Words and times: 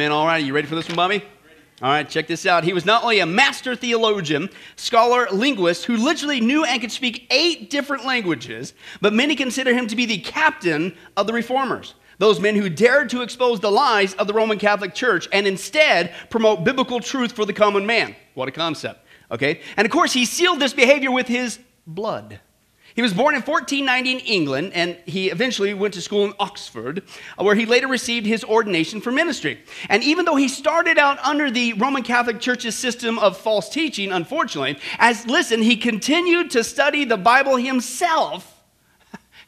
Amen. 0.00 0.12
All 0.12 0.24
right, 0.24 0.42
you 0.42 0.54
ready 0.54 0.66
for 0.66 0.76
this 0.76 0.88
one, 0.88 0.96
Bobby? 0.96 1.22
All 1.82 1.90
right, 1.90 2.08
check 2.08 2.26
this 2.26 2.46
out. 2.46 2.64
He 2.64 2.72
was 2.72 2.86
not 2.86 3.02
only 3.02 3.20
a 3.20 3.26
master 3.26 3.76
theologian, 3.76 4.48
scholar, 4.76 5.28
linguist 5.30 5.84
who 5.84 5.98
literally 5.98 6.40
knew 6.40 6.64
and 6.64 6.80
could 6.80 6.90
speak 6.90 7.26
eight 7.30 7.68
different 7.68 8.06
languages, 8.06 8.72
but 9.02 9.12
many 9.12 9.36
consider 9.36 9.74
him 9.74 9.86
to 9.88 9.94
be 9.94 10.06
the 10.06 10.16
captain 10.16 10.96
of 11.18 11.26
the 11.26 11.34
reformers. 11.34 11.96
Those 12.16 12.40
men 12.40 12.56
who 12.56 12.70
dared 12.70 13.10
to 13.10 13.20
expose 13.20 13.60
the 13.60 13.70
lies 13.70 14.14
of 14.14 14.26
the 14.26 14.32
Roman 14.32 14.58
Catholic 14.58 14.94
Church 14.94 15.28
and 15.34 15.46
instead 15.46 16.14
promote 16.30 16.64
biblical 16.64 17.00
truth 17.00 17.32
for 17.32 17.44
the 17.44 17.52
common 17.52 17.84
man. 17.84 18.16
What 18.32 18.48
a 18.48 18.52
concept, 18.52 19.06
okay? 19.30 19.60
And 19.76 19.84
of 19.84 19.92
course, 19.92 20.14
he 20.14 20.24
sealed 20.24 20.60
this 20.60 20.72
behavior 20.72 21.10
with 21.10 21.28
his 21.28 21.58
blood. 21.86 22.40
He 22.94 23.02
was 23.02 23.12
born 23.12 23.34
in 23.34 23.42
1490 23.42 24.12
in 24.12 24.18
England, 24.20 24.72
and 24.74 24.96
he 25.06 25.30
eventually 25.30 25.74
went 25.74 25.94
to 25.94 26.00
school 26.00 26.24
in 26.24 26.34
Oxford, 26.38 27.02
uh, 27.38 27.44
where 27.44 27.54
he 27.54 27.66
later 27.66 27.86
received 27.86 28.26
his 28.26 28.44
ordination 28.44 29.00
for 29.00 29.10
ministry. 29.12 29.60
And 29.88 30.02
even 30.02 30.24
though 30.24 30.36
he 30.36 30.48
started 30.48 30.98
out 30.98 31.18
under 31.20 31.50
the 31.50 31.72
Roman 31.74 32.02
Catholic 32.02 32.40
Church's 32.40 32.76
system 32.76 33.18
of 33.18 33.36
false 33.36 33.68
teaching, 33.68 34.12
unfortunately, 34.12 34.78
as 34.98 35.26
listen, 35.26 35.62
he 35.62 35.76
continued 35.76 36.50
to 36.50 36.64
study 36.64 37.04
the 37.04 37.16
Bible 37.16 37.56
himself 37.56 38.59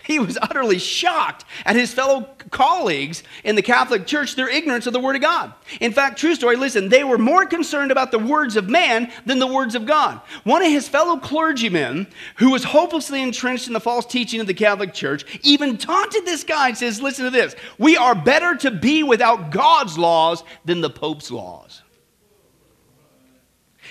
he 0.05 0.19
was 0.19 0.39
utterly 0.41 0.79
shocked 0.79 1.45
at 1.65 1.77
his 1.77 1.93
fellow 1.93 2.29
colleagues 2.51 3.23
in 3.45 3.57
the 3.57 3.63
Catholic 3.63 4.07
Church, 4.07 4.35
their 4.35 4.49
ignorance 4.49 4.87
of 4.87 4.93
the 4.93 5.01
Word 5.01 5.17
of 5.17 5.23
God. 5.23 5.53
In 5.81 5.93
fact, 5.93 6.19
true 6.19 6.35
story, 6.35 6.57
listen, 6.57 6.89
they 6.89 7.05
were 7.05 7.19
more 7.19 7.47
concerned 7.47 7.91
about 7.91 8.11
the 8.11 8.19
words 8.19 8.57
of 8.57 8.69
man 8.69 9.11
than 9.27 9.39
the 9.39 9.47
words 9.47 9.75
of 9.75 9.87
God. 9.87 10.21
One 10.45 10.63
of 10.63 10.71
his 10.71 10.89
fellow 10.89 11.19
clergymen, 11.19 12.07
who 12.37 12.51
was 12.51 12.65
hopelessly 12.65 13.23
entrenched 13.23 13.67
in 13.67 13.73
the 13.73 13.81
false 13.81 14.07
teaching 14.07 14.41
of 14.41 14.47
the 14.47 14.55
Catholic 14.55 14.93
Church, 14.93 15.41
even 15.43 15.79
taunted 15.79 16.25
this 16.25 16.45
guy 16.45 16.69
and 16.69 16.79
says, 16.79 17.01
Listen 17.01 17.25
to 17.25 17.31
this, 17.31 17.55
we 17.79 17.97
are 17.97 18.15
better 18.15 18.57
to 18.57 18.71
be 18.71 19.03
without 19.03 19.51
God's 19.51 19.97
laws 19.99 20.43
than 20.65 20.81
the 20.81 20.91
Pope's 20.91 21.31
laws. 21.31 21.83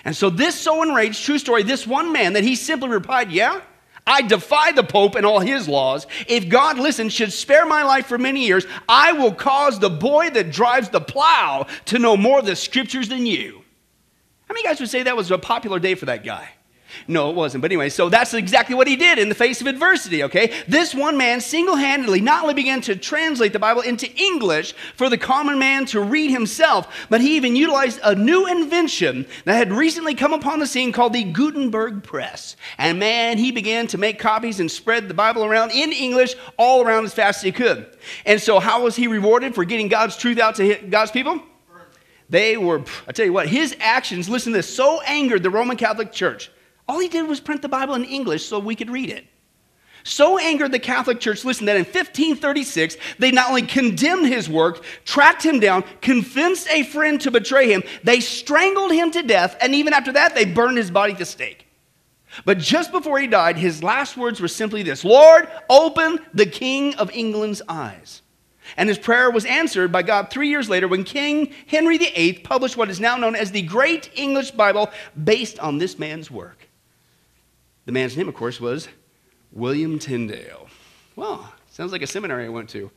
And 0.03 0.15
so, 0.15 0.29
this 0.29 0.55
so 0.55 0.81
enraged, 0.81 1.23
true 1.23 1.37
story, 1.37 1.63
this 1.63 1.85
one 1.85 2.11
man 2.11 2.33
that 2.33 2.43
he 2.43 2.55
simply 2.55 2.89
replied, 2.89 3.31
Yeah, 3.31 3.61
I 4.05 4.21
defy 4.23 4.71
the 4.71 4.83
Pope 4.83 5.15
and 5.15 5.25
all 5.25 5.39
his 5.39 5.67
laws. 5.67 6.07
If 6.27 6.49
God, 6.49 6.79
listen, 6.79 7.09
should 7.09 7.31
spare 7.31 7.65
my 7.65 7.83
life 7.83 8.07
for 8.07 8.17
many 8.17 8.45
years, 8.45 8.65
I 8.89 9.13
will 9.13 9.33
cause 9.33 9.79
the 9.79 9.89
boy 9.89 10.29
that 10.31 10.51
drives 10.51 10.89
the 10.89 11.01
plow 11.01 11.67
to 11.85 11.99
know 11.99 12.17
more 12.17 12.39
of 12.39 12.45
the 12.45 12.55
scriptures 12.55 13.09
than 13.09 13.25
you. 13.25 13.63
How 14.47 14.53
many 14.53 14.63
guys 14.63 14.79
would 14.79 14.89
say 14.89 15.03
that 15.03 15.15
was 15.15 15.31
a 15.31 15.37
popular 15.37 15.79
day 15.79 15.95
for 15.95 16.05
that 16.05 16.23
guy? 16.23 16.49
No, 17.07 17.29
it 17.29 17.35
wasn't. 17.35 17.61
But 17.61 17.71
anyway, 17.71 17.89
so 17.89 18.09
that's 18.09 18.33
exactly 18.33 18.75
what 18.75 18.87
he 18.87 18.95
did 18.95 19.17
in 19.17 19.29
the 19.29 19.35
face 19.35 19.61
of 19.61 19.67
adversity, 19.67 20.23
okay? 20.23 20.53
This 20.67 20.93
one 20.93 21.17
man 21.17 21.41
single 21.41 21.75
handedly 21.75 22.21
not 22.21 22.43
only 22.43 22.53
began 22.53 22.81
to 22.81 22.95
translate 22.95 23.53
the 23.53 23.59
Bible 23.59 23.81
into 23.81 24.11
English 24.15 24.73
for 24.95 25.09
the 25.09 25.17
common 25.17 25.59
man 25.59 25.85
to 25.87 26.01
read 26.01 26.31
himself, 26.31 27.07
but 27.09 27.21
he 27.21 27.35
even 27.35 27.55
utilized 27.55 27.99
a 28.03 28.15
new 28.15 28.47
invention 28.47 29.25
that 29.45 29.55
had 29.55 29.71
recently 29.71 30.15
come 30.15 30.33
upon 30.33 30.59
the 30.59 30.67
scene 30.67 30.91
called 30.91 31.13
the 31.13 31.23
Gutenberg 31.23 32.03
Press. 32.03 32.55
And 32.77 32.99
man, 32.99 33.37
he 33.37 33.51
began 33.51 33.87
to 33.87 33.97
make 33.97 34.19
copies 34.19 34.59
and 34.59 34.69
spread 34.69 35.07
the 35.07 35.13
Bible 35.13 35.45
around 35.45 35.71
in 35.71 35.91
English 35.91 36.35
all 36.57 36.81
around 36.81 37.05
as 37.05 37.13
fast 37.13 37.39
as 37.39 37.43
he 37.43 37.51
could. 37.51 37.85
And 38.25 38.41
so, 38.41 38.59
how 38.59 38.83
was 38.83 38.95
he 38.95 39.07
rewarded 39.07 39.55
for 39.55 39.65
getting 39.65 39.87
God's 39.87 40.17
truth 40.17 40.39
out 40.39 40.55
to 40.55 40.75
God's 40.89 41.11
people? 41.11 41.41
They 42.29 42.55
were, 42.55 42.83
I 43.07 43.11
tell 43.11 43.25
you 43.25 43.33
what, 43.33 43.47
his 43.47 43.75
actions, 43.81 44.29
listen 44.29 44.53
to 44.53 44.59
this, 44.59 44.73
so 44.73 45.01
angered 45.01 45.43
the 45.43 45.49
Roman 45.49 45.75
Catholic 45.75 46.13
Church 46.13 46.49
all 46.91 46.99
he 46.99 47.07
did 47.07 47.25
was 47.25 47.39
print 47.39 47.61
the 47.61 47.69
Bible 47.69 47.95
in 47.95 48.03
English 48.03 48.45
so 48.45 48.59
we 48.59 48.75
could 48.75 48.89
read 48.89 49.09
it. 49.09 49.25
So 50.03 50.37
angered 50.37 50.73
the 50.73 50.79
Catholic 50.79 51.21
Church, 51.21 51.45
listen, 51.45 51.65
that 51.67 51.77
in 51.77 51.85
1536, 51.85 52.97
they 53.17 53.31
not 53.31 53.47
only 53.47 53.61
condemned 53.61 54.27
his 54.27 54.49
work, 54.49 54.83
tracked 55.05 55.41
him 55.41 55.61
down, 55.61 55.85
convinced 56.01 56.67
a 56.69 56.83
friend 56.83 57.21
to 57.21 57.31
betray 57.31 57.71
him, 57.71 57.81
they 58.03 58.19
strangled 58.19 58.91
him 58.91 59.09
to 59.11 59.23
death, 59.23 59.55
and 59.61 59.73
even 59.73 59.93
after 59.93 60.11
that, 60.11 60.35
they 60.35 60.43
burned 60.43 60.77
his 60.77 60.91
body 60.91 61.13
to 61.13 61.23
stake. 61.23 61.65
But 62.43 62.57
just 62.57 62.91
before 62.91 63.19
he 63.19 63.27
died, 63.27 63.57
his 63.57 63.81
last 63.81 64.17
words 64.17 64.41
were 64.41 64.49
simply 64.49 64.83
this 64.83 65.05
Lord, 65.05 65.47
open 65.69 66.19
the 66.33 66.45
King 66.45 66.95
of 66.95 67.09
England's 67.11 67.61
eyes. 67.69 68.21
And 68.75 68.89
his 68.89 68.97
prayer 68.97 69.31
was 69.31 69.45
answered 69.45 69.93
by 69.93 70.01
God 70.01 70.29
three 70.29 70.49
years 70.49 70.67
later 70.67 70.89
when 70.89 71.05
King 71.05 71.53
Henry 71.67 71.97
VIII 71.97 72.33
published 72.33 72.75
what 72.75 72.89
is 72.89 72.99
now 72.99 73.15
known 73.15 73.35
as 73.35 73.51
the 73.51 73.61
Great 73.61 74.09
English 74.15 74.51
Bible 74.51 74.89
based 75.23 75.57
on 75.59 75.77
this 75.77 75.97
man's 75.97 76.29
work. 76.29 76.60
The 77.85 77.91
man's 77.91 78.15
name, 78.15 78.27
of 78.27 78.35
course, 78.35 78.61
was 78.61 78.87
William 79.51 79.97
Tyndale. 79.97 80.67
Well, 81.15 81.51
sounds 81.69 81.91
like 81.91 82.01
a 82.01 82.07
seminary 82.07 82.45
I 82.45 82.49
went 82.49 82.69
to. 82.69 82.91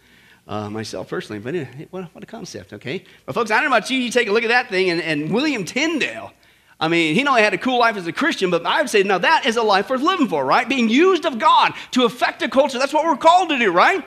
Uh, 0.46 0.68
myself 0.68 1.08
personally, 1.08 1.40
but 1.40 1.54
what, 1.90 2.04
what, 2.14 2.22
a 2.22 2.26
concept, 2.26 2.74
okay? 2.74 3.02
But 3.24 3.34
folks, 3.34 3.50
I 3.50 3.54
don't 3.54 3.70
know 3.70 3.74
about 3.74 3.88
you, 3.88 3.96
you 3.96 4.10
take 4.10 4.28
a 4.28 4.30
look 4.30 4.44
at 4.44 4.48
that 4.48 4.68
thing, 4.68 4.90
and, 4.90 5.00
and 5.00 5.32
William 5.32 5.64
Tyndale, 5.64 6.34
I 6.78 6.88
mean, 6.88 7.14
he 7.14 7.22
not 7.22 7.30
only 7.30 7.42
had 7.42 7.54
a 7.54 7.58
cool 7.58 7.78
life 7.78 7.96
as 7.96 8.06
a 8.06 8.12
Christian, 8.12 8.50
but 8.50 8.66
I 8.66 8.82
would 8.82 8.90
say, 8.90 9.02
now 9.02 9.16
that 9.16 9.46
is 9.46 9.56
a 9.56 9.62
life 9.62 9.88
worth 9.88 10.02
living 10.02 10.28
for, 10.28 10.44
right? 10.44 10.68
Being 10.68 10.90
used 10.90 11.24
of 11.24 11.38
God 11.38 11.72
to 11.92 12.04
affect 12.04 12.42
a 12.42 12.48
culture. 12.50 12.78
That's 12.78 12.92
what 12.92 13.06
we're 13.06 13.16
called 13.16 13.48
to 13.48 13.58
do, 13.58 13.72
right? 13.72 14.04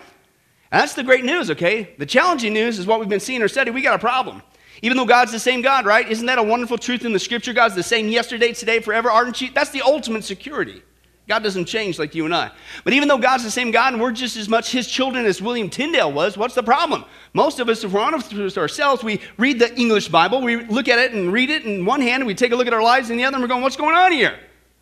And 0.72 0.82
that's 0.82 0.94
the 0.94 1.04
great 1.04 1.26
news, 1.26 1.50
okay? 1.50 1.96
The 1.98 2.06
challenging 2.06 2.54
news 2.54 2.78
is 2.78 2.86
what 2.86 3.00
we've 3.00 3.10
been 3.10 3.20
seeing 3.20 3.42
or 3.42 3.46
our 3.46 3.48
study. 3.48 3.72
We 3.72 3.82
got 3.82 3.96
a 3.96 4.00
problem. 4.00 4.44
Even 4.82 4.98
though 4.98 5.06
God's 5.06 5.32
the 5.32 5.40
same 5.40 5.62
God, 5.62 5.86
right? 5.86 6.08
Isn't 6.08 6.28
that 6.28 6.38
a 6.38 6.44
wonderful 6.44 6.78
truth 6.78 7.06
in 7.06 7.14
the 7.14 7.20
scripture? 7.20 7.54
God's 7.54 7.76
the 7.76 7.84
same 7.84 8.10
yesterday, 8.10 8.54
today, 8.54 8.80
forever, 8.80 9.10
aren't 9.10 9.42
you? 9.42 9.50
That's 9.52 9.72
the 9.72 9.82
ultimate 9.82 10.24
security. 10.24 10.84
God 11.28 11.44
doesn't 11.44 11.66
change 11.66 12.00
like 12.00 12.16
you 12.16 12.24
and 12.24 12.34
I. 12.34 12.52
But 12.86 12.94
even 12.94 13.10
though 13.10 13.18
God's 13.18 13.44
the 13.44 13.52
same 13.52 13.72
God 13.72 13.92
and 13.92 14.02
we're 14.02 14.14
just 14.14 14.38
as 14.38 14.48
much 14.48 14.72
his 14.72 14.88
children 14.88 15.26
as 15.26 15.42
William 15.42 15.70
Tyndale 15.70 16.12
was, 16.12 16.38
what's 16.38 16.56
the 16.56 16.64
problem? 16.64 17.04
Most 17.34 17.60
of 17.60 17.68
us, 17.68 17.84
if 17.84 17.92
we're 17.92 18.00
honest 18.00 18.34
with 18.34 18.58
ourselves, 18.58 19.04
we 19.04 19.20
read 19.38 19.60
the 19.60 19.76
English 19.78 20.08
Bible, 20.08 20.42
we 20.42 20.64
look 20.66 20.88
at 20.88 21.00
it 21.00 21.12
and 21.12 21.34
read 21.34 21.50
it 21.50 21.66
in 21.66 21.86
one 21.86 22.00
hand, 22.00 22.22
and 22.22 22.28
we 22.28 22.34
take 22.34 22.54
a 22.54 22.56
look 22.56 22.68
at 22.68 22.74
our 22.74 22.82
lives 22.82 23.10
in 23.10 23.18
the 23.18 23.26
other, 23.26 23.36
and 23.36 23.44
we're 23.44 23.50
going, 23.50 23.62
what's 23.62 23.76
going 23.76 23.96
on 23.96 24.14
here? 24.14 24.40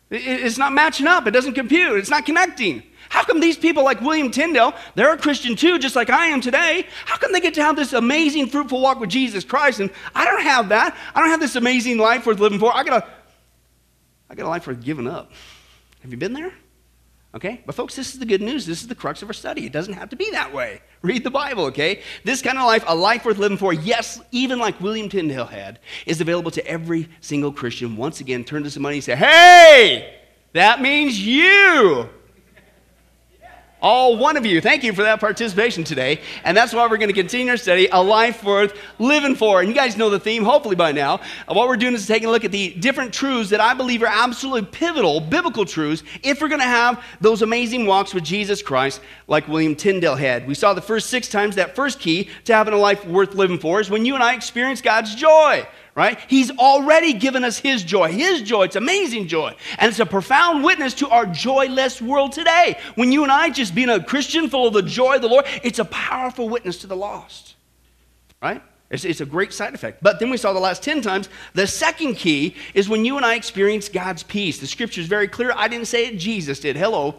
It's 0.08 0.56
not 0.56 0.72
matching 0.72 1.08
up. 1.08 1.26
It 1.26 1.32
doesn't 1.32 1.54
compute. 1.54 1.98
It's 1.98 2.10
not 2.10 2.24
connecting. 2.24 2.84
How 3.08 3.24
come 3.24 3.40
these 3.40 3.56
people 3.56 3.84
like 3.84 4.00
William 4.00 4.30
Tyndale, 4.30 4.74
they're 4.94 5.12
a 5.12 5.18
Christian 5.18 5.56
too, 5.56 5.78
just 5.78 5.96
like 5.96 6.10
I 6.10 6.26
am 6.26 6.40
today? 6.40 6.86
How 7.04 7.16
come 7.16 7.32
they 7.32 7.40
get 7.40 7.54
to 7.54 7.62
have 7.62 7.76
this 7.76 7.92
amazing, 7.92 8.48
fruitful 8.48 8.80
walk 8.80 9.00
with 9.00 9.10
Jesus 9.10 9.44
Christ? 9.44 9.80
And 9.80 9.90
I 10.14 10.24
don't 10.24 10.42
have 10.42 10.68
that. 10.70 10.96
I 11.14 11.20
don't 11.20 11.30
have 11.30 11.40
this 11.40 11.56
amazing 11.56 11.98
life 11.98 12.26
worth 12.26 12.40
living 12.40 12.58
for. 12.58 12.74
I 12.74 12.84
got 12.84 13.02
a, 13.02 13.08
I 14.30 14.34
got 14.34 14.46
a 14.46 14.48
life 14.48 14.66
worth 14.66 14.82
giving 14.82 15.06
up. 15.06 15.32
Have 16.02 16.10
you 16.10 16.18
been 16.18 16.32
there? 16.32 16.52
Okay? 17.36 17.60
But 17.66 17.74
folks, 17.74 17.94
this 17.94 18.14
is 18.14 18.18
the 18.18 18.24
good 18.24 18.40
news. 18.40 18.64
This 18.64 18.80
is 18.80 18.88
the 18.88 18.94
crux 18.94 19.20
of 19.20 19.28
our 19.28 19.34
study. 19.34 19.66
It 19.66 19.72
doesn't 19.72 19.92
have 19.92 20.08
to 20.08 20.16
be 20.16 20.30
that 20.30 20.54
way. 20.54 20.80
Read 21.02 21.22
the 21.22 21.30
Bible, 21.30 21.66
okay? 21.66 22.00
This 22.24 22.40
kind 22.40 22.56
of 22.56 22.64
life, 22.64 22.82
a 22.86 22.94
life 22.94 23.26
worth 23.26 23.36
living 23.36 23.58
for, 23.58 23.74
yes, 23.74 24.20
even 24.32 24.58
like 24.58 24.80
William 24.80 25.10
Tyndale 25.10 25.44
had, 25.44 25.78
is 26.06 26.22
available 26.22 26.50
to 26.52 26.66
every 26.66 27.08
single 27.20 27.52
Christian. 27.52 27.96
Once 27.96 28.20
again, 28.20 28.42
turn 28.42 28.62
to 28.64 28.70
somebody 28.70 28.96
and 28.96 29.04
say, 29.04 29.16
hey, 29.16 30.18
that 30.54 30.80
means 30.80 31.20
you. 31.20 32.08
All 33.82 34.16
one 34.16 34.38
of 34.38 34.46
you. 34.46 34.62
Thank 34.62 34.84
you 34.84 34.94
for 34.94 35.02
that 35.02 35.20
participation 35.20 35.84
today. 35.84 36.20
And 36.44 36.56
that's 36.56 36.72
why 36.72 36.86
we're 36.86 36.96
going 36.96 37.10
to 37.10 37.14
continue 37.14 37.50
our 37.50 37.58
study, 37.58 37.88
A 37.92 38.02
Life 38.02 38.42
Worth 38.42 38.78
Living 38.98 39.34
For. 39.34 39.60
And 39.60 39.68
you 39.68 39.74
guys 39.74 39.98
know 39.98 40.08
the 40.08 40.18
theme, 40.18 40.44
hopefully 40.44 40.76
by 40.76 40.92
now. 40.92 41.20
Uh, 41.46 41.52
what 41.52 41.68
we're 41.68 41.76
doing 41.76 41.92
is 41.92 42.06
taking 42.06 42.28
a 42.28 42.30
look 42.30 42.44
at 42.46 42.52
the 42.52 42.72
different 42.74 43.12
truths 43.12 43.50
that 43.50 43.60
I 43.60 43.74
believe 43.74 44.02
are 44.02 44.06
absolutely 44.06 44.70
pivotal, 44.70 45.20
biblical 45.20 45.66
truths, 45.66 46.02
if 46.22 46.40
we're 46.40 46.48
going 46.48 46.60
to 46.60 46.64
have 46.64 47.04
those 47.20 47.42
amazing 47.42 47.84
walks 47.84 48.14
with 48.14 48.24
Jesus 48.24 48.62
Christ 48.62 49.02
like 49.28 49.46
William 49.46 49.76
Tyndale 49.76 50.16
had. 50.16 50.46
We 50.46 50.54
saw 50.54 50.72
the 50.72 50.80
first 50.80 51.10
six 51.10 51.28
times 51.28 51.56
that 51.56 51.76
first 51.76 52.00
key 52.00 52.30
to 52.44 52.54
having 52.54 52.72
a 52.72 52.78
life 52.78 53.06
worth 53.06 53.34
living 53.34 53.58
for 53.58 53.80
is 53.80 53.90
when 53.90 54.06
you 54.06 54.14
and 54.14 54.22
I 54.22 54.34
experience 54.34 54.80
God's 54.80 55.14
joy 55.14 55.66
right? 55.96 56.20
He's 56.28 56.50
already 56.58 57.14
given 57.14 57.42
us 57.42 57.58
His 57.58 57.82
joy. 57.82 58.12
His 58.12 58.42
joy, 58.42 58.64
it's 58.64 58.76
amazing 58.76 59.26
joy. 59.26 59.56
And 59.78 59.88
it's 59.88 59.98
a 59.98 60.06
profound 60.06 60.62
witness 60.62 60.94
to 60.94 61.08
our 61.08 61.26
joyless 61.26 62.00
world 62.00 62.32
today. 62.32 62.78
When 62.94 63.10
you 63.10 63.22
and 63.22 63.32
I, 63.32 63.48
just 63.50 63.74
being 63.74 63.88
a 63.88 64.04
Christian 64.04 64.48
full 64.48 64.68
of 64.68 64.74
the 64.74 64.82
joy 64.82 65.16
of 65.16 65.22
the 65.22 65.28
Lord, 65.28 65.46
it's 65.64 65.78
a 65.78 65.86
powerful 65.86 66.48
witness 66.48 66.76
to 66.82 66.86
the 66.86 66.94
lost, 66.94 67.56
right? 68.42 68.62
It's, 68.90 69.04
it's, 69.04 69.22
a 69.22 69.26
great 69.26 69.52
side 69.52 69.74
effect. 69.74 70.02
But 70.02 70.20
then 70.20 70.30
we 70.30 70.36
saw 70.36 70.52
the 70.52 70.60
last 70.60 70.82
10 70.82 71.00
times. 71.00 71.28
The 71.54 71.66
second 71.66 72.14
key 72.14 72.54
is 72.74 72.88
when 72.88 73.04
you 73.04 73.16
and 73.16 73.26
I 73.26 73.34
experience 73.34 73.88
God's 73.88 74.22
peace. 74.22 74.60
The 74.60 74.66
scripture 74.68 75.00
is 75.00 75.08
very 75.08 75.26
clear. 75.26 75.52
I 75.56 75.66
didn't 75.66 75.88
say 75.88 76.06
it, 76.06 76.18
Jesus 76.18 76.60
did. 76.60 76.76
Hello. 76.76 77.16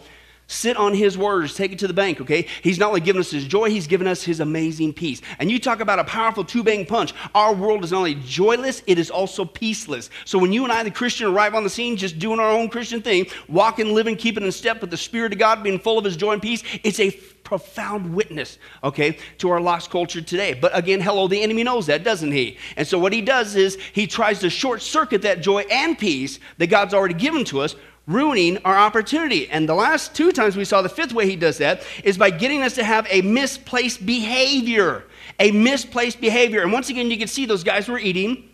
Sit 0.50 0.78
on 0.78 0.94
his 0.94 1.18
words, 1.18 1.54
take 1.56 1.74
it 1.74 1.80
to 1.80 1.88
the 1.88 1.94
bank, 1.94 2.22
okay? 2.22 2.48
He's 2.64 2.80
not 2.80 2.88
only 2.88 3.02
given 3.02 3.20
us 3.20 3.30
his 3.30 3.46
joy, 3.46 3.70
he's 3.70 3.86
given 3.86 4.08
us 4.08 4.24
his 4.24 4.40
amazing 4.40 4.94
peace. 4.94 5.22
And 5.40 5.52
you 5.52 5.60
talk 5.60 5.82
about 5.82 6.00
a 6.00 6.06
powerful 6.06 6.46
two 6.46 6.64
bang 6.64 6.86
punch. 6.86 7.14
Our 7.36 7.54
world 7.54 7.84
is 7.84 7.92
not 7.92 7.98
only 7.98 8.16
joyless, 8.16 8.82
it 8.88 8.98
is 8.98 9.12
also 9.12 9.44
peaceless. 9.44 10.10
So 10.24 10.40
when 10.40 10.54
you 10.54 10.64
and 10.64 10.72
I, 10.72 10.84
the 10.84 10.92
Christian, 10.92 11.28
arrive 11.28 11.54
on 11.54 11.66
the 11.66 11.70
scene 11.70 11.98
just 11.98 12.18
doing 12.18 12.40
our 12.40 12.50
own 12.50 12.70
Christian 12.70 13.02
thing, 13.02 13.28
walking, 13.50 13.94
living, 13.94 14.16
keeping 14.16 14.46
in 14.46 14.52
step 14.54 14.80
with 14.80 14.90
the 14.90 14.96
Spirit 14.96 15.34
of 15.34 15.40
God, 15.40 15.64
being 15.64 15.80
full 15.80 15.98
of 15.98 16.06
his 16.06 16.16
joy 16.16 16.32
and 16.32 16.42
peace, 16.42 16.64
it's 16.82 17.02
a 17.02 17.12
profound 17.44 18.14
witness, 18.14 18.58
okay, 18.86 19.18
to 19.40 19.50
our 19.50 19.60
lost 19.60 19.90
culture 19.90 20.22
today. 20.22 20.54
But 20.54 20.78
again, 20.78 21.02
hello, 21.02 21.28
the 21.28 21.42
enemy 21.42 21.64
knows 21.64 21.88
that, 21.88 22.06
doesn't 22.06 22.32
he? 22.32 22.58
And 22.78 22.88
so 22.88 22.98
what 22.98 23.12
he 23.12 23.22
does 23.22 23.58
is 23.58 23.78
he 23.92 24.08
tries 24.08 24.40
to 24.40 24.50
short 24.50 24.82
circuit 24.82 25.24
that 25.24 25.42
joy 25.42 25.66
and 25.70 25.98
peace 25.98 26.40
that 26.58 26.68
God's 26.68 26.94
already 26.94 27.16
given 27.16 27.44
to 27.46 27.60
us 27.62 27.76
ruining 28.08 28.58
our 28.60 28.78
opportunity. 28.78 29.50
And 29.50 29.68
the 29.68 29.76
last 29.76 30.16
two 30.16 30.32
times 30.32 30.56
we 30.56 30.66
saw 30.66 30.82
the 30.82 30.90
fifth 30.90 31.14
way 31.14 31.28
he 31.30 31.36
does 31.36 31.58
that 31.60 31.84
is 32.04 32.18
by 32.18 32.30
getting 32.30 32.64
us 32.64 32.76
to 32.76 32.84
have 32.84 33.06
a 33.10 33.22
misplaced 33.22 34.06
behavior. 34.06 35.04
A 35.40 35.52
misplaced 35.52 36.20
behavior. 36.20 36.64
And 36.64 36.72
once 36.72 36.90
again, 36.90 37.12
you 37.12 37.18
can 37.18 37.28
see 37.28 37.46
those 37.46 37.64
guys 37.64 37.88
were 37.88 38.00
eating 38.00 38.50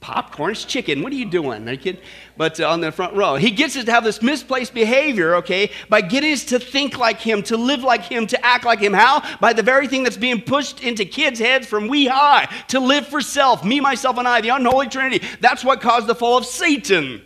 popcorn, 0.00 0.52
it's 0.52 0.64
chicken. 0.64 1.02
What 1.02 1.12
are 1.12 1.16
you 1.16 1.24
doing? 1.24 1.68
Are 1.68 1.72
you 1.72 1.78
kidding? 1.78 2.00
But 2.36 2.60
uh, 2.60 2.68
on 2.68 2.80
the 2.80 2.92
front 2.92 3.14
row, 3.14 3.36
he 3.36 3.50
gets 3.50 3.76
us 3.76 3.84
to 3.84 3.92
have 3.92 4.04
this 4.04 4.22
misplaced 4.22 4.74
behavior, 4.74 5.36
okay, 5.36 5.70
by 5.88 6.02
getting 6.02 6.32
us 6.32 6.44
to 6.46 6.58
think 6.58 6.98
like 6.98 7.18
him, 7.18 7.42
to 7.44 7.56
live 7.56 7.82
like 7.82 8.02
him, 8.02 8.26
to 8.28 8.46
act 8.46 8.64
like 8.64 8.80
him. 8.80 8.92
How? 8.92 9.22
By 9.38 9.52
the 9.52 9.62
very 9.62 9.88
thing 9.88 10.04
that's 10.04 10.16
being 10.16 10.42
pushed 10.42 10.82
into 10.82 11.04
kids' 11.04 11.40
heads 11.40 11.66
from 11.66 11.88
wee 11.88 12.06
high 12.06 12.48
to 12.68 12.80
live 12.80 13.06
for 13.06 13.20
self, 13.20 13.64
me, 13.64 13.80
myself, 13.80 14.18
and 14.18 14.28
I, 14.28 14.40
the 14.40 14.50
unholy 14.50 14.88
trinity. 14.88 15.26
That's 15.40 15.64
what 15.64 15.80
caused 15.80 16.06
the 16.06 16.14
fall 16.14 16.36
of 16.36 16.46
Satan. 16.46 17.22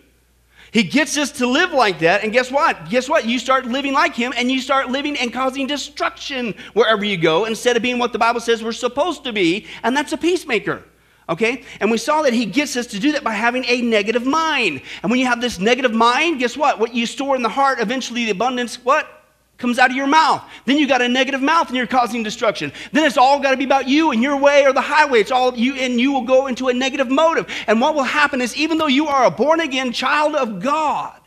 He 0.73 0.83
gets 0.83 1.19
us 1.19 1.31
to 1.33 1.47
live 1.47 1.73
like 1.73 1.99
that, 1.99 2.25
and 2.25 2.33
guess 2.33 2.51
what? 2.51 2.89
Guess 2.89 3.07
what? 3.07 3.27
You 3.27 3.39
start 3.39 3.67
living 3.67 3.93
like 3.93 4.15
him, 4.15 4.33
and 4.35 4.51
you 4.51 4.59
start 4.59 4.89
living 4.89 5.19
and 5.19 5.31
causing 5.31 5.67
destruction 5.67 6.55
wherever 6.73 7.05
you 7.05 7.19
go 7.19 7.45
instead 7.45 7.77
of 7.77 7.83
being 7.83 7.99
what 7.99 8.15
the 8.15 8.19
Bible 8.19 8.41
says 8.41 8.65
we're 8.65 8.73
supposed 8.73 9.23
to 9.25 9.35
be, 9.35 9.67
and 9.83 9.95
that's 9.95 10.15
a 10.15 10.17
peacemaker. 10.17 10.83
Okay? 11.29 11.63
And 11.81 11.91
we 11.91 11.99
saw 11.99 12.23
that 12.23 12.33
he 12.33 12.47
gets 12.47 12.75
us 12.77 12.87
to 12.89 12.99
do 12.99 13.13
that 13.13 13.23
by 13.23 13.33
having 13.33 13.65
a 13.69 13.83
negative 13.83 14.25
mind. 14.25 14.81
And 15.03 15.11
when 15.11 15.21
you 15.21 15.27
have 15.27 15.43
this 15.43 15.59
negative 15.59 15.93
mind, 15.93 16.41
guess 16.41 16.57
what? 16.57 16.79
What 16.79 16.95
you 16.95 17.05
store 17.05 17.37
in 17.37 17.43
the 17.43 17.51
heart, 17.51 17.79
eventually 17.79 18.25
the 18.25 18.31
abundance, 18.31 18.83
what? 18.83 19.22
Comes 19.59 19.79
out 19.79 19.91
of 19.91 19.97
your 19.97 20.09
mouth. 20.09 20.43
Then 20.65 20.77
you 20.79 20.89
got 20.89 21.03
a 21.03 21.09
negative 21.09 21.41
mouth 21.41 21.69
and 21.69 21.77
you're 21.77 21.87
causing 21.87 22.23
destruction. 22.23 22.73
Then 22.91 23.05
it's 23.05 23.17
all 23.17 23.41
got 23.41 23.53
to 23.53 23.57
be 23.57 23.65
about 23.65 23.87
you 23.87 24.11
and 24.11 24.23
your 24.23 24.37
way 24.37 24.65
or 24.65 24.73
the 24.73 24.81
highway. 24.81 25.21
It's 25.21 25.31
all 25.31 25.57
you, 25.57 25.75
and 25.75 26.01
you 26.01 26.13
will 26.13 26.25
go 26.25 26.49
into 26.49 26.69
a 26.69 26.75
negative 26.75 27.09
motive. 27.09 27.49
And 27.67 27.81
what 27.81 27.95
will 27.95 28.03
happen 28.03 28.41
is, 28.41 28.57
even 28.57 28.79
though 28.79 28.89
you 28.89 29.07
are 29.07 29.25
a 29.25 29.31
born 29.31 29.61
again 29.61 29.93
child 29.93 30.35
of 30.35 30.61
God, 30.61 31.21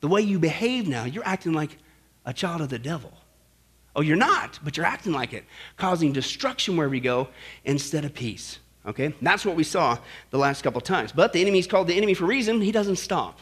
the 0.00 0.08
way 0.08 0.22
you 0.22 0.38
behave 0.38 0.88
now, 0.88 1.04
you're 1.04 1.26
acting 1.26 1.52
like 1.52 1.76
a 2.24 2.32
child 2.32 2.62
of 2.62 2.70
the 2.70 2.78
devil. 2.78 3.12
Oh, 3.96 4.00
you're 4.00 4.16
not, 4.16 4.58
but 4.64 4.76
you're 4.76 4.86
acting 4.86 5.12
like 5.12 5.32
it, 5.32 5.44
causing 5.76 6.12
destruction 6.12 6.76
wherever 6.76 6.94
you 6.94 7.00
go 7.00 7.28
instead 7.64 8.04
of 8.04 8.14
peace. 8.14 8.58
Okay? 8.86 9.14
That's 9.22 9.44
what 9.44 9.56
we 9.56 9.64
saw 9.64 9.98
the 10.30 10.38
last 10.38 10.62
couple 10.62 10.80
times. 10.80 11.12
But 11.12 11.32
the 11.32 11.40
enemy's 11.40 11.66
called 11.66 11.86
the 11.86 11.96
enemy 11.96 12.14
for 12.14 12.24
a 12.24 12.28
reason. 12.28 12.60
He 12.60 12.72
doesn't 12.72 12.96
stop. 12.96 13.38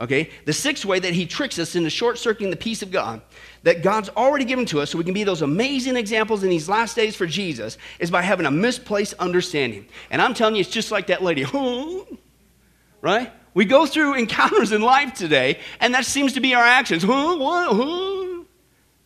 Okay? 0.00 0.30
The 0.44 0.52
sixth 0.52 0.84
way 0.84 1.00
that 1.00 1.12
he 1.12 1.26
tricks 1.26 1.58
us 1.58 1.74
into 1.74 1.90
short 1.90 2.18
circuiting 2.18 2.50
the 2.50 2.56
peace 2.56 2.82
of 2.82 2.90
God 2.90 3.20
that 3.64 3.82
God's 3.82 4.08
already 4.10 4.44
given 4.44 4.64
to 4.66 4.80
us 4.80 4.90
so 4.90 4.98
we 4.98 5.04
can 5.04 5.14
be 5.14 5.24
those 5.24 5.42
amazing 5.42 5.96
examples 5.96 6.42
in 6.42 6.50
these 6.50 6.68
last 6.68 6.94
days 6.94 7.16
for 7.16 7.26
Jesus 7.26 7.76
is 7.98 8.10
by 8.10 8.22
having 8.22 8.46
a 8.46 8.50
misplaced 8.50 9.14
understanding. 9.14 9.86
And 10.10 10.22
I'm 10.22 10.34
telling 10.34 10.54
you, 10.54 10.60
it's 10.60 10.70
just 10.70 10.92
like 10.92 11.08
that 11.08 11.22
lady. 11.22 11.44
right? 13.00 13.32
We 13.54 13.64
go 13.64 13.86
through 13.86 14.14
encounters 14.14 14.72
in 14.72 14.82
life 14.82 15.14
today, 15.14 15.58
and 15.80 15.94
that 15.94 16.04
seems 16.04 16.34
to 16.34 16.40
be 16.40 16.54
our 16.54 16.64
actions. 16.64 17.04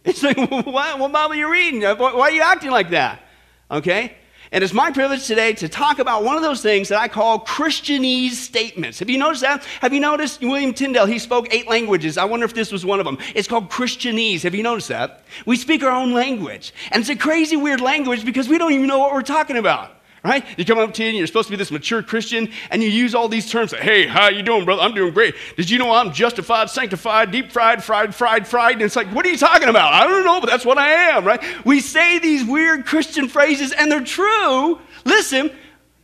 It's 0.05 0.21
like, 0.21 0.37
what, 0.67 0.99
what 0.99 1.12
Bible 1.12 1.33
are 1.33 1.37
you 1.37 1.49
reading? 1.49 1.83
Why 1.83 2.12
are 2.12 2.31
you 2.33 2.43
acting 2.43 2.73
like 2.73 2.91
that? 2.91 3.23
Okay? 3.71 4.17
And 4.53 4.63
it's 4.63 4.75
my 4.75 4.91
privilege 4.91 5.27
today 5.27 5.55
to 5.55 5.69
talk 5.69 5.99
about 5.99 6.25
one 6.25 6.37
of 6.37 6.43
those 6.43 6.61
things 6.61 6.91
that 6.91 6.99
I 6.99 7.09
call 7.09 7.41
Christianese 7.41 8.33
statements. 8.33 8.99
Have 8.99 9.09
you 9.09 9.17
noticed 9.17 9.41
that? 9.41 9.65
Have 9.81 9.95
you 9.95 10.01
noticed 10.01 10.43
William 10.43 10.75
Tyndale? 10.75 11.07
He 11.07 11.19
spoke 11.19 11.53
eight 11.55 11.69
languages. 11.69 12.19
I 12.19 12.27
wonder 12.27 12.45
if 12.45 12.53
this 12.53 12.71
was 12.71 12.85
one 12.85 13.01
of 13.01 13.07
them. 13.07 13.17
It's 13.35 13.49
called 13.49 13.71
Christianese. 13.71 14.43
Have 14.43 14.55
you 14.55 14.63
noticed 14.63 14.89
that? 14.89 15.25
We 15.47 15.57
speak 15.57 15.83
our 15.83 15.91
own 15.91 16.13
language. 16.13 16.75
And 16.91 17.01
it's 17.01 17.09
a 17.09 17.17
crazy, 17.17 17.57
weird 17.57 17.81
language 17.81 18.27
because 18.27 18.47
we 18.47 18.59
don't 18.59 18.73
even 18.73 18.89
know 18.89 18.99
what 18.99 19.15
we're 19.15 19.23
talking 19.23 19.57
about 19.57 20.02
right? 20.25 20.45
You 20.57 20.65
come 20.65 20.79
up 20.79 20.95
to 20.95 21.03
you 21.03 21.09
and 21.09 21.19
you're 21.19 21.27
supposed 21.27 21.49
to 21.49 21.51
be 21.51 21.57
this 21.57 21.71
mature 21.71 22.03
Christian 22.03 22.49
and 22.71 22.83
you 22.83 22.89
use 22.89 23.15
all 23.15 23.29
these 23.29 23.51
terms 23.51 23.73
like, 23.73 23.83
hey, 23.83 24.07
how 24.07 24.29
you 24.29 24.43
doing, 24.43 24.65
brother? 24.65 24.83
I'm 24.83 24.95
doing 24.95 25.13
great. 25.13 25.35
Did 25.57 25.69
you 25.69 25.79
know 25.79 25.93
I'm 25.93 26.13
justified, 26.13 26.71
sanctified, 26.71 27.31
deep 27.31 27.51
fried, 27.51 27.83
fried, 27.83 28.15
fried, 28.15 28.47
fried? 28.47 28.75
And 28.75 28.83
it's 28.83 28.97
like, 28.97 29.09
what 29.09 29.27
are 29.27 29.31
you 29.31 29.37
talking 29.37 29.69
about? 29.69 29.93
I 29.93 30.07
don't 30.07 30.25
know, 30.25 30.41
but 30.41 30.49
that's 30.49 30.65
what 30.65 30.79
I 30.79 30.93
am, 30.93 31.25
right? 31.25 31.43
We 31.65 31.81
say 31.81 32.19
these 32.19 32.45
weird 32.45 32.87
Christian 32.87 33.29
phrases 33.29 33.73
and 33.73 33.91
they're 33.91 34.05
true. 34.05 34.81
Listen, 35.05 35.51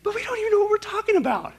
but 0.02 0.14
we 0.14 0.24
don't 0.24 0.38
even 0.38 0.52
know 0.52 0.60
what 0.60 0.70
we're 0.70 0.78
talking 0.78 1.16
about. 1.16 1.52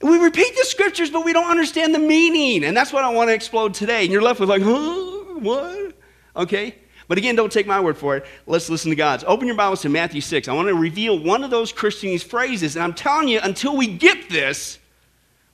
We 0.00 0.18
repeat 0.18 0.56
the 0.56 0.64
scriptures, 0.64 1.10
but 1.10 1.24
we 1.24 1.32
don't 1.32 1.50
understand 1.50 1.94
the 1.94 2.00
meaning. 2.00 2.64
And 2.64 2.76
that's 2.76 2.92
what 2.92 3.04
I 3.04 3.12
want 3.12 3.30
to 3.30 3.34
explode 3.34 3.74
today. 3.74 4.02
And 4.02 4.12
you're 4.12 4.22
left 4.22 4.40
with 4.40 4.48
like, 4.48 4.62
huh? 4.62 5.08
What? 5.38 5.94
Okay? 6.36 6.76
But 7.12 7.18
again, 7.18 7.36
don't 7.36 7.52
take 7.52 7.66
my 7.66 7.78
word 7.78 7.98
for 7.98 8.16
it. 8.16 8.24
Let's 8.46 8.70
listen 8.70 8.88
to 8.88 8.96
God's. 8.96 9.22
Open 9.24 9.46
your 9.46 9.54
Bibles 9.54 9.82
to 9.82 9.90
Matthew 9.90 10.22
6. 10.22 10.48
I 10.48 10.54
want 10.54 10.68
to 10.68 10.74
reveal 10.74 11.18
one 11.18 11.44
of 11.44 11.50
those 11.50 11.70
Christianese 11.70 12.24
phrases. 12.24 12.74
And 12.74 12.82
I'm 12.82 12.94
telling 12.94 13.28
you, 13.28 13.38
until 13.42 13.76
we 13.76 13.86
get 13.86 14.30
this, 14.30 14.78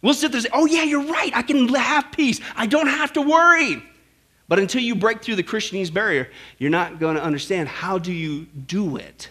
we'll 0.00 0.14
sit 0.14 0.30
there 0.30 0.38
and 0.38 0.44
say, 0.44 0.50
oh, 0.52 0.66
yeah, 0.66 0.84
you're 0.84 1.02
right. 1.02 1.32
I 1.34 1.42
can 1.42 1.66
have 1.74 2.12
peace. 2.12 2.40
I 2.54 2.66
don't 2.66 2.86
have 2.86 3.12
to 3.14 3.22
worry. 3.22 3.82
But 4.46 4.60
until 4.60 4.82
you 4.82 4.94
break 4.94 5.20
through 5.20 5.34
the 5.34 5.42
Christianese 5.42 5.92
barrier, 5.92 6.30
you're 6.58 6.70
not 6.70 7.00
going 7.00 7.16
to 7.16 7.22
understand 7.24 7.68
how 7.68 7.98
do 7.98 8.12
you 8.12 8.44
do 8.68 8.96
it. 8.96 9.28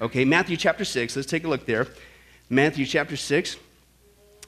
Okay, 0.00 0.24
Matthew 0.24 0.56
chapter 0.56 0.86
6. 0.86 1.16
Let's 1.16 1.28
take 1.28 1.44
a 1.44 1.48
look 1.48 1.66
there. 1.66 1.86
Matthew 2.48 2.86
chapter 2.86 3.14
6. 3.14 3.58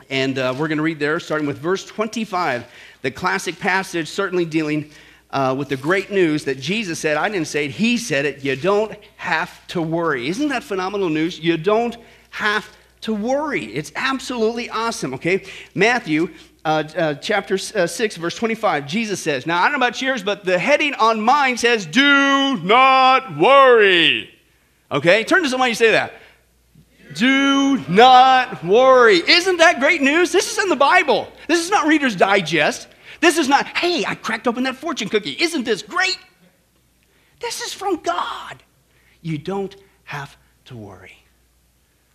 And 0.08 0.38
uh, 0.38 0.54
we're 0.56 0.68
going 0.68 0.78
to 0.78 0.82
read 0.82 0.98
there, 0.98 1.20
starting 1.20 1.46
with 1.46 1.58
verse 1.58 1.84
25, 1.84 2.64
the 3.02 3.10
classic 3.10 3.58
passage, 3.58 4.08
certainly 4.08 4.46
dealing 4.46 4.90
uh, 5.32 5.54
with 5.56 5.68
the 5.68 5.76
great 5.76 6.10
news 6.10 6.44
that 6.44 6.58
Jesus 6.58 6.98
said, 6.98 7.16
I 7.16 7.28
didn't 7.28 7.46
say 7.46 7.66
it, 7.66 7.70
He 7.72 7.96
said 7.96 8.24
it, 8.24 8.44
you 8.44 8.56
don't 8.56 8.96
have 9.16 9.66
to 9.68 9.80
worry. 9.82 10.28
Isn't 10.28 10.48
that 10.48 10.64
phenomenal 10.64 11.08
news? 11.08 11.38
You 11.38 11.56
don't 11.56 11.96
have 12.30 12.68
to 13.02 13.14
worry. 13.14 13.64
It's 13.66 13.92
absolutely 13.94 14.68
awesome, 14.70 15.14
okay? 15.14 15.44
Matthew 15.74 16.28
uh, 16.64 16.84
uh, 16.94 17.14
chapter 17.14 17.54
uh, 17.54 17.86
6, 17.86 18.16
verse 18.16 18.36
25, 18.36 18.86
Jesus 18.86 19.20
says, 19.20 19.46
Now, 19.46 19.60
I 19.60 19.64
don't 19.64 19.72
know 19.72 19.86
about 19.86 20.02
yours, 20.02 20.22
but 20.22 20.44
the 20.44 20.58
heading 20.58 20.94
on 20.94 21.20
mine 21.20 21.56
says, 21.56 21.86
Do 21.86 22.58
not 22.58 23.38
worry. 23.38 24.30
Okay? 24.92 25.24
Turn 25.24 25.42
to 25.42 25.48
somebody 25.48 25.70
and 25.70 25.78
say 25.78 25.92
that. 25.92 26.12
Do 27.14 27.78
not 27.88 28.62
worry. 28.62 29.16
Isn't 29.16 29.56
that 29.56 29.80
great 29.80 30.02
news? 30.02 30.32
This 30.32 30.52
is 30.52 30.62
in 30.62 30.68
the 30.68 30.76
Bible. 30.76 31.28
This 31.48 31.60
is 31.60 31.70
not 31.70 31.86
Reader's 31.86 32.14
Digest. 32.14 32.88
This 33.20 33.38
is 33.38 33.48
not, 33.48 33.66
hey, 33.66 34.04
I 34.06 34.14
cracked 34.14 34.48
open 34.48 34.64
that 34.64 34.76
fortune 34.76 35.08
cookie. 35.08 35.36
Isn't 35.38 35.64
this 35.64 35.82
great? 35.82 36.18
This 37.40 37.60
is 37.60 37.72
from 37.72 37.96
God. 37.96 38.62
You 39.22 39.38
don't 39.38 39.76
have 40.04 40.36
to 40.66 40.76
worry. 40.76 41.16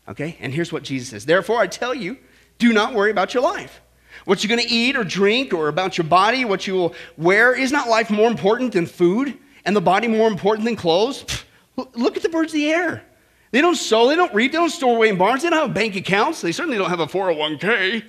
Okay? 0.08 0.38
And 0.40 0.54
here's 0.54 0.72
what 0.72 0.84
Jesus 0.84 1.10
says 1.10 1.26
Therefore, 1.26 1.60
I 1.60 1.68
tell 1.68 1.94
you, 1.94 2.18
do 2.58 2.74
not 2.74 2.94
worry 2.94 3.12
about 3.12 3.34
your 3.34 3.44
life. 3.44 3.82
What 4.24 4.44
you're 4.44 4.56
going 4.56 4.68
to 4.68 4.74
eat 4.74 4.96
or 4.96 5.04
drink, 5.04 5.54
or 5.54 5.68
about 5.68 5.98
your 5.98 6.06
body, 6.06 6.46
what 6.46 6.66
you 6.66 6.74
will 6.74 6.96
wear. 7.18 7.54
Is 7.54 7.72
not 7.72 7.90
life 7.90 8.10
more 8.10 8.30
important 8.30 8.74
than 8.74 8.86
food, 8.86 9.38
and 9.66 9.76
the 9.76 9.82
body 9.82 10.08
more 10.08 10.28
important 10.28 10.66
than 10.66 10.76
clothes? 10.76 11.24
Pfft, 11.24 11.44
look 11.96 12.16
at 12.16 12.24
the 12.24 12.30
birds 12.30 12.54
of 12.54 12.58
the 12.58 12.72
air. 12.72 13.04
They 13.52 13.62
don't 13.62 13.76
sow, 13.76 14.08
they 14.08 14.16
don't 14.16 14.34
reap, 14.34 14.52
they 14.52 14.58
don't 14.58 14.70
store 14.70 14.96
away 14.96 15.10
in 15.10 15.18
barns, 15.18 15.44
they 15.44 15.50
don't 15.50 15.60
have 15.60 15.74
bank 15.74 15.96
accounts, 15.96 16.42
they 16.42 16.52
certainly 16.52 16.78
don't 16.78 16.90
have 16.90 17.00
a 17.00 17.08
401k. 17.08 18.04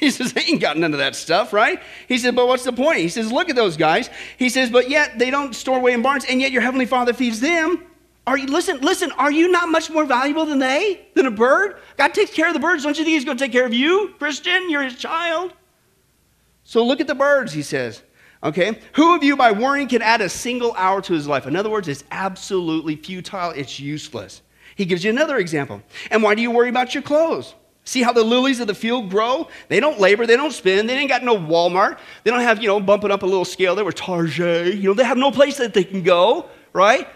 He 0.06 0.10
says, 0.10 0.32
they 0.32 0.42
ain't 0.42 0.62
got 0.62 0.78
none 0.78 0.94
of 0.94 0.98
that 0.98 1.14
stuff, 1.14 1.52
right? 1.52 1.80
He 2.08 2.16
says, 2.16 2.34
but 2.34 2.48
what's 2.48 2.64
the 2.64 2.72
point? 2.72 3.00
He 3.00 3.08
says, 3.10 3.30
look 3.30 3.50
at 3.50 3.56
those 3.56 3.76
guys. 3.76 4.08
He 4.38 4.48
says, 4.48 4.70
but 4.70 4.88
yet 4.88 5.18
they 5.18 5.30
don't 5.30 5.54
store 5.54 5.76
away 5.76 5.92
in 5.92 6.00
barns, 6.00 6.24
and 6.24 6.40
yet 6.40 6.52
your 6.52 6.62
heavenly 6.62 6.86
Father 6.86 7.12
feeds 7.12 7.38
them. 7.38 7.84
Are 8.26 8.38
you 8.38 8.46
listen, 8.46 8.80
listen, 8.80 9.12
are 9.12 9.30
you 9.30 9.50
not 9.50 9.68
much 9.68 9.90
more 9.90 10.06
valuable 10.06 10.46
than 10.46 10.58
they, 10.58 11.06
than 11.14 11.26
a 11.26 11.30
bird? 11.30 11.80
God 11.98 12.14
takes 12.14 12.32
care 12.32 12.48
of 12.48 12.54
the 12.54 12.60
birds. 12.60 12.82
Don't 12.82 12.96
you 12.98 13.04
think 13.04 13.14
he's 13.14 13.24
going 13.24 13.36
to 13.36 13.44
take 13.44 13.52
care 13.52 13.66
of 13.66 13.74
you, 13.74 14.14
Christian? 14.18 14.70
You're 14.70 14.84
his 14.84 14.96
child. 14.96 15.52
So 16.64 16.84
look 16.84 17.00
at 17.00 17.06
the 17.06 17.14
birds, 17.14 17.52
he 17.52 17.62
says. 17.62 18.02
Okay? 18.42 18.78
Who 18.94 19.14
of 19.14 19.22
you 19.22 19.36
by 19.36 19.52
worrying 19.52 19.88
can 19.88 20.00
add 20.00 20.20
a 20.20 20.28
single 20.28 20.72
hour 20.74 21.02
to 21.02 21.12
his 21.12 21.26
life? 21.26 21.46
In 21.46 21.56
other 21.56 21.70
words, 21.70 21.88
it's 21.88 22.04
absolutely 22.10 22.96
futile, 22.96 23.50
it's 23.50 23.78
useless. 23.78 24.40
He 24.76 24.86
gives 24.86 25.04
you 25.04 25.10
another 25.10 25.36
example. 25.36 25.82
And 26.10 26.22
why 26.22 26.34
do 26.34 26.42
you 26.42 26.50
worry 26.50 26.70
about 26.70 26.94
your 26.94 27.02
clothes? 27.02 27.54
See 27.90 28.04
how 28.04 28.12
the 28.12 28.22
lilies 28.22 28.60
of 28.60 28.68
the 28.68 28.74
field 28.74 29.10
grow? 29.10 29.48
They 29.66 29.80
don't 29.80 29.98
labor, 29.98 30.24
they 30.24 30.36
don't 30.36 30.52
spin, 30.52 30.86
they 30.86 30.96
ain't 30.96 31.08
got 31.08 31.24
no 31.24 31.36
Walmart. 31.36 31.98
They 32.22 32.30
don't 32.30 32.38
have, 32.38 32.62
you 32.62 32.68
know, 32.68 32.78
bumping 32.78 33.10
up 33.10 33.24
a 33.24 33.26
little 33.26 33.44
scale 33.44 33.74
there 33.74 33.84
with 33.84 33.96
Target. 33.96 34.76
You 34.76 34.90
know, 34.90 34.94
they 34.94 35.02
have 35.02 35.18
no 35.18 35.32
place 35.32 35.56
that 35.56 35.74
they 35.74 35.82
can 35.82 36.04
go, 36.04 36.48
right? 36.72 37.08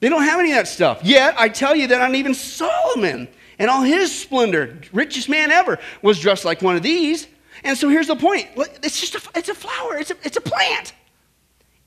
They 0.00 0.08
don't 0.08 0.24
have 0.24 0.40
any 0.40 0.50
of 0.50 0.56
that 0.56 0.66
stuff. 0.66 0.98
Yet, 1.04 1.36
I 1.38 1.48
tell 1.48 1.76
you 1.76 1.86
that 1.86 1.98
not 1.98 2.12
even 2.16 2.34
Solomon 2.34 3.28
and 3.60 3.70
all 3.70 3.82
his 3.82 4.12
splendor, 4.12 4.80
richest 4.92 5.28
man 5.28 5.52
ever, 5.52 5.78
was 6.02 6.18
dressed 6.18 6.44
like 6.44 6.60
one 6.60 6.74
of 6.74 6.82
these. 6.82 7.28
And 7.62 7.78
so 7.78 7.88
here's 7.88 8.08
the 8.08 8.16
point. 8.16 8.48
It's 8.82 8.98
just 8.98 9.14
a, 9.14 9.38
it's 9.38 9.48
a 9.48 9.54
flower, 9.54 9.96
it's 9.96 10.10
a, 10.10 10.16
it's 10.24 10.36
a 10.36 10.40
plant. 10.40 10.92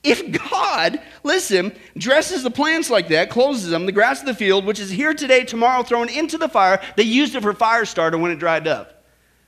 If 0.02 0.50
God, 0.50 1.00
listen, 1.22 1.72
dresses 1.96 2.42
the 2.42 2.50
plants 2.50 2.88
like 2.88 3.08
that, 3.08 3.28
closes 3.28 3.70
them, 3.70 3.84
the 3.84 3.92
grass 3.92 4.20
of 4.20 4.26
the 4.26 4.34
field, 4.34 4.64
which 4.64 4.80
is 4.80 4.90
here 4.90 5.12
today, 5.12 5.44
tomorrow 5.44 5.82
thrown 5.82 6.08
into 6.08 6.38
the 6.38 6.48
fire, 6.48 6.80
they 6.96 7.02
used 7.02 7.34
it 7.34 7.42
for 7.42 7.52
fire 7.52 7.84
starter 7.84 8.16
when 8.16 8.30
it 8.30 8.38
dried 8.38 8.66
up. 8.66 9.04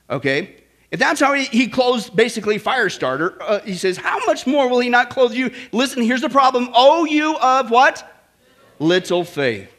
Okay? 0.09 0.57
If 0.91 0.99
that's 0.99 1.19
how 1.19 1.33
he, 1.33 1.45
he 1.45 1.73
basically 2.13 2.59
fire 2.59 2.87
starter, 2.89 3.41
uh, 3.41 3.61
he 3.61 3.73
says, 3.73 3.97
How 3.97 4.23
much 4.27 4.45
more 4.45 4.69
will 4.69 4.79
he 4.79 4.89
not 4.89 5.09
clothe 5.09 5.33
you? 5.33 5.49
Listen, 5.71 6.03
here's 6.03 6.21
the 6.21 6.29
problem. 6.29 6.69
Oh, 6.75 7.03
you 7.05 7.35
of 7.37 7.71
what? 7.71 8.07
Little 8.77 9.23
faith. 9.23 9.73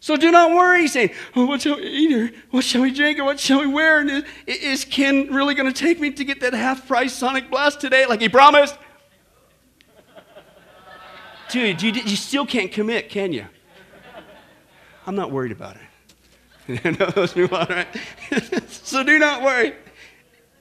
So 0.00 0.16
do 0.16 0.30
not 0.30 0.52
worry, 0.52 0.86
saying, 0.86 1.10
oh, 1.34 1.46
what 1.46 1.60
shall 1.60 1.76
we 1.76 1.82
eat 1.82 2.12
or 2.12 2.30
what 2.50 2.64
shall 2.64 2.82
we 2.82 2.92
drink 2.92 3.18
or 3.18 3.24
what 3.24 3.40
shall 3.40 3.60
we 3.60 3.66
wear? 3.66 4.00
And 4.00 4.24
is, 4.46 4.56
is 4.58 4.84
Ken 4.84 5.32
really 5.32 5.54
going 5.54 5.72
to 5.72 5.78
take 5.78 5.98
me 5.98 6.10
to 6.12 6.24
get 6.24 6.40
that 6.40 6.54
half 6.54 6.86
price 6.86 7.12
Sonic 7.12 7.50
Blast 7.50 7.80
today 7.80 8.06
like 8.06 8.20
he 8.20 8.28
promised? 8.28 8.78
Dude, 11.50 11.82
you, 11.82 11.92
you 11.92 12.16
still 12.16 12.46
can't 12.46 12.70
commit, 12.70 13.08
can 13.08 13.32
you? 13.32 13.46
I'm 15.06 15.16
not 15.16 15.30
worried 15.30 15.52
about 15.52 15.76
it. 15.76 15.82
On, 16.86 17.66
right? 17.68 17.88
so 18.68 19.02
do 19.02 19.18
not 19.18 19.42
worry. 19.42 19.74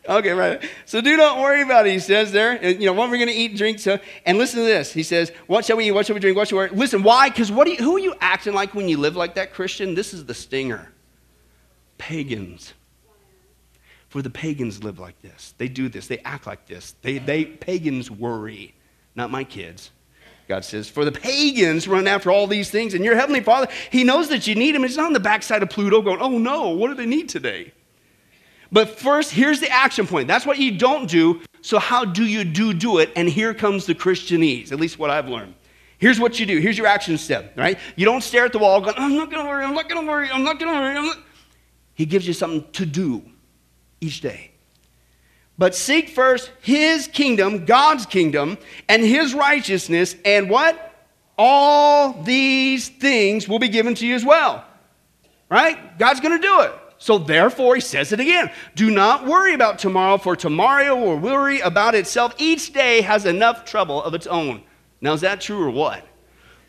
Okay, 0.07 0.31
right. 0.31 0.63
So 0.85 1.01
do 1.01 1.17
not 1.17 1.37
worry 1.39 1.61
about 1.61 1.85
it, 1.85 1.91
he 1.91 1.99
says 1.99 2.31
there. 2.31 2.51
And, 2.51 2.79
you 2.79 2.85
know, 2.85 2.93
what 2.93 3.09
we're 3.09 3.17
going 3.17 3.27
to 3.27 3.33
eat 3.33 3.51
and 3.51 3.57
drink. 3.57 3.79
So, 3.79 3.99
and 4.25 4.37
listen 4.37 4.61
to 4.61 4.65
this. 4.65 4.93
He 4.93 5.03
says, 5.03 5.33
what 5.47 5.65
shall 5.65 5.75
we 5.75 5.89
eat? 5.89 5.91
What 5.91 6.05
shall 6.05 6.13
we 6.13 6.21
drink? 6.21 6.37
What 6.37 6.47
shall 6.47 6.59
we 6.59 6.67
wear? 6.67 6.73
Listen, 6.73 7.03
why? 7.03 7.29
Because 7.29 7.51
what 7.51 7.67
you, 7.67 7.75
who 7.75 7.97
are 7.97 7.99
you 7.99 8.15
acting 8.21 8.53
like 8.53 8.73
when 8.73 8.87
you 8.87 8.97
live 8.97 9.17
like 9.17 9.35
that, 9.35 9.53
Christian? 9.53 9.95
This 9.95 10.13
is 10.13 10.25
the 10.25 10.33
stinger. 10.33 10.93
Pagans. 11.97 12.73
For 14.07 14.21
the 14.21 14.29
pagans 14.29 14.81
live 14.81 14.99
like 14.99 15.21
this. 15.21 15.53
They 15.57 15.67
do 15.67 15.89
this. 15.89 16.07
They 16.07 16.19
act 16.19 16.47
like 16.47 16.65
this. 16.67 16.95
They, 17.01 17.17
they 17.17 17.43
pagans 17.43 18.09
worry. 18.09 18.75
Not 19.13 19.29
my 19.29 19.43
kids. 19.43 19.91
God 20.47 20.63
says, 20.63 20.89
for 20.89 21.03
the 21.03 21.11
pagans 21.11 21.87
run 21.87 22.07
after 22.07 22.31
all 22.31 22.47
these 22.47 22.69
things, 22.69 22.93
and 22.93 23.03
your 23.03 23.15
heavenly 23.15 23.41
Father, 23.41 23.67
He 23.91 24.03
knows 24.03 24.29
that 24.29 24.47
you 24.47 24.55
need 24.55 24.75
Him. 24.75 24.85
It's 24.85 24.95
not 24.95 25.07
on 25.07 25.13
the 25.13 25.19
backside 25.19 25.61
of 25.61 25.69
Pluto 25.69 26.01
going, 26.01 26.21
oh 26.21 26.37
no, 26.37 26.69
what 26.69 26.87
do 26.87 26.93
they 26.93 27.05
need 27.05 27.27
today? 27.27 27.73
But 28.71 28.89
first, 28.89 29.31
here's 29.31 29.59
the 29.59 29.69
action 29.69 30.07
point. 30.07 30.27
That's 30.27 30.45
what 30.45 30.57
you 30.57 30.77
don't 30.77 31.09
do. 31.09 31.41
So, 31.61 31.79
how 31.79 32.05
do 32.05 32.25
you 32.25 32.43
do 32.43 32.73
do 32.73 32.99
it? 32.99 33.11
And 33.15 33.27
here 33.27 33.53
comes 33.53 33.85
the 33.85 33.95
Christianese, 33.95 34.71
at 34.71 34.79
least 34.79 34.99
what 34.99 35.09
I've 35.09 35.27
learned. 35.27 35.53
Here's 35.97 36.19
what 36.19 36.39
you 36.39 36.45
do. 36.45 36.59
Here's 36.59 36.77
your 36.77 36.87
action 36.87 37.17
step, 37.17 37.57
right? 37.57 37.77
You 37.95 38.05
don't 38.05 38.21
stare 38.21 38.45
at 38.45 38.51
the 38.51 38.59
wall 38.59 38.81
going, 38.81 38.95
I'm 38.97 39.15
not 39.15 39.31
going 39.31 39.43
to 39.43 39.49
worry, 39.49 39.63
I'm 39.63 39.73
not 39.73 39.89
going 39.89 40.05
to 40.05 40.09
worry, 40.09 40.29
I'm 40.29 40.43
not 40.43 40.59
going 40.59 40.73
to 40.73 40.79
worry. 40.79 41.23
He 41.93 42.05
gives 42.05 42.27
you 42.27 42.33
something 42.33 42.69
to 42.73 42.85
do 42.85 43.23
each 43.99 44.21
day. 44.21 44.51
But 45.57 45.73
seek 45.73 46.09
first 46.09 46.51
his 46.61 47.07
kingdom, 47.07 47.65
God's 47.65 48.05
kingdom, 48.05 48.57
and 48.87 49.03
his 49.03 49.33
righteousness, 49.33 50.15
and 50.23 50.49
what? 50.49 50.83
All 51.37 52.13
these 52.23 52.89
things 52.89 53.47
will 53.47 53.59
be 53.59 53.69
given 53.69 53.95
to 53.95 54.05
you 54.05 54.15
as 54.15 54.25
well. 54.25 54.65
Right? 55.49 55.97
God's 55.97 56.19
going 56.19 56.39
to 56.39 56.47
do 56.47 56.61
it. 56.61 56.73
So 56.99 57.17
therefore, 57.19 57.75
he 57.75 57.81
says 57.81 58.11
it 58.11 58.19
again 58.19 58.51
do 58.75 58.89
not 58.89 59.25
worry 59.25 59.53
about 59.53 59.79
tomorrow, 59.79 60.17
for 60.17 60.35
tomorrow 60.35 60.95
will 60.95 61.17
worry 61.17 61.59
about 61.59 61.95
itself. 61.95 62.33
Each 62.37 62.73
day 62.73 63.01
has 63.01 63.25
enough 63.25 63.65
trouble 63.65 64.01
of 64.03 64.13
its 64.13 64.27
own. 64.27 64.63
Now, 64.99 65.13
is 65.13 65.21
that 65.21 65.41
true 65.41 65.61
or 65.63 65.69
what? 65.69 66.03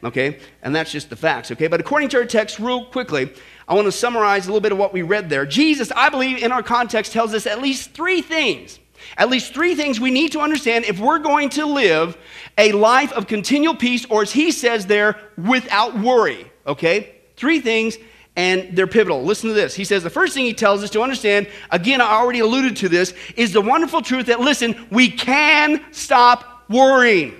Okay, 0.04 0.38
and 0.62 0.76
that's 0.76 0.92
just 0.92 1.10
the 1.10 1.16
facts, 1.16 1.50
okay? 1.50 1.66
But 1.66 1.80
according 1.80 2.10
to 2.10 2.18
our 2.18 2.24
text, 2.24 2.60
real 2.60 2.84
quickly, 2.84 3.32
I 3.68 3.74
want 3.74 3.84
to 3.84 3.92
summarize 3.92 4.46
a 4.46 4.48
little 4.48 4.62
bit 4.62 4.72
of 4.72 4.78
what 4.78 4.94
we 4.94 5.02
read 5.02 5.28
there. 5.28 5.44
Jesus, 5.44 5.92
I 5.94 6.08
believe, 6.08 6.42
in 6.42 6.50
our 6.50 6.62
context, 6.62 7.12
tells 7.12 7.34
us 7.34 7.46
at 7.46 7.60
least 7.60 7.90
three 7.90 8.22
things. 8.22 8.78
At 9.16 9.28
least 9.28 9.54
three 9.54 9.74
things 9.74 10.00
we 10.00 10.10
need 10.10 10.32
to 10.32 10.40
understand 10.40 10.86
if 10.86 10.98
we're 10.98 11.18
going 11.18 11.50
to 11.50 11.66
live 11.66 12.16
a 12.56 12.72
life 12.72 13.12
of 13.12 13.26
continual 13.26 13.74
peace, 13.74 14.06
or 14.06 14.22
as 14.22 14.32
he 14.32 14.50
says 14.50 14.86
there, 14.86 15.20
without 15.36 15.98
worry, 15.98 16.50
okay? 16.66 17.14
Three 17.36 17.60
things 17.60 17.98
and 18.38 18.76
they're 18.76 18.86
pivotal. 18.86 19.24
Listen 19.24 19.48
to 19.48 19.54
this. 19.54 19.74
He 19.74 19.84
says 19.84 20.04
the 20.04 20.10
first 20.10 20.32
thing 20.32 20.44
he 20.44 20.54
tells 20.54 20.84
us 20.84 20.90
to 20.90 21.02
understand, 21.02 21.48
again, 21.70 22.00
I 22.00 22.12
already 22.12 22.38
alluded 22.38 22.76
to 22.76 22.88
this, 22.88 23.12
is 23.36 23.52
the 23.52 23.60
wonderful 23.60 24.00
truth 24.00 24.26
that, 24.26 24.38
listen, 24.38 24.86
we 24.92 25.10
can 25.10 25.84
stop 25.92 26.64
worrying. 26.68 27.34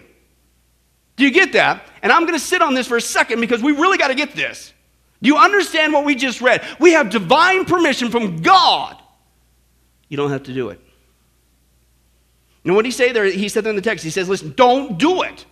Do 1.14 1.24
you 1.24 1.30
get 1.30 1.52
that? 1.52 1.84
And 2.02 2.10
I'm 2.10 2.22
going 2.22 2.34
to 2.34 2.44
sit 2.44 2.62
on 2.62 2.74
this 2.74 2.88
for 2.88 2.96
a 2.96 3.00
second 3.00 3.40
because 3.40 3.62
we 3.62 3.72
really 3.72 3.96
got 3.96 4.08
to 4.08 4.16
get 4.16 4.34
this. 4.34 4.72
Do 5.20 5.28
you 5.28 5.36
understand 5.36 5.92
what 5.92 6.04
we 6.04 6.14
just 6.14 6.40
read? 6.40 6.64
We 6.78 6.92
have 6.92 7.10
divine 7.10 7.64
permission 7.64 8.10
from 8.10 8.40
God. 8.40 8.96
You 10.08 10.16
don't 10.16 10.30
have 10.30 10.44
to 10.44 10.54
do 10.54 10.68
it. 10.70 10.80
And 12.64 12.74
what 12.74 12.84
he 12.84 12.90
say 12.90 13.12
there? 13.12 13.24
He 13.24 13.48
said 13.48 13.66
in 13.66 13.76
the 13.76 13.82
text, 13.82 14.04
he 14.04 14.10
says, 14.10 14.28
listen, 14.28 14.52
don't 14.56 14.98
do 14.98 15.22
it. 15.22 15.44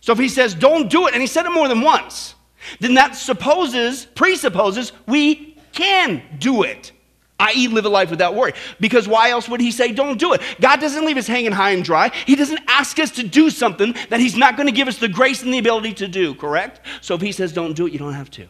So 0.00 0.12
if 0.12 0.18
he 0.18 0.28
says 0.28 0.54
don't 0.54 0.90
do 0.90 1.06
it, 1.06 1.14
and 1.14 1.22
he 1.22 1.26
said 1.26 1.46
it 1.46 1.52
more 1.52 1.68
than 1.68 1.80
once, 1.80 2.34
then 2.80 2.94
that 2.94 3.14
supposes, 3.14 4.04
presupposes, 4.04 4.92
we 5.06 5.56
can 5.72 6.22
do 6.38 6.62
it, 6.62 6.92
i.e., 7.40 7.68
live 7.68 7.84
a 7.84 7.88
life 7.88 8.10
without 8.10 8.34
worry. 8.34 8.52
Because 8.80 9.08
why 9.08 9.30
else 9.30 9.48
would 9.48 9.60
he 9.60 9.70
say, 9.70 9.92
don't 9.92 10.18
do 10.18 10.32
it? 10.34 10.42
God 10.60 10.80
doesn't 10.80 11.04
leave 11.06 11.16
us 11.16 11.26
hanging 11.26 11.52
high 11.52 11.70
and 11.70 11.84
dry. 11.84 12.10
He 12.26 12.36
doesn't 12.36 12.60
ask 12.68 12.98
us 12.98 13.12
to 13.12 13.22
do 13.22 13.48
something 13.50 13.94
that 14.10 14.20
he's 14.20 14.36
not 14.36 14.56
going 14.56 14.66
to 14.66 14.72
give 14.72 14.88
us 14.88 14.98
the 14.98 15.08
grace 15.08 15.42
and 15.42 15.52
the 15.52 15.58
ability 15.58 15.94
to 15.94 16.08
do, 16.08 16.34
correct? 16.34 16.80
So 17.00 17.14
if 17.14 17.20
he 17.20 17.32
says, 17.32 17.52
don't 17.52 17.74
do 17.74 17.86
it, 17.86 17.92
you 17.92 17.98
don't 17.98 18.14
have 18.14 18.30
to. 18.32 18.46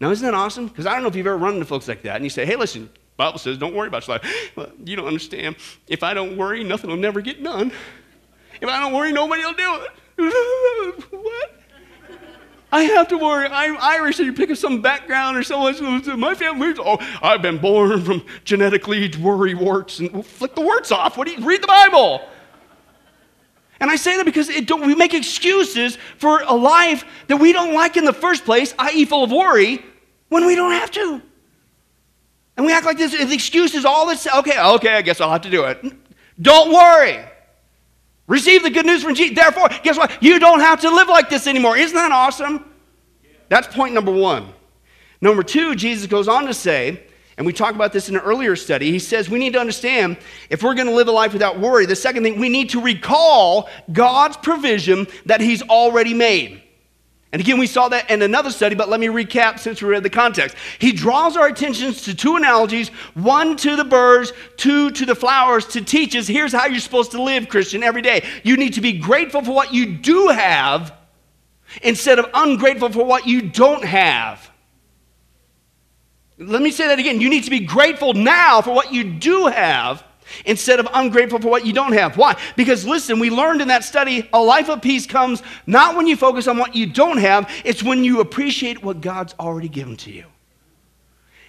Now, 0.00 0.10
isn't 0.10 0.24
that 0.24 0.34
awesome? 0.34 0.68
Because 0.68 0.86
I 0.86 0.92
don't 0.92 1.02
know 1.02 1.08
if 1.08 1.16
you've 1.16 1.26
ever 1.26 1.36
run 1.36 1.54
into 1.54 1.66
folks 1.66 1.88
like 1.88 2.02
that, 2.02 2.16
and 2.16 2.24
you 2.24 2.30
say, 2.30 2.44
hey, 2.44 2.56
listen, 2.56 2.90
Bible 3.16 3.38
says, 3.38 3.58
don't 3.58 3.74
worry 3.74 3.88
about 3.88 4.06
your 4.06 4.18
life. 4.18 4.52
Well, 4.56 4.70
you 4.84 4.96
don't 4.96 5.06
understand. 5.06 5.56
If 5.86 6.02
I 6.02 6.14
don't 6.14 6.36
worry, 6.36 6.64
nothing 6.64 6.90
will 6.90 6.96
never 6.96 7.20
get 7.20 7.42
done. 7.42 7.72
If 8.60 8.68
I 8.68 8.80
don't 8.80 8.92
worry, 8.92 9.12
nobody 9.12 9.44
will 9.44 9.52
do 9.52 9.78
it. 9.82 11.04
what? 11.10 11.60
I 12.72 12.82
have 12.82 13.06
to 13.08 13.18
worry. 13.18 13.46
I'm 13.46 13.76
Irish, 13.80 14.18
and 14.18 14.26
you 14.26 14.32
pick 14.32 14.50
up 14.50 14.56
some 14.56 14.82
background 14.82 15.36
or 15.36 15.44
someone. 15.44 15.74
My 16.18 16.34
family, 16.34 16.74
oh, 16.78 16.98
I've 17.22 17.40
been 17.40 17.58
born 17.58 18.02
from 18.02 18.24
genetically 18.42 19.12
worry 19.20 19.54
warts, 19.54 20.00
and 20.00 20.10
well, 20.10 20.22
flick 20.24 20.56
the 20.56 20.60
warts 20.60 20.90
off. 20.90 21.16
What 21.16 21.28
do 21.28 21.34
you 21.34 21.46
read 21.46 21.62
the 21.62 21.68
Bible? 21.68 22.28
And 23.84 23.90
I 23.90 23.96
say 23.96 24.16
that 24.16 24.24
because 24.24 24.48
we 24.48 24.94
make 24.94 25.12
excuses 25.12 25.98
for 26.16 26.40
a 26.40 26.54
life 26.54 27.04
that 27.26 27.36
we 27.36 27.52
don't 27.52 27.74
like 27.74 27.98
in 27.98 28.06
the 28.06 28.14
first 28.14 28.46
place, 28.46 28.72
i.e., 28.78 29.04
full 29.04 29.24
of 29.24 29.30
worry, 29.30 29.84
when 30.30 30.46
we 30.46 30.54
don't 30.54 30.72
have 30.72 30.90
to. 30.92 31.20
And 32.56 32.64
we 32.64 32.72
act 32.72 32.86
like 32.86 32.96
this. 32.96 33.12
The 33.12 33.34
excuse 33.34 33.74
is 33.74 33.84
all 33.84 34.06
this. 34.06 34.26
Okay, 34.26 34.58
okay, 34.58 34.94
I 34.94 35.02
guess 35.02 35.20
I'll 35.20 35.30
have 35.30 35.42
to 35.42 35.50
do 35.50 35.64
it. 35.64 35.84
Don't 36.40 36.72
worry. 36.72 37.26
Receive 38.26 38.62
the 38.62 38.70
good 38.70 38.86
news 38.86 39.02
from 39.02 39.14
Jesus. 39.14 39.36
Therefore, 39.36 39.68
guess 39.82 39.98
what? 39.98 40.10
You 40.22 40.38
don't 40.38 40.60
have 40.60 40.80
to 40.80 40.88
live 40.88 41.08
like 41.08 41.28
this 41.28 41.46
anymore. 41.46 41.76
Isn't 41.76 41.94
that 41.94 42.10
awesome? 42.10 42.64
That's 43.50 43.66
point 43.66 43.92
number 43.92 44.12
one. 44.12 44.48
Number 45.20 45.42
two, 45.42 45.74
Jesus 45.74 46.06
goes 46.06 46.26
on 46.26 46.46
to 46.46 46.54
say, 46.54 47.02
and 47.36 47.46
we 47.46 47.52
talked 47.52 47.74
about 47.74 47.92
this 47.92 48.08
in 48.08 48.14
an 48.14 48.22
earlier 48.22 48.54
study, 48.54 48.92
he 48.92 48.98
says 48.98 49.28
we 49.28 49.38
need 49.38 49.54
to 49.54 49.60
understand 49.60 50.18
if 50.50 50.62
we're 50.62 50.74
going 50.74 50.86
to 50.86 50.94
live 50.94 51.08
a 51.08 51.12
life 51.12 51.32
without 51.32 51.58
worry, 51.58 51.84
the 51.86 51.96
second 51.96 52.22
thing, 52.22 52.38
we 52.38 52.48
need 52.48 52.70
to 52.70 52.80
recall 52.80 53.68
God's 53.92 54.36
provision 54.36 55.06
that 55.26 55.40
he's 55.40 55.62
already 55.62 56.14
made. 56.14 56.62
And 57.32 57.40
again, 57.40 57.58
we 57.58 57.66
saw 57.66 57.88
that 57.88 58.08
in 58.12 58.22
another 58.22 58.52
study, 58.52 58.76
but 58.76 58.88
let 58.88 59.00
me 59.00 59.08
recap 59.08 59.58
since 59.58 59.82
we 59.82 59.88
read 59.88 60.04
the 60.04 60.10
context. 60.10 60.56
He 60.78 60.92
draws 60.92 61.36
our 61.36 61.48
attentions 61.48 62.02
to 62.02 62.14
two 62.14 62.36
analogies 62.36 62.90
one 63.14 63.56
to 63.56 63.74
the 63.74 63.82
birds, 63.82 64.32
two 64.56 64.92
to 64.92 65.04
the 65.04 65.16
flowers, 65.16 65.66
to 65.68 65.80
teach 65.80 66.14
us 66.14 66.28
here's 66.28 66.52
how 66.52 66.66
you're 66.66 66.78
supposed 66.78 67.10
to 67.10 67.20
live, 67.20 67.48
Christian, 67.48 67.82
every 67.82 68.02
day. 68.02 68.24
You 68.44 68.56
need 68.56 68.74
to 68.74 68.80
be 68.80 68.92
grateful 68.92 69.42
for 69.42 69.50
what 69.50 69.74
you 69.74 69.96
do 69.96 70.28
have 70.28 70.96
instead 71.82 72.20
of 72.20 72.30
ungrateful 72.32 72.90
for 72.90 73.04
what 73.04 73.26
you 73.26 73.42
don't 73.42 73.84
have. 73.84 74.48
Let 76.38 76.62
me 76.62 76.70
say 76.70 76.88
that 76.88 76.98
again. 76.98 77.20
You 77.20 77.30
need 77.30 77.44
to 77.44 77.50
be 77.50 77.60
grateful 77.60 78.12
now 78.12 78.60
for 78.60 78.74
what 78.74 78.92
you 78.92 79.04
do 79.04 79.46
have 79.46 80.02
instead 80.46 80.80
of 80.80 80.88
ungrateful 80.92 81.38
for 81.38 81.48
what 81.48 81.66
you 81.66 81.72
don't 81.72 81.92
have. 81.92 82.16
Why? 82.16 82.40
Because 82.56 82.86
listen, 82.86 83.18
we 83.18 83.30
learned 83.30 83.60
in 83.60 83.68
that 83.68 83.84
study 83.84 84.28
a 84.32 84.40
life 84.40 84.68
of 84.68 84.82
peace 84.82 85.06
comes 85.06 85.42
not 85.66 85.96
when 85.96 86.06
you 86.06 86.16
focus 86.16 86.48
on 86.48 86.58
what 86.58 86.74
you 86.74 86.86
don't 86.86 87.18
have, 87.18 87.50
it's 87.64 87.82
when 87.82 88.04
you 88.04 88.20
appreciate 88.20 88.82
what 88.82 89.00
God's 89.00 89.34
already 89.38 89.68
given 89.68 89.96
to 89.98 90.10
you. 90.10 90.24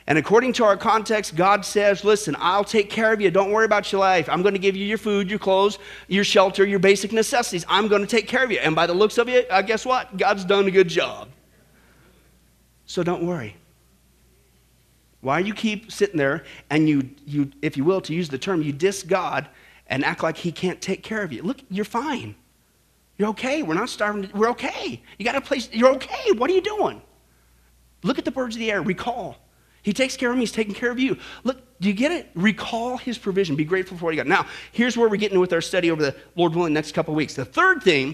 And 0.07 0.19
according 0.19 0.53
to 0.53 0.63
our 0.63 0.77
context, 0.77 1.35
God 1.35 1.65
says, 1.65 2.03
Listen, 2.03 2.35
I'll 2.37 2.63
take 2.63 2.91
care 2.91 3.11
of 3.11 3.21
you. 3.21 3.31
Don't 3.31 3.51
worry 3.51 3.65
about 3.65 3.91
your 3.91 4.01
life. 4.01 4.29
I'm 4.29 4.43
going 4.43 4.53
to 4.53 4.59
give 4.59 4.75
you 4.75 4.85
your 4.85 4.99
food, 4.99 5.31
your 5.31 5.39
clothes, 5.39 5.79
your 6.07 6.23
shelter, 6.23 6.63
your 6.63 6.77
basic 6.77 7.11
necessities. 7.11 7.65
I'm 7.67 7.87
going 7.87 8.01
to 8.01 8.07
take 8.07 8.27
care 8.27 8.43
of 8.43 8.51
you. 8.51 8.59
And 8.59 8.75
by 8.75 8.85
the 8.85 8.93
looks 8.93 9.17
of 9.17 9.29
it, 9.29 9.49
uh, 9.49 9.63
guess 9.63 9.83
what? 9.83 10.15
God's 10.15 10.45
done 10.45 10.67
a 10.67 10.71
good 10.71 10.89
job. 10.89 11.29
So 12.85 13.01
don't 13.01 13.25
worry. 13.25 13.55
Why 15.25 15.39
you 15.39 15.55
keep 15.55 15.91
sitting 15.91 16.17
there 16.17 16.43
and 16.69 16.87
you, 16.87 17.09
you, 17.25 17.51
if 17.63 17.75
you 17.75 17.83
will, 17.83 17.99
to 17.99 18.13
use 18.13 18.29
the 18.29 18.37
term, 18.37 18.61
you 18.61 18.71
diss 18.71 19.01
God 19.01 19.49
and 19.87 20.05
act 20.05 20.21
like 20.21 20.37
He 20.37 20.51
can't 20.51 20.79
take 20.79 21.01
care 21.01 21.23
of 21.23 21.33
you? 21.33 21.41
Look, 21.41 21.61
you're 21.71 21.83
fine. 21.83 22.35
You're 23.17 23.29
okay. 23.29 23.63
We're 23.63 23.73
not 23.73 23.89
starving. 23.89 24.29
We're 24.35 24.51
okay. 24.51 25.01
You 25.17 25.25
got 25.25 25.35
a 25.35 25.41
place. 25.41 25.67
You're 25.71 25.95
okay. 25.95 26.31
What 26.33 26.51
are 26.51 26.53
you 26.53 26.61
doing? 26.61 27.01
Look 28.03 28.19
at 28.19 28.25
the 28.25 28.29
birds 28.29 28.55
of 28.55 28.59
the 28.59 28.71
air. 28.71 28.83
Recall. 28.83 29.37
He 29.81 29.93
takes 29.93 30.15
care 30.15 30.29
of 30.29 30.35
me. 30.35 30.43
He's 30.43 30.51
taking 30.51 30.75
care 30.75 30.91
of 30.91 30.99
you. 30.99 31.17
Look, 31.43 31.57
do 31.79 31.87
you 31.87 31.95
get 31.95 32.11
it? 32.11 32.29
Recall 32.35 32.97
his 32.97 33.17
provision. 33.17 33.55
Be 33.55 33.65
grateful 33.65 33.97
for 33.97 34.05
what 34.05 34.11
you 34.11 34.17
got. 34.17 34.27
Now, 34.27 34.45
here's 34.73 34.95
where 34.95 35.09
we're 35.09 35.17
getting 35.17 35.39
with 35.39 35.53
our 35.53 35.61
study 35.61 35.89
over 35.89 36.03
the 36.03 36.15
Lord 36.35 36.53
willing 36.53 36.73
next 36.73 36.91
couple 36.91 37.15
weeks. 37.15 37.33
The 37.33 37.45
third 37.45 37.81
thing 37.81 38.13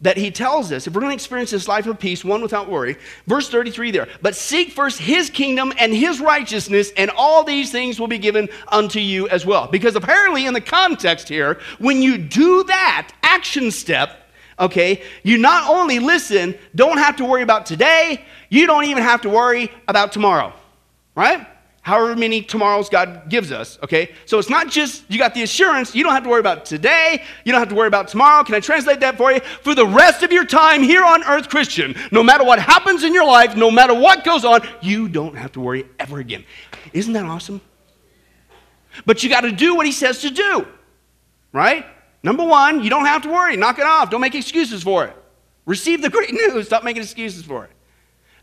that 0.00 0.16
he 0.16 0.30
tells 0.30 0.72
us 0.72 0.86
if 0.86 0.92
we're 0.94 1.00
going 1.00 1.10
to 1.10 1.14
experience 1.14 1.50
this 1.50 1.68
life 1.68 1.86
of 1.86 1.98
peace, 1.98 2.24
one 2.24 2.42
without 2.42 2.68
worry, 2.68 2.96
verse 3.26 3.48
33 3.48 3.90
there, 3.90 4.08
but 4.20 4.36
seek 4.36 4.72
first 4.72 4.98
his 4.98 5.30
kingdom 5.30 5.72
and 5.78 5.94
his 5.94 6.20
righteousness, 6.20 6.92
and 6.96 7.10
all 7.16 7.44
these 7.44 7.72
things 7.72 7.98
will 7.98 8.08
be 8.08 8.18
given 8.18 8.48
unto 8.68 9.00
you 9.00 9.28
as 9.28 9.46
well. 9.46 9.66
Because 9.66 9.96
apparently, 9.96 10.46
in 10.46 10.54
the 10.54 10.60
context 10.60 11.28
here, 11.28 11.58
when 11.78 12.02
you 12.02 12.18
do 12.18 12.64
that 12.64 13.12
action 13.22 13.70
step 13.70 14.22
okay, 14.58 15.02
you 15.22 15.36
not 15.36 15.68
only 15.68 15.98
listen, 15.98 16.56
don't 16.74 16.98
have 16.98 17.16
to 17.16 17.24
worry 17.24 17.42
about 17.42 17.66
today, 17.66 18.24
you 18.48 18.66
don't 18.66 18.84
even 18.84 19.02
have 19.02 19.20
to 19.22 19.28
worry 19.28 19.70
about 19.86 20.12
tomorrow, 20.12 20.52
right? 21.14 21.46
However 21.86 22.16
many 22.16 22.42
tomorrows 22.42 22.88
God 22.88 23.28
gives 23.28 23.52
us, 23.52 23.78
okay? 23.80 24.10
So 24.24 24.40
it's 24.40 24.50
not 24.50 24.68
just 24.68 25.04
you 25.08 25.18
got 25.18 25.34
the 25.34 25.44
assurance, 25.44 25.94
you 25.94 26.02
don't 26.02 26.14
have 26.14 26.24
to 26.24 26.28
worry 26.28 26.40
about 26.40 26.64
today, 26.64 27.22
you 27.44 27.52
don't 27.52 27.60
have 27.60 27.68
to 27.68 27.76
worry 27.76 27.86
about 27.86 28.08
tomorrow. 28.08 28.42
Can 28.42 28.56
I 28.56 28.58
translate 28.58 28.98
that 28.98 29.16
for 29.16 29.30
you? 29.30 29.38
For 29.62 29.72
the 29.72 29.86
rest 29.86 30.24
of 30.24 30.32
your 30.32 30.44
time 30.44 30.82
here 30.82 31.04
on 31.04 31.22
earth, 31.22 31.48
Christian, 31.48 31.94
no 32.10 32.24
matter 32.24 32.42
what 32.42 32.58
happens 32.58 33.04
in 33.04 33.14
your 33.14 33.24
life, 33.24 33.54
no 33.54 33.70
matter 33.70 33.94
what 33.94 34.24
goes 34.24 34.44
on, 34.44 34.66
you 34.82 35.08
don't 35.08 35.36
have 35.36 35.52
to 35.52 35.60
worry 35.60 35.86
ever 36.00 36.18
again. 36.18 36.44
Isn't 36.92 37.12
that 37.12 37.24
awesome? 37.24 37.60
But 39.04 39.22
you 39.22 39.30
got 39.30 39.42
to 39.42 39.52
do 39.52 39.76
what 39.76 39.86
he 39.86 39.92
says 39.92 40.22
to 40.22 40.30
do, 40.30 40.66
right? 41.52 41.86
Number 42.24 42.44
one, 42.44 42.82
you 42.82 42.90
don't 42.90 43.06
have 43.06 43.22
to 43.22 43.28
worry. 43.28 43.56
Knock 43.56 43.78
it 43.78 43.86
off. 43.86 44.10
Don't 44.10 44.20
make 44.20 44.34
excuses 44.34 44.82
for 44.82 45.04
it. 45.04 45.14
Receive 45.66 46.02
the 46.02 46.10
great 46.10 46.32
news. 46.32 46.66
Stop 46.66 46.82
making 46.82 47.04
excuses 47.04 47.44
for 47.44 47.62
it. 47.62 47.70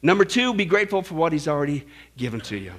Number 0.01 0.23
two, 0.23 0.53
be 0.53 0.63
grateful 0.63 1.01
for 1.01 1.15
what 1.15 1.33
he's 1.33 1.49
already 1.49 1.85
given 2.15 2.39
to 2.39 2.55
you. 2.55 2.71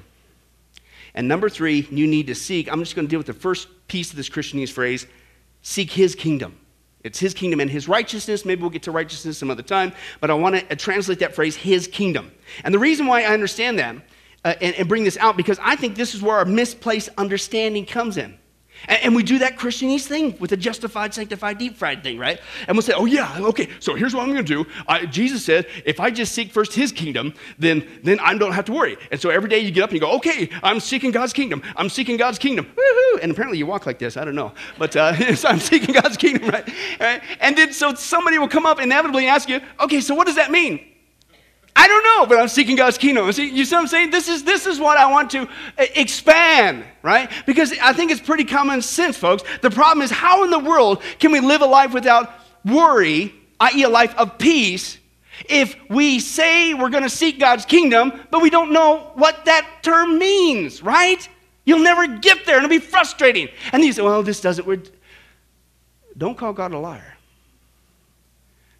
And 1.14 1.28
number 1.28 1.48
three, 1.48 1.86
you 1.90 2.06
need 2.06 2.26
to 2.26 2.34
seek. 2.34 2.70
I'm 2.70 2.80
just 2.80 2.96
going 2.96 3.06
to 3.06 3.10
deal 3.10 3.20
with 3.20 3.26
the 3.26 3.32
first 3.32 3.68
piece 3.88 4.10
of 4.10 4.16
this 4.16 4.28
Christianese 4.28 4.70
phrase 4.70 5.06
seek 5.62 5.90
his 5.90 6.14
kingdom. 6.14 6.58
It's 7.04 7.18
his 7.18 7.34
kingdom 7.34 7.60
and 7.60 7.70
his 7.70 7.86
righteousness. 7.86 8.44
Maybe 8.44 8.62
we'll 8.62 8.70
get 8.70 8.82
to 8.84 8.90
righteousness 8.90 9.38
some 9.38 9.50
other 9.50 9.62
time, 9.62 9.92
but 10.20 10.30
I 10.30 10.34
want 10.34 10.56
to 10.56 10.72
uh, 10.72 10.74
translate 10.74 11.18
that 11.20 11.34
phrase, 11.34 11.54
his 11.54 11.86
kingdom. 11.86 12.32
And 12.64 12.74
the 12.74 12.78
reason 12.78 13.06
why 13.06 13.22
I 13.22 13.32
understand 13.32 13.78
that 13.78 13.96
uh, 14.44 14.54
and, 14.60 14.74
and 14.76 14.88
bring 14.88 15.04
this 15.04 15.18
out, 15.18 15.36
because 15.36 15.58
I 15.62 15.76
think 15.76 15.96
this 15.96 16.14
is 16.14 16.22
where 16.22 16.36
our 16.36 16.44
misplaced 16.44 17.10
understanding 17.18 17.84
comes 17.84 18.16
in. 18.16 18.38
And, 18.88 19.14
we 19.14 19.22
do 19.22 19.38
that 19.38 19.56
Christianese 19.56 20.06
thing 20.06 20.36
with 20.40 20.50
the 20.50 20.56
justified, 20.56 21.14
sanctified, 21.14 21.56
deep 21.56 21.76
fried 21.76 22.02
thing, 22.02 22.18
right? 22.18 22.40
And 22.66 22.76
we'll 22.76 22.82
say, 22.82 22.94
oh, 22.94 23.04
yeah, 23.04 23.38
okay, 23.38 23.68
so 23.78 23.94
here's 23.94 24.12
what 24.12 24.22
I'm 24.22 24.32
going 24.32 24.44
to 24.44 24.64
do. 24.64 24.68
I, 24.88 25.06
Jesus 25.06 25.44
said, 25.44 25.66
if 25.84 26.00
I 26.00 26.10
just 26.10 26.32
seek 26.32 26.50
first 26.50 26.72
his 26.72 26.90
kingdom, 26.90 27.32
then, 27.58 27.86
then 28.02 28.18
I 28.18 28.36
don't 28.36 28.52
have 28.52 28.64
to 28.64 28.72
worry. 28.72 28.96
And 29.12 29.20
so 29.20 29.30
every 29.30 29.48
day 29.48 29.60
you 29.60 29.70
get 29.70 29.84
up 29.84 29.90
and 29.90 29.94
you 29.94 30.00
go, 30.00 30.16
okay, 30.16 30.50
I'm 30.62 30.80
seeking 30.80 31.12
God's 31.12 31.32
kingdom. 31.32 31.62
I'm 31.76 31.88
seeking 31.88 32.16
God's 32.16 32.38
kingdom. 32.38 32.66
Woo-hoo. 32.76 33.20
And 33.22 33.30
apparently 33.30 33.58
you 33.58 33.66
walk 33.66 33.86
like 33.86 34.00
this. 34.00 34.16
I 34.16 34.24
don't 34.24 34.34
know. 34.34 34.52
But 34.78 34.96
uh, 34.96 35.34
so 35.36 35.48
I'm 35.48 35.60
seeking 35.60 35.94
God's 35.94 36.16
kingdom, 36.16 36.48
right? 36.48 36.68
right? 36.98 37.22
And 37.40 37.56
then 37.56 37.72
so 37.72 37.94
somebody 37.94 38.38
will 38.38 38.48
come 38.48 38.66
up 38.66 38.80
inevitably 38.80 39.26
and 39.26 39.34
ask 39.34 39.48
you, 39.48 39.60
okay, 39.80 40.00
so 40.00 40.14
what 40.14 40.26
does 40.26 40.36
that 40.36 40.50
mean? 40.50 40.93
I 41.76 41.88
don't 41.88 42.04
know, 42.04 42.26
but 42.26 42.38
I'm 42.38 42.48
seeking 42.48 42.76
God's 42.76 42.98
kingdom. 42.98 43.30
See, 43.32 43.50
you 43.50 43.64
see 43.64 43.74
what 43.74 43.82
I'm 43.82 43.88
saying? 43.88 44.10
This 44.10 44.28
is, 44.28 44.44
this 44.44 44.66
is 44.66 44.78
what 44.78 44.96
I 44.96 45.10
want 45.10 45.30
to 45.32 45.42
uh, 45.42 45.86
expand, 45.96 46.84
right? 47.02 47.30
Because 47.46 47.72
I 47.82 47.92
think 47.92 48.12
it's 48.12 48.20
pretty 48.20 48.44
common 48.44 48.80
sense, 48.80 49.16
folks. 49.16 49.42
The 49.60 49.70
problem 49.70 50.02
is, 50.02 50.10
how 50.10 50.44
in 50.44 50.50
the 50.50 50.58
world 50.58 51.02
can 51.18 51.32
we 51.32 51.40
live 51.40 51.62
a 51.62 51.66
life 51.66 51.92
without 51.92 52.32
worry, 52.64 53.34
i.e., 53.58 53.82
a 53.82 53.88
life 53.88 54.14
of 54.16 54.38
peace, 54.38 54.98
if 55.48 55.76
we 55.90 56.20
say 56.20 56.74
we're 56.74 56.90
going 56.90 57.02
to 57.02 57.10
seek 57.10 57.40
God's 57.40 57.64
kingdom, 57.64 58.12
but 58.30 58.40
we 58.40 58.50
don't 58.50 58.72
know 58.72 59.10
what 59.14 59.44
that 59.46 59.68
term 59.82 60.18
means, 60.18 60.80
right? 60.80 61.28
You'll 61.64 61.80
never 61.80 62.06
get 62.06 62.46
there, 62.46 62.56
and 62.56 62.64
it'll 62.64 62.70
be 62.70 62.78
frustrating. 62.78 63.48
And 63.72 63.82
you 63.82 63.92
say, 63.92 64.02
well, 64.02 64.22
this 64.22 64.40
doesn't. 64.40 64.66
We're... 64.66 64.82
Don't 66.16 66.38
call 66.38 66.52
God 66.52 66.72
a 66.72 66.78
liar. 66.78 67.16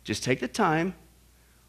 Just 0.04 0.22
take 0.22 0.38
the 0.38 0.48
time 0.48 0.94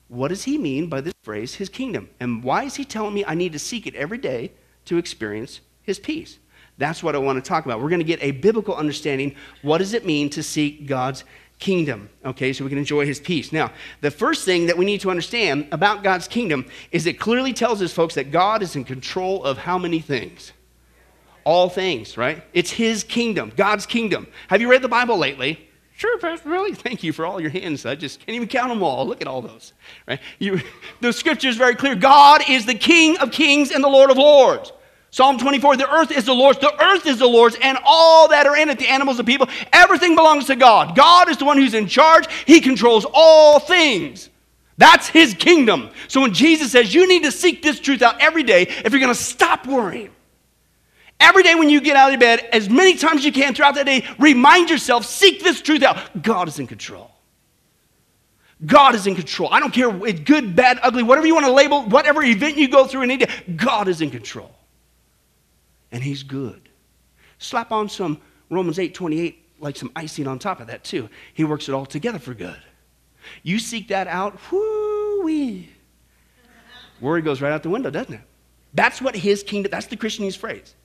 what 0.08 0.28
does 0.28 0.44
he 0.44 0.58
mean 0.58 0.88
by 0.88 1.02
this 1.02 1.13
phrase, 1.24 1.56
his 1.56 1.70
kingdom? 1.70 2.10
And 2.20 2.44
why 2.44 2.63
is 2.63 2.76
he 2.76 2.86
telling 2.86 3.13
me 3.13 3.26
I 3.26 3.34
need 3.34 3.54
to 3.54 3.60
seek 3.60 3.88
it 3.88 3.96
every 3.96 4.18
day 4.18 4.52
to 4.86 4.98
experience 4.98 5.62
his 5.82 6.00
peace? 6.00 6.38
That's 6.78 7.02
what 7.02 7.15
I 7.15 7.20
want 7.20 7.44
to 7.44 7.48
talk 7.48 7.65
about. 7.65 7.82
We're 7.82 7.89
going 7.89 8.02
to 8.02 8.06
get 8.06 8.22
a 8.22 8.32
biblical 8.32 8.76
understanding. 8.76 9.36
What 9.62 9.78
does 9.78 9.94
it 9.94 10.06
mean 10.06 10.30
to 10.32 10.44
seek 10.44 10.88
God's 10.88 11.24
kingdom? 11.58 12.10
Okay, 12.26 12.52
so 12.52 12.63
we 12.63 12.70
can 12.70 12.78
enjoy 12.78 13.06
his 13.06 13.20
peace. 13.20 13.52
Now, 13.52 13.72
the 14.02 14.12
first 14.12 14.46
thing 14.46 14.68
that 14.68 14.78
we 14.78 14.86
need 14.86 15.02
to 15.02 15.10
understand 15.10 15.68
about 15.72 16.04
God's 16.04 16.28
kingdom 16.28 16.65
is 16.91 17.06
it 17.06 17.20
clearly 17.20 17.54
tells 17.54 17.82
us, 17.82 17.94
folks, 17.94 18.15
that 18.15 18.32
God 18.32 18.62
is 18.62 18.76
in 18.76 18.84
control 18.84 19.44
of 19.44 19.58
how 19.58 19.78
many 19.78 20.02
things? 20.02 20.52
All 21.46 21.70
things, 21.70 22.18
right? 22.18 22.44
It's 22.54 22.72
his 22.72 23.04
kingdom, 23.04 23.54
God's 23.56 23.86
kingdom. 23.86 24.28
Have 24.50 24.62
you 24.62 24.70
read 24.70 24.82
the 24.82 24.89
Bible 24.89 25.18
lately? 25.18 25.64
Sure, 25.97 26.17
Pastor, 26.19 26.49
really? 26.49 26.73
Thank 26.73 27.03
you 27.03 27.13
for 27.13 27.25
all 27.25 27.39
your 27.39 27.49
hands. 27.49 27.86
I 27.86 27.95
just 27.95 28.19
can't 28.19 28.36
even 28.36 28.49
count 28.49 28.69
them 28.69 28.84
all. 28.84 29.08
Look 29.08 29.21
at 29.21 29.27
all 29.27 29.41
those. 29.41 29.71
Right? 30.08 30.19
You, 30.39 30.60
the 31.01 31.13
scripture 31.13 31.47
is 31.47 31.55
very 31.55 31.75
clear. 31.75 31.95
God 31.95 32.41
is 32.49 32.65
the 32.65 32.75
King 32.75 33.17
of 33.19 33.31
kings 33.31 33.71
and 33.71 33.84
the 33.84 33.88
Lord 33.88 34.12
of 34.12 34.17
lords. 34.17 34.73
Psalm 35.10 35.38
24, 35.38 35.77
the 35.77 35.89
earth 35.89 36.12
is 36.12 36.25
the 36.25 36.34
Lord's, 36.34 36.60
the 36.60 36.84
earth 36.84 37.05
is 37.05 37.19
the 37.19 37.25
Lord's, 37.25 37.55
and 37.62 37.77
all 37.86 38.27
that 38.27 38.45
are 38.45 38.58
in 38.58 38.67
it, 38.67 38.77
the 38.77 38.88
animals, 38.89 39.15
the 39.15 39.23
people, 39.23 39.47
everything 39.71 40.13
belongs 40.13 40.47
to 40.47 40.58
God. 40.58 40.93
God 40.93 41.29
is 41.29 41.38
the 41.38 41.45
one 41.45 41.55
who's 41.55 41.73
in 41.73 41.88
charge. 41.88 42.27
He 42.45 42.60
controls 42.60 43.05
all 43.13 43.62
things. 43.62 44.29
That's 44.77 45.08
his 45.08 45.34
kingdom. 45.34 45.91
So 46.10 46.19
when 46.19 46.34
Jesus 46.34 46.73
says 46.73 46.93
you 46.93 47.08
need 47.08 47.23
to 47.23 47.31
seek 47.31 47.62
this 47.62 47.79
truth 47.79 48.01
out 48.01 48.19
every 48.19 48.43
day 48.43 48.63
if 48.63 48.91
you're 48.91 48.99
going 48.99 49.08
to 49.08 49.15
stop 49.15 49.65
worrying, 49.65 50.12
Every 51.19 51.43
day 51.43 51.56
when 51.56 51.69
you 51.69 51.82
get 51.82 51.95
out 51.95 52.13
of 52.13 52.19
bed, 52.19 52.47
as 52.51 52.69
many 52.69 52.95
times 52.95 53.19
as 53.19 53.25
you 53.25 53.32
can 53.32 53.54
throughout 53.54 53.75
that 53.75 53.86
day, 53.86 54.06
remind 54.19 54.69
yourself, 54.69 55.06
seek 55.06 55.41
this 55.41 55.62
truth 55.62 55.82
out. 55.82 56.21
God 56.21 56.47
is 56.47 56.60
in 56.60 56.67
control. 56.67 57.12
God 58.65 58.95
is 58.95 59.06
in 59.06 59.15
control. 59.15 59.49
I 59.51 59.60
don't 59.60 59.73
care, 59.73 59.89
it's 60.06 60.21
good, 60.21 60.56
bad, 60.56 60.80
ugly, 60.82 61.04
whatever 61.04 61.28
you 61.28 61.34
want 61.34 61.45
to 61.45 61.51
label, 61.51 61.84
whatever 61.84 62.23
event 62.23 62.58
you 62.58 62.67
go 62.67 62.86
through 62.86 63.01
in 63.04 63.12
any 63.12 63.25
day, 63.25 63.32
God 63.56 63.88
is 63.88 64.01
in 64.01 64.12
control. 64.12 64.51
And 65.91 66.01
He's 66.04 66.23
good. 66.23 66.69
Slap 67.38 67.71
on 67.71 67.89
some 67.89 68.19
Romans 68.49 68.80
8 68.80 68.93
28, 68.93 69.43
like 69.60 69.75
some 69.75 69.91
icing 69.95 70.28
on 70.28 70.39
top 70.39 70.60
of 70.60 70.67
that, 70.67 70.84
too. 70.84 71.10
He 71.34 71.43
works 71.43 71.67
it 71.67 71.73
all 71.73 71.86
together 71.86 72.19
for 72.19 72.34
good. 72.34 72.58
You 73.43 73.60
seek 73.60 73.89
that 73.89 74.08
out, 74.08 74.39
whoo 74.51 75.23
wee. 75.23 75.69
Worry 77.01 77.21
goes 77.21 77.41
right 77.41 77.51
out 77.51 77.63
the 77.63 77.69
window, 77.69 77.89
doesn't 77.89 78.13
it? 78.13 78.21
That's 78.73 79.01
what 79.01 79.15
His 79.15 79.43
kingdom, 79.43 79.71
that's 79.71 79.88
the 79.88 79.97
Christianese 79.97 80.38
phrase. 80.38 80.75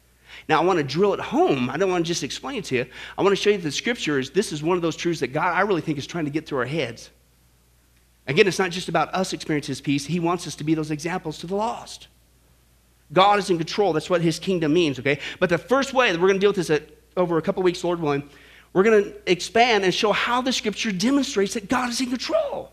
Now, 0.48 0.61
I 0.61 0.64
want 0.64 0.79
to 0.79 0.85
drill 0.85 1.14
it 1.14 1.20
home. 1.20 1.70
I 1.70 1.76
don't 1.76 1.90
want 1.90 2.05
to 2.05 2.09
just 2.09 2.22
explain 2.22 2.59
it 2.59 2.64
to 2.66 2.76
you. 2.76 2.87
I 3.16 3.22
want 3.22 3.37
to 3.37 3.42
show 3.42 3.50
you 3.50 3.57
that 3.57 3.62
the 3.62 3.72
scriptures, 3.72 4.31
this 4.31 4.53
is 4.53 4.62
one 4.62 4.76
of 4.76 4.83
those 4.83 4.96
truths 4.96 5.20
that 5.20 5.29
God, 5.29 5.55
I 5.55 5.61
really 5.61 5.81
think, 5.81 5.98
is 5.98 6.07
trying 6.07 6.24
to 6.24 6.31
get 6.31 6.46
through 6.46 6.59
our 6.59 6.66
heads. 6.66 7.11
Again, 8.26 8.46
it's 8.46 8.59
not 8.59 8.70
just 8.70 8.88
about 8.88 9.12
us 9.14 9.33
experiencing 9.33 9.72
his 9.72 9.81
peace, 9.81 10.07
he 10.07 10.20
wants 10.20 10.46
us 10.46 10.55
to 10.57 10.64
be 10.64 10.74
those 10.74 10.90
examples 10.90 11.38
to 11.38 11.46
the 11.46 11.57
lost. 11.57 12.09
God 13.12 13.38
is 13.38 13.50
in 13.50 13.59
control. 13.59 13.92
That's 13.92 14.09
what 14.09 14.20
his 14.20 14.38
kingdom 14.38 14.72
means, 14.72 14.98
okay? 15.00 15.18
But 15.40 15.48
the 15.48 15.59
first 15.59 15.92
way 15.92 16.12
that 16.12 16.20
we're 16.20 16.29
going 16.29 16.38
to 16.38 16.40
deal 16.40 16.50
with 16.50 16.68
this 16.68 16.81
over 17.16 17.38
a 17.38 17.42
couple 17.42 17.62
weeks, 17.62 17.83
Lord 17.83 18.00
willing, 18.00 18.29
we're 18.72 18.85
going 18.85 19.05
to 19.05 19.31
expand 19.31 19.85
and 19.85 19.92
show 19.92 20.12
how 20.12 20.42
the 20.42 20.53
scripture 20.53 20.92
demonstrates 20.92 21.55
that 21.55 21.68
God 21.68 21.90
is 21.90 22.00
in 22.00 22.09
control. 22.09 22.72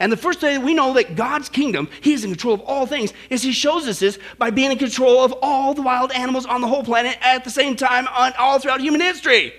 And 0.00 0.12
the 0.12 0.16
first 0.16 0.42
way 0.42 0.56
that 0.56 0.64
we 0.64 0.74
know 0.74 0.92
that 0.94 1.16
God's 1.16 1.48
kingdom, 1.48 1.88
He 2.00 2.12
is 2.12 2.24
in 2.24 2.30
control 2.30 2.54
of 2.54 2.60
all 2.62 2.86
things, 2.86 3.12
is 3.30 3.42
He 3.42 3.52
shows 3.52 3.86
us 3.88 3.98
this 3.98 4.18
by 4.38 4.50
being 4.50 4.70
in 4.70 4.78
control 4.78 5.24
of 5.24 5.34
all 5.42 5.74
the 5.74 5.82
wild 5.82 6.12
animals 6.12 6.46
on 6.46 6.60
the 6.60 6.68
whole 6.68 6.84
planet 6.84 7.18
at 7.20 7.44
the 7.44 7.50
same 7.50 7.76
time 7.76 8.06
on 8.08 8.32
all 8.38 8.58
throughout 8.58 8.80
human 8.80 9.00
history. 9.00 9.52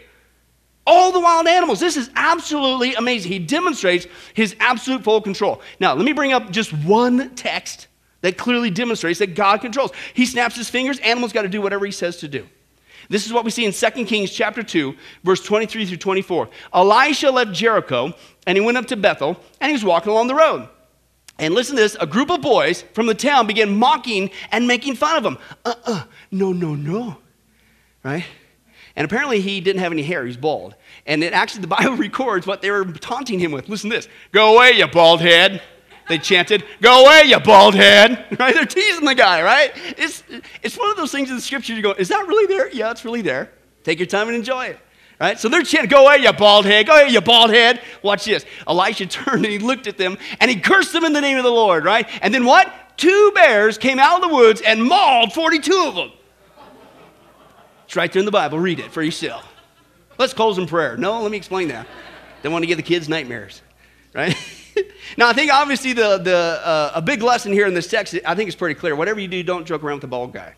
All 0.87 1.11
the 1.11 1.19
wild 1.19 1.47
animals. 1.47 1.79
This 1.79 1.97
is 1.97 2.09
absolutely 2.15 2.95
amazing. 2.95 3.31
He 3.31 3.39
demonstrates 3.39 4.07
His 4.33 4.55
absolute 4.59 5.03
full 5.03 5.21
control. 5.21 5.61
Now, 5.79 5.93
let 5.93 6.05
me 6.05 6.13
bring 6.13 6.31
up 6.31 6.51
just 6.51 6.73
one 6.73 7.35
text 7.35 7.87
that 8.21 8.37
clearly 8.37 8.69
demonstrates 8.69 9.19
that 9.19 9.35
God 9.35 9.61
controls. 9.61 9.91
He 10.13 10.25
snaps 10.25 10.55
his 10.55 10.69
fingers, 10.69 10.99
animals 10.99 11.31
got 11.33 11.43
to 11.43 11.49
do 11.49 11.61
whatever 11.61 11.85
He 11.85 11.91
says 11.91 12.17
to 12.17 12.27
do. 12.27 12.47
This 13.07 13.25
is 13.25 13.33
what 13.33 13.45
we 13.45 13.51
see 13.51 13.65
in 13.65 13.71
2 13.71 14.05
Kings 14.05 14.31
chapter 14.31 14.63
2, 14.63 14.95
verse 15.23 15.41
23 15.43 15.85
through 15.85 15.97
24. 15.97 16.49
Elisha 16.73 17.31
left 17.31 17.53
Jericho 17.53 18.13
and 18.45 18.57
he 18.57 18.63
went 18.63 18.77
up 18.77 18.87
to 18.87 18.97
Bethel 18.97 19.39
and 19.61 19.69
he 19.69 19.73
was 19.73 19.83
walking 19.83 20.11
along 20.11 20.27
the 20.27 20.35
road. 20.35 20.67
And 21.39 21.53
listen 21.53 21.75
to 21.77 21.81
this 21.81 21.95
a 21.99 22.05
group 22.05 22.29
of 22.29 22.41
boys 22.41 22.83
from 22.93 23.05
the 23.05 23.13
town 23.13 23.47
began 23.47 23.77
mocking 23.77 24.29
and 24.51 24.67
making 24.67 24.95
fun 24.95 25.17
of 25.17 25.25
him. 25.25 25.37
Uh 25.63 25.75
uh, 25.85 26.03
no, 26.31 26.51
no, 26.51 26.75
no. 26.75 27.17
Right? 28.03 28.25
And 28.95 29.05
apparently 29.05 29.39
he 29.39 29.61
didn't 29.61 29.81
have 29.81 29.93
any 29.93 30.03
hair, 30.03 30.25
he's 30.25 30.35
bald. 30.35 30.75
And 31.05 31.23
it 31.23 31.31
actually, 31.31 31.61
the 31.61 31.67
Bible 31.75 31.95
records 31.95 32.45
what 32.45 32.61
they 32.61 32.69
were 32.69 32.85
taunting 32.85 33.39
him 33.39 33.51
with. 33.51 33.69
Listen 33.69 33.89
to 33.89 33.95
this 33.95 34.09
Go 34.31 34.55
away, 34.55 34.73
you 34.73 34.87
bald 34.87 35.21
head. 35.21 35.61
They 36.09 36.17
chanted, 36.17 36.65
Go 36.81 37.05
away, 37.05 37.23
you 37.27 37.39
bald 37.39 37.75
head. 37.75 38.25
Right? 38.39 38.53
They're 38.53 38.65
teasing 38.65 39.05
the 39.05 39.15
guy, 39.15 39.41
right? 39.43 39.71
It's, 39.97 40.23
it's 40.63 40.77
one 40.77 40.89
of 40.89 40.97
those 40.97 41.11
things 41.11 41.29
in 41.29 41.35
the 41.35 41.41
scripture 41.41 41.73
you 41.73 41.81
go, 41.81 41.91
Is 41.91 42.09
that 42.09 42.27
really 42.27 42.47
there? 42.47 42.69
Yeah, 42.71 42.91
it's 42.91 43.05
really 43.05 43.21
there. 43.21 43.51
Take 43.83 43.99
your 43.99 44.07
time 44.07 44.27
and 44.27 44.35
enjoy 44.35 44.65
it. 44.65 44.79
Right? 45.21 45.39
So 45.39 45.49
they're 45.49 45.61
chanting, 45.61 45.89
Go 45.89 46.05
away, 46.05 46.17
you 46.17 46.33
bald 46.33 46.65
head. 46.65 46.87
Go 46.87 46.95
away, 46.95 47.09
you 47.09 47.21
bald 47.21 47.51
head. 47.51 47.81
Watch 48.01 48.25
this. 48.25 48.43
Elisha 48.67 49.05
turned 49.07 49.45
and 49.45 49.53
he 49.53 49.59
looked 49.59 49.85
at 49.85 49.97
them 49.97 50.17
and 50.39 50.49
he 50.49 50.59
cursed 50.59 50.93
them 50.93 51.05
in 51.05 51.13
the 51.13 51.21
name 51.21 51.37
of 51.37 51.43
the 51.43 51.51
Lord, 51.51 51.85
right? 51.85 52.09
And 52.21 52.33
then 52.33 52.43
what? 52.43 52.73
Two 52.97 53.31
bears 53.35 53.77
came 53.77 53.99
out 53.99 54.21
of 54.21 54.29
the 54.29 54.35
woods 54.35 54.61
and 54.61 54.83
mauled 54.83 55.31
42 55.31 55.85
of 55.87 55.95
them. 55.95 56.11
It's 57.85 57.95
right 57.95 58.11
there 58.11 58.19
in 58.19 58.25
the 58.25 58.31
Bible. 58.31 58.59
Read 58.59 58.79
it 58.79 58.91
for 58.91 59.01
yourself. 59.01 59.45
Let's 60.17 60.33
close 60.33 60.57
in 60.57 60.65
prayer. 60.65 60.97
No, 60.97 61.21
let 61.21 61.31
me 61.31 61.37
explain 61.37 61.69
that. 61.69 61.87
Don't 62.41 62.51
want 62.51 62.63
to 62.63 62.67
give 62.67 62.77
the 62.77 62.83
kids 62.83 63.07
nightmares, 63.07 63.61
right? 64.13 64.35
now, 65.17 65.29
I 65.29 65.33
think 65.33 65.51
obviously 65.51 65.93
the, 65.93 66.17
the, 66.17 66.61
uh, 66.63 66.91
a 66.95 67.01
big 67.01 67.21
lesson 67.21 67.53
here 67.53 67.67
in 67.67 67.73
this 67.73 67.87
text, 67.87 68.15
I 68.25 68.35
think 68.35 68.47
it's 68.47 68.55
pretty 68.55 68.79
clear. 68.79 68.95
Whatever 68.95 69.19
you 69.19 69.27
do, 69.27 69.41
don't 69.43 69.65
joke 69.65 69.83
around 69.83 69.95
with 69.95 70.01
the 70.01 70.07
bald 70.07 70.33
guy. 70.33 70.53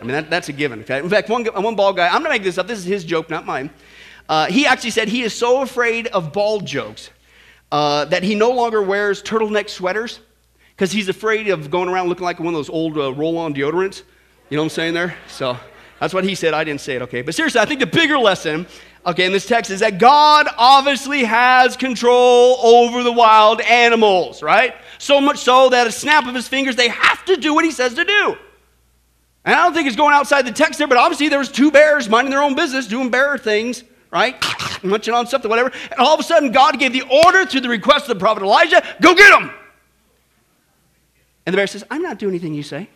I 0.00 0.04
mean, 0.04 0.12
that, 0.12 0.30
that's 0.30 0.48
a 0.48 0.52
given. 0.52 0.80
Okay? 0.80 0.98
In 0.98 1.08
fact, 1.08 1.28
one, 1.28 1.44
one 1.44 1.76
bald 1.76 1.96
guy, 1.96 2.06
I'm 2.06 2.22
going 2.22 2.24
to 2.24 2.30
make 2.30 2.42
this 2.42 2.58
up. 2.58 2.66
This 2.66 2.78
is 2.78 2.84
his 2.84 3.04
joke, 3.04 3.30
not 3.30 3.46
mine. 3.46 3.70
Uh, 4.28 4.46
he 4.46 4.66
actually 4.66 4.90
said 4.90 5.08
he 5.08 5.22
is 5.22 5.34
so 5.34 5.62
afraid 5.62 6.08
of 6.08 6.32
bald 6.32 6.66
jokes 6.66 7.10
uh, 7.70 8.04
that 8.06 8.22
he 8.22 8.34
no 8.34 8.50
longer 8.50 8.82
wears 8.82 9.22
turtleneck 9.22 9.68
sweaters 9.68 10.20
because 10.70 10.90
he's 10.90 11.08
afraid 11.08 11.48
of 11.48 11.70
going 11.70 11.88
around 11.88 12.08
looking 12.08 12.24
like 12.24 12.38
one 12.38 12.48
of 12.48 12.54
those 12.54 12.68
old 12.68 12.96
uh, 12.98 13.12
roll 13.12 13.38
on 13.38 13.54
deodorants. 13.54 14.02
You 14.50 14.56
know 14.56 14.62
what 14.62 14.66
I'm 14.66 14.70
saying 14.70 14.94
there? 14.94 15.16
So 15.28 15.56
that's 16.00 16.12
what 16.12 16.24
he 16.24 16.34
said. 16.34 16.52
I 16.54 16.64
didn't 16.64 16.80
say 16.80 16.96
it, 16.96 17.02
okay? 17.02 17.22
But 17.22 17.34
seriously, 17.34 17.60
I 17.60 17.64
think 17.64 17.80
the 17.80 17.86
bigger 17.86 18.18
lesson, 18.18 18.66
okay, 19.04 19.26
in 19.26 19.32
this 19.32 19.46
text 19.46 19.70
is 19.70 19.80
that 19.80 19.98
God 19.98 20.48
obviously 20.56 21.24
has 21.24 21.76
control 21.76 22.56
over 22.62 23.02
the 23.02 23.12
wild 23.12 23.60
animals, 23.60 24.42
right? 24.42 24.74
So 24.98 25.20
much 25.20 25.38
so 25.38 25.68
that 25.70 25.86
a 25.86 25.92
snap 25.92 26.26
of 26.26 26.34
his 26.34 26.48
fingers, 26.48 26.76
they 26.76 26.88
have 26.88 27.24
to 27.26 27.36
do 27.36 27.54
what 27.54 27.64
he 27.64 27.70
says 27.70 27.94
to 27.94 28.04
do. 28.04 28.36
And 29.44 29.54
I 29.54 29.64
don't 29.64 29.74
think 29.74 29.88
it's 29.88 29.96
going 29.96 30.14
outside 30.14 30.46
the 30.46 30.52
text 30.52 30.78
there, 30.78 30.86
but 30.86 30.98
obviously 30.98 31.28
there 31.28 31.38
was 31.38 31.50
two 31.50 31.70
bears 31.70 32.08
minding 32.08 32.30
their 32.30 32.42
own 32.42 32.54
business, 32.54 32.86
doing 32.86 33.10
bear 33.10 33.36
things, 33.36 33.82
right? 34.12 34.36
Munching 34.84 35.14
on 35.14 35.26
something, 35.26 35.50
whatever. 35.50 35.72
And 35.90 35.98
all 35.98 36.14
of 36.14 36.20
a 36.20 36.22
sudden, 36.22 36.52
God 36.52 36.78
gave 36.78 36.92
the 36.92 37.02
order 37.02 37.44
to 37.44 37.60
the 37.60 37.68
request 37.68 38.08
of 38.08 38.16
the 38.16 38.20
prophet 38.20 38.42
Elijah, 38.42 38.82
go 39.00 39.14
get 39.14 39.30
them. 39.30 39.52
And 41.44 41.52
the 41.52 41.56
bear 41.56 41.66
says, 41.66 41.82
I'm 41.90 42.02
not 42.02 42.18
doing 42.18 42.32
anything 42.32 42.54
you 42.54 42.62
say. 42.62 42.88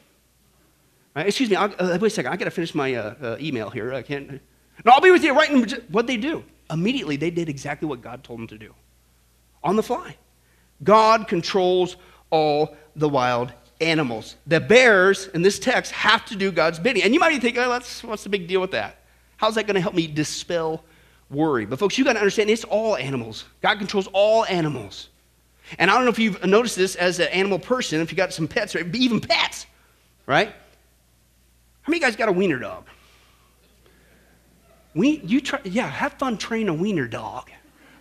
Right? 1.17 1.27
Excuse 1.27 1.51
me, 1.51 1.57
uh, 1.57 1.69
wait 1.99 2.03
a 2.03 2.11
second. 2.11 2.33
I 2.33 2.37
got 2.37 2.45
to 2.45 2.51
finish 2.51 2.75
my 2.75 2.95
uh, 2.95 3.15
uh, 3.21 3.37
email 3.41 3.71
here. 3.71 3.93
I 3.93 4.03
can't. 4.03 4.41
No, 4.85 4.93
I'll 4.93 5.01
be 5.01 5.11
with 5.11 5.25
you 5.25 5.35
right 5.35 5.51
in. 5.51 5.69
What'd 5.89 6.09
they 6.09 6.17
do? 6.17 6.45
Immediately, 6.71 7.17
they 7.17 7.31
did 7.31 7.49
exactly 7.49 7.89
what 7.89 8.03
God 8.03 8.25
told 8.25 8.41
them 8.41 8.47
to 8.49 8.59
do 8.59 8.75
on 9.63 9.77
the 9.77 9.83
fly. 9.83 10.17
God 10.85 11.29
controls 11.29 11.97
all 12.31 12.77
the 12.97 13.09
wild 13.09 13.53
animals. 13.81 14.37
The 14.47 14.61
bears 14.61 15.29
in 15.29 15.43
this 15.43 15.59
text 15.59 15.93
have 15.93 16.25
to 16.27 16.37
do 16.37 16.51
God's 16.51 16.79
bidding. 16.79 17.03
And 17.03 17.15
you 17.15 17.21
might 17.21 17.31
be 17.31 17.39
thinking, 17.39 17.63
oh, 17.63 17.71
what's 17.71 18.23
the 18.23 18.29
big 18.29 18.47
deal 18.49 18.61
with 18.61 18.73
that? 18.73 18.99
How's 19.37 19.55
that 19.57 19.67
going 19.67 19.75
to 19.75 19.81
help 19.81 19.95
me 19.95 20.07
dispel 20.07 20.83
worry? 21.31 21.67
But, 21.67 21.79
folks, 21.79 21.99
you 21.99 22.05
got 22.05 22.15
to 22.15 22.19
understand 22.19 22.51
it's 22.51 22.65
all 22.65 22.97
animals. 22.97 23.45
God 23.63 23.79
controls 23.79 24.09
all 24.13 24.45
animals. 24.47 25.09
And 25.79 25.91
I 25.91 25.95
don't 25.95 26.05
know 26.05 26.11
if 26.11 26.19
you've 26.19 26.45
noticed 26.45 26.77
this 26.77 26.95
as 26.95 27.19
an 27.19 27.29
animal 27.29 27.59
person, 27.59 28.01
if 28.01 28.11
you 28.11 28.17
got 28.17 28.33
some 28.33 28.49
pets, 28.49 28.75
or 28.75 28.81
even 28.95 29.21
pets, 29.21 29.67
right? 30.27 30.49
How 31.83 31.91
many 31.91 32.01
guys 32.01 32.17
got 32.17 32.29
a 32.29 32.33
wiener 32.33 32.59
dog? 32.59 32.87
We, 34.97 35.21
you 35.25 35.43
try, 35.43 35.61
yeah, 35.65 35.89
have 35.89 36.15
fun 36.15 36.39
training 36.39 36.71
a 36.71 36.75
wiener 36.75 37.07
dog, 37.07 37.51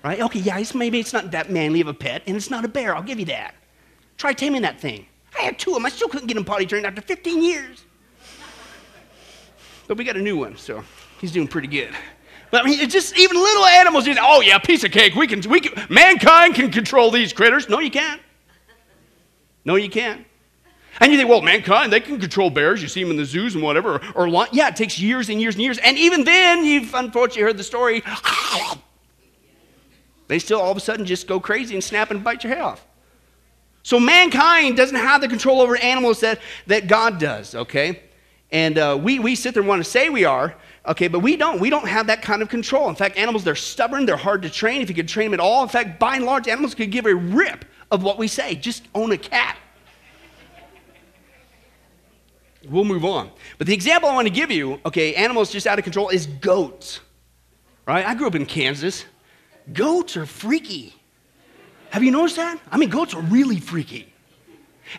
right? 0.01 0.21
Okay, 0.21 0.39
yeah, 0.39 0.57
it's, 0.57 0.73
maybe 0.73 0.97
it's 0.97 1.11
not 1.11 1.29
that 1.31 1.51
manly 1.51 1.81
of 1.81 1.87
a 1.87 1.93
pet, 1.93 2.23
and 2.25 2.37
it's 2.37 2.49
not 2.49 2.63
a 2.63 2.69
bear. 2.69 2.95
I'll 2.95 3.03
give 3.03 3.19
you 3.19 3.25
that. 3.25 3.53
Try 4.17 4.31
taming 4.31 4.61
that 4.61 4.79
thing. 4.79 5.05
I 5.37 5.41
had 5.41 5.59
two 5.59 5.71
of 5.71 5.75
them. 5.75 5.85
I 5.85 5.89
still 5.89 6.07
couldn't 6.07 6.27
get 6.27 6.37
him 6.37 6.45
potty 6.45 6.65
trained 6.65 6.85
after 6.85 7.01
15 7.01 7.43
years. 7.43 7.83
But 9.87 9.97
we 9.97 10.05
got 10.05 10.15
a 10.15 10.21
new 10.21 10.37
one, 10.37 10.55
so 10.55 10.85
he's 11.19 11.33
doing 11.33 11.49
pretty 11.49 11.67
good. 11.67 11.93
But 12.49 12.63
I 12.63 12.69
mean, 12.69 12.79
it's 12.79 12.93
just 12.93 13.17
even 13.19 13.35
little 13.35 13.65
animals. 13.65 14.07
You 14.07 14.15
oh 14.21 14.39
yeah, 14.39 14.57
piece 14.57 14.85
of 14.85 14.91
cake. 14.91 15.15
We 15.15 15.27
can, 15.27 15.41
we 15.49 15.59
can, 15.59 15.85
mankind 15.89 16.55
can 16.55 16.71
control 16.71 17.11
these 17.11 17.33
critters. 17.33 17.67
No, 17.67 17.79
you 17.79 17.91
can't. 17.91 18.21
No, 19.65 19.75
you 19.75 19.89
can't. 19.89 20.25
And 20.99 21.11
you 21.11 21.17
think, 21.17 21.29
well, 21.29 21.41
mankind, 21.41 21.91
they 21.91 21.99
can 21.99 22.19
control 22.19 22.49
bears. 22.49 22.81
You 22.81 22.87
see 22.87 23.03
them 23.03 23.11
in 23.11 23.17
the 23.17 23.25
zoos 23.25 23.55
and 23.55 23.63
whatever. 23.63 23.95
Or, 24.15 24.27
or 24.27 24.47
yeah, 24.51 24.69
it 24.69 24.75
takes 24.75 24.99
years 24.99 25.29
and 25.29 25.41
years 25.41 25.55
and 25.55 25.63
years. 25.63 25.77
And 25.79 25.97
even 25.97 26.23
then, 26.23 26.63
you've 26.63 26.93
unfortunately 26.93 27.43
heard 27.43 27.57
the 27.57 27.63
story. 27.63 28.03
They 30.27 30.39
still 30.39 30.59
all 30.59 30.71
of 30.71 30.77
a 30.77 30.81
sudden 30.81 31.05
just 31.05 31.27
go 31.27 31.39
crazy 31.39 31.75
and 31.75 31.83
snap 31.83 32.11
and 32.11 32.23
bite 32.23 32.43
your 32.43 32.53
head 32.53 32.61
off. 32.61 32.85
So 33.83 33.99
mankind 33.99 34.75
doesn't 34.75 34.95
have 34.95 35.21
the 35.21 35.27
control 35.27 35.61
over 35.61 35.77
animals 35.77 36.21
that, 36.21 36.39
that 36.65 36.87
God 36.87 37.19
does, 37.19 37.53
okay? 37.53 38.01
And 38.51 38.77
uh, 38.77 38.97
we, 38.99 39.19
we 39.19 39.35
sit 39.35 39.53
there 39.53 39.61
and 39.61 39.67
want 39.67 39.83
to 39.83 39.89
say 39.89 40.09
we 40.09 40.25
are, 40.25 40.55
okay, 40.87 41.07
but 41.07 41.19
we 41.19 41.35
don't. 41.35 41.59
We 41.59 41.69
don't 41.69 41.87
have 41.87 42.07
that 42.07 42.23
kind 42.23 42.41
of 42.41 42.49
control. 42.49 42.89
In 42.89 42.95
fact, 42.95 43.17
animals, 43.17 43.43
they're 43.43 43.53
stubborn, 43.53 44.07
they're 44.07 44.17
hard 44.17 44.41
to 44.41 44.49
train 44.49 44.81
if 44.81 44.89
you 44.89 44.95
could 44.95 45.07
train 45.07 45.29
them 45.29 45.39
at 45.39 45.43
all. 45.43 45.61
In 45.61 45.69
fact, 45.69 45.99
by 45.99 46.15
and 46.15 46.25
large, 46.25 46.47
animals 46.47 46.73
could 46.73 46.89
give 46.89 47.05
a 47.05 47.13
rip 47.13 47.65
of 47.91 48.01
what 48.01 48.17
we 48.17 48.27
say. 48.27 48.55
Just 48.55 48.87
own 48.95 49.11
a 49.11 49.17
cat. 49.17 49.57
We'll 52.69 52.85
move 52.85 53.05
on. 53.05 53.31
But 53.57 53.67
the 53.67 53.73
example 53.73 54.09
I 54.09 54.15
want 54.15 54.27
to 54.27 54.33
give 54.33 54.51
you, 54.51 54.79
okay, 54.85 55.15
animals 55.15 55.51
just 55.51 55.67
out 55.67 55.77
of 55.77 55.83
control, 55.83 56.09
is 56.09 56.27
goats. 56.27 56.99
Right? 57.85 58.05
I 58.05 58.15
grew 58.15 58.27
up 58.27 58.35
in 58.35 58.45
Kansas. 58.45 59.05
Goats 59.71 60.17
are 60.17 60.25
freaky. 60.25 60.93
Have 61.91 62.03
you 62.03 62.11
noticed 62.11 62.35
that? 62.37 62.59
I 62.71 62.77
mean, 62.77 62.89
goats 62.89 63.13
are 63.13 63.21
really 63.21 63.59
freaky. 63.59 64.11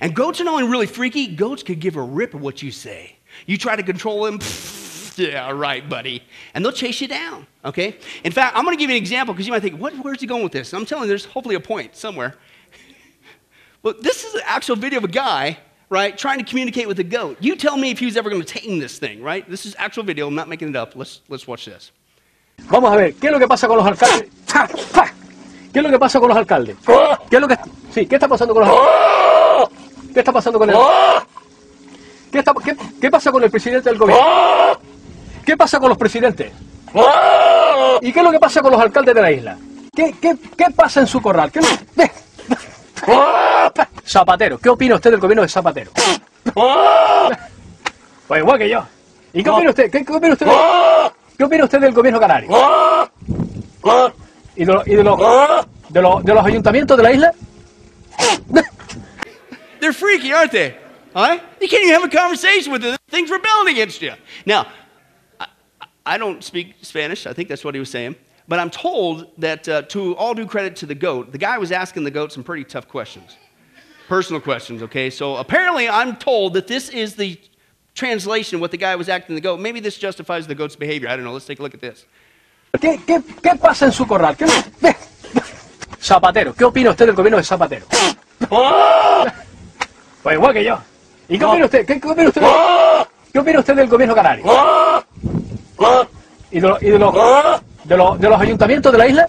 And 0.00 0.14
goats 0.14 0.40
are 0.40 0.44
not 0.44 0.54
only 0.54 0.68
really 0.68 0.86
freaky, 0.86 1.28
goats 1.28 1.62
could 1.62 1.80
give 1.80 1.96
a 1.96 2.02
rip 2.02 2.34
of 2.34 2.40
what 2.40 2.62
you 2.62 2.70
say. 2.70 3.16
You 3.46 3.58
try 3.58 3.76
to 3.76 3.82
control 3.82 4.24
them, 4.24 4.38
pfft, 4.38 5.18
yeah, 5.18 5.50
right, 5.50 5.88
buddy. 5.88 6.22
And 6.54 6.64
they'll 6.64 6.72
chase 6.72 7.00
you 7.00 7.08
down, 7.08 7.46
okay? 7.64 7.96
In 8.24 8.32
fact, 8.32 8.56
I'm 8.56 8.64
going 8.64 8.76
to 8.76 8.80
give 8.80 8.90
you 8.90 8.96
an 8.96 9.02
example 9.02 9.34
because 9.34 9.46
you 9.46 9.52
might 9.52 9.60
think, 9.60 9.80
what, 9.80 9.94
where's 10.04 10.20
he 10.20 10.26
going 10.26 10.42
with 10.42 10.52
this? 10.52 10.72
I'm 10.72 10.86
telling 10.86 11.04
you, 11.04 11.08
there's 11.08 11.24
hopefully 11.24 11.54
a 11.54 11.60
point 11.60 11.96
somewhere. 11.96 12.34
But 13.82 14.02
this 14.02 14.24
is 14.24 14.34
an 14.34 14.40
actual 14.46 14.74
video 14.74 14.98
of 14.98 15.04
a 15.04 15.08
guy, 15.08 15.58
right, 15.88 16.16
trying 16.16 16.38
to 16.38 16.44
communicate 16.44 16.86
with 16.88 16.98
a 16.98 17.04
goat. 17.04 17.36
You 17.40 17.56
tell 17.56 17.76
me 17.76 17.90
if 17.90 17.98
he 17.98 18.06
was 18.06 18.16
ever 18.16 18.30
going 18.30 18.42
to 18.42 18.46
tame 18.46 18.78
this 18.78 18.98
thing, 18.98 19.22
right? 19.22 19.48
This 19.48 19.66
is 19.66 19.74
actual 19.78 20.04
video. 20.04 20.26
I'm 20.26 20.34
not 20.34 20.48
making 20.48 20.68
it 20.68 20.76
up. 20.76 20.96
Let's, 20.96 21.20
let's 21.28 21.46
watch 21.46 21.64
this. 21.66 21.92
Vamos 22.70 22.92
a 22.92 22.96
ver, 22.96 23.14
¿qué 23.14 23.26
es 23.26 23.32
lo 23.32 23.38
que 23.38 23.46
pasa 23.46 23.68
con 23.68 23.76
los 23.76 23.86
alcaldes? 23.86 24.28
¿Qué 25.72 25.78
es 25.80 25.82
lo 25.84 25.90
que 25.90 25.98
pasa 25.98 26.18
con 26.18 26.28
los 26.28 26.38
alcaldes? 26.38 26.76
¿Qué 27.28 27.36
es 27.36 27.40
lo 27.40 27.48
que 27.48 27.56
sí, 27.92 28.06
qué 28.06 28.16
está 28.16 28.26
pasando 28.26 28.54
con 28.54 28.66
los 28.66 28.72
alcaldes? 28.72 30.12
¿Qué 30.14 30.20
está 30.20 30.32
pasando 30.32 30.58
con 30.58 30.70
el 30.70 30.76
¿Qué, 32.32 32.38
está, 32.38 32.54
qué, 32.64 32.76
qué 33.00 33.10
pasa 33.10 33.30
con 33.30 33.44
el 33.44 33.50
presidente 33.50 33.90
del 33.90 33.98
gobierno? 33.98 34.24
¿Qué 35.44 35.56
pasa 35.56 35.78
con 35.78 35.90
los 35.90 35.98
presidentes? 35.98 36.50
¿Y 38.00 38.12
qué 38.12 38.18
es 38.20 38.24
lo 38.24 38.32
que 38.32 38.40
pasa 38.40 38.62
con 38.62 38.72
los 38.72 38.80
alcaldes 38.80 39.14
de 39.14 39.20
la 39.20 39.30
isla? 39.30 39.58
¿Qué, 39.94 40.14
qué, 40.20 40.36
qué 40.56 40.66
pasa 40.74 41.00
en 41.00 41.06
su 41.06 41.20
corral? 41.20 41.52
¿Qué 41.52 41.60
ve? 41.94 42.10
Zapatero, 44.06 44.58
¿qué 44.58 44.68
opina 44.68 44.94
usted 44.94 45.10
del 45.10 45.20
gobierno 45.20 45.42
de 45.42 45.48
Zapatero? 45.48 45.90
Pues 48.28 48.40
igual 48.40 48.58
que 48.58 48.68
yo. 48.68 48.84
¿Y 49.32 49.42
qué 49.44 49.50
opina 49.50 49.70
usted? 49.70 49.88
¿Qué, 49.90 50.04
qué 50.04 50.12
opina 50.12 50.32
usted? 50.32 50.46
¿Qué 51.38 51.44
opina 51.44 51.64
usted 51.64 51.80
del 51.80 51.92
gobierno 51.92 52.18
canario? 52.18 52.50
¿Y 54.56 54.64
de, 54.64 54.72
lo- 54.72 54.82
y 54.84 54.94
de, 54.96 55.04
los, 55.04 55.16
de, 55.90 56.02
los, 56.02 56.24
de 56.24 56.34
los 56.34 56.44
ayuntamientos 56.44 56.96
de 56.96 57.02
la 57.04 57.12
isla? 57.12 57.32
They're 59.80 59.92
freaky, 59.92 60.32
aren't 60.32 60.50
they? 60.50 60.74
Huh? 61.14 61.38
You 61.60 61.68
can't 61.68 61.84
even 61.84 61.94
have 61.94 62.04
a 62.04 62.08
conversation 62.08 62.72
with 62.72 62.82
them. 62.82 62.96
Things 63.10 63.30
rebelling 63.30 63.68
against 63.68 64.02
you. 64.02 64.12
Now, 64.44 64.66
I, 65.38 65.46
I 66.04 66.18
don't 66.18 66.42
speak 66.42 66.74
Spanish. 66.82 67.26
I 67.28 67.32
think 67.32 67.48
that's 67.48 67.64
what 67.64 67.74
he 67.74 67.80
was 67.80 67.90
saying. 67.90 68.16
But 68.48 68.58
I'm 68.60 68.70
told 68.70 69.26
that 69.38 69.68
uh, 69.68 69.82
to 69.82 70.14
all 70.16 70.34
due 70.34 70.46
credit 70.46 70.76
to 70.76 70.86
the 70.86 70.94
goat, 70.94 71.32
the 71.32 71.38
guy 71.38 71.58
was 71.58 71.72
asking 71.72 72.04
the 72.04 72.10
goat 72.12 72.32
some 72.32 72.44
pretty 72.44 72.64
tough 72.64 72.86
questions. 72.88 73.36
Personal 74.08 74.40
questions, 74.40 74.82
okay? 74.82 75.10
So 75.10 75.36
apparently 75.36 75.88
I'm 75.88 76.16
told 76.16 76.54
that 76.54 76.68
this 76.68 76.88
is 76.90 77.16
the 77.16 77.40
translation 77.94 78.54
of 78.56 78.60
what 78.60 78.70
the 78.70 78.76
guy 78.76 78.94
was 78.94 79.08
asking 79.08 79.34
the 79.34 79.40
goat. 79.40 79.58
Maybe 79.58 79.80
this 79.80 79.98
justifies 79.98 80.46
the 80.46 80.54
goat's 80.54 80.76
behavior. 80.76 81.08
I 81.08 81.16
don't 81.16 81.24
know. 81.24 81.32
Let's 81.32 81.46
take 81.46 81.58
a 81.58 81.62
look 81.62 81.74
at 81.74 81.80
this. 81.80 82.06
¿Qué, 82.80 83.00
qué, 83.06 83.20
qué 83.42 83.56
pasa 83.58 83.86
en 83.86 83.92
su 83.92 84.06
corral? 84.06 84.36
¿Qué, 84.36 84.44
ve? 84.80 84.94
Zapatero, 86.00 86.54
¿qué 86.54 86.64
opina 86.64 86.90
usted 86.90 87.06
del 87.06 87.14
gobierno 87.16 87.38
de 87.38 87.42
Zapatero? 87.42 87.86
Pues 90.22 90.34
igual 90.36 90.52
que 90.54 90.62
yo. 90.64 90.78
¿Y 91.28 91.38
qué 91.38 91.44
opina 91.44 91.64
usted? 91.64 91.86
¿Qué, 91.86 92.00
qué 92.00 92.08
opina 92.08 92.28
usted? 92.28 92.42
¿Qué 93.32 93.38
opina 93.40 93.58
usted 93.60 93.74
del 93.76 93.88
gobierno 93.88 94.14
canario? 94.14 94.44
¿Y 96.50 96.60
de, 96.60 96.68
lo- 96.68 96.78
y 96.80 96.90
de, 96.90 96.98
los, 96.98 97.14
de, 97.86 97.96
los, 97.96 98.18
de 98.18 98.28
los 98.28 98.40
ayuntamientos 98.40 98.92
de 98.92 98.98
la 98.98 99.06
isla? 99.06 99.28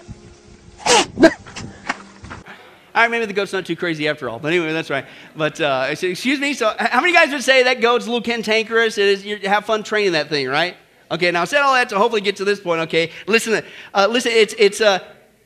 All 2.94 3.04
right, 3.04 3.10
maybe 3.12 3.26
the 3.26 3.32
goat's 3.32 3.52
not 3.52 3.64
too 3.64 3.76
crazy 3.76 4.08
after 4.08 4.28
all. 4.28 4.40
But 4.40 4.52
anyway, 4.52 4.72
that's 4.72 4.90
right. 4.90 5.06
But 5.36 5.60
uh, 5.60 5.86
excuse 5.88 6.40
me. 6.40 6.52
So, 6.52 6.74
how 6.76 7.00
many 7.00 7.12
guys 7.12 7.30
would 7.30 7.44
say 7.44 7.62
that 7.62 7.80
goat's 7.80 8.06
a 8.06 8.10
little 8.10 8.24
cantankerous? 8.24 8.98
It 8.98 9.06
is. 9.06 9.24
You 9.24 9.38
have 9.48 9.64
fun 9.64 9.84
training 9.84 10.12
that 10.12 10.28
thing, 10.28 10.48
right? 10.48 10.76
Okay. 11.08 11.30
Now 11.30 11.42
I 11.42 11.44
said 11.44 11.60
all 11.60 11.74
that 11.74 11.90
to 11.90 11.96
hopefully 11.96 12.22
get 12.22 12.34
to 12.36 12.44
this 12.44 12.58
point. 12.58 12.80
Okay. 12.82 13.12
Listen. 13.28 13.62
Uh, 13.94 14.08
listen. 14.10 14.32
It's 14.32 14.52
it's 14.58 14.80
uh, 14.80 14.98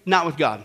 not 0.06 0.24
with 0.24 0.38
God. 0.38 0.64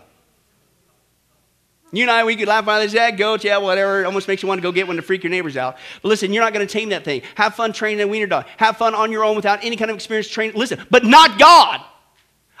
You 1.92 2.02
and 2.02 2.10
I, 2.10 2.24
we 2.24 2.36
could 2.36 2.48
laugh 2.48 2.64
about 2.64 2.80
this. 2.80 2.94
Yeah, 2.94 3.10
goat. 3.10 3.44
Yeah, 3.44 3.58
whatever. 3.58 4.00
It 4.00 4.06
almost 4.06 4.26
makes 4.26 4.42
you 4.42 4.48
want 4.48 4.58
to 4.58 4.62
go 4.62 4.72
get 4.72 4.86
one 4.86 4.96
to 4.96 5.02
freak 5.02 5.22
your 5.22 5.30
neighbors 5.30 5.58
out. 5.58 5.76
But 6.00 6.08
listen, 6.08 6.32
you're 6.32 6.44
not 6.44 6.54
going 6.54 6.66
to 6.66 6.72
tame 6.72 6.88
that 6.88 7.04
thing. 7.04 7.20
Have 7.34 7.54
fun 7.54 7.74
training 7.74 8.00
a 8.00 8.08
wiener 8.08 8.26
dog. 8.26 8.46
Have 8.56 8.78
fun 8.78 8.94
on 8.94 9.12
your 9.12 9.24
own 9.24 9.36
without 9.36 9.62
any 9.62 9.76
kind 9.76 9.90
of 9.90 9.96
experience 9.96 10.28
training. 10.28 10.56
Listen, 10.56 10.82
but 10.90 11.04
not 11.04 11.38
God. 11.38 11.82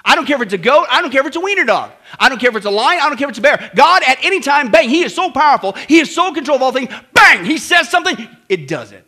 I 0.04 0.14
don't 0.14 0.26
care 0.26 0.36
if 0.36 0.42
it's 0.42 0.54
a 0.54 0.58
goat. 0.58 0.86
I 0.90 1.02
don't 1.02 1.10
care 1.10 1.20
if 1.20 1.26
it's 1.26 1.36
a 1.36 1.40
wiener 1.40 1.64
dog. 1.64 1.92
I 2.18 2.28
don't 2.28 2.38
care 2.38 2.50
if 2.50 2.56
it's 2.56 2.66
a 2.66 2.70
lion. 2.70 3.00
I 3.02 3.08
don't 3.08 3.18
care 3.18 3.26
if 3.26 3.30
it's 3.30 3.38
a 3.38 3.42
bear. 3.42 3.70
God, 3.74 4.02
at 4.06 4.24
any 4.24 4.40
time, 4.40 4.70
bang, 4.70 4.88
He 4.88 5.02
is 5.02 5.14
so 5.14 5.30
powerful. 5.30 5.72
He 5.72 5.98
is 5.98 6.14
so 6.14 6.28
in 6.28 6.34
control 6.34 6.56
of 6.56 6.62
all 6.62 6.72
things. 6.72 6.92
Bang, 7.12 7.44
He 7.44 7.58
says 7.58 7.90
something, 7.90 8.28
it 8.48 8.68
does 8.68 8.92
it. 8.92 9.04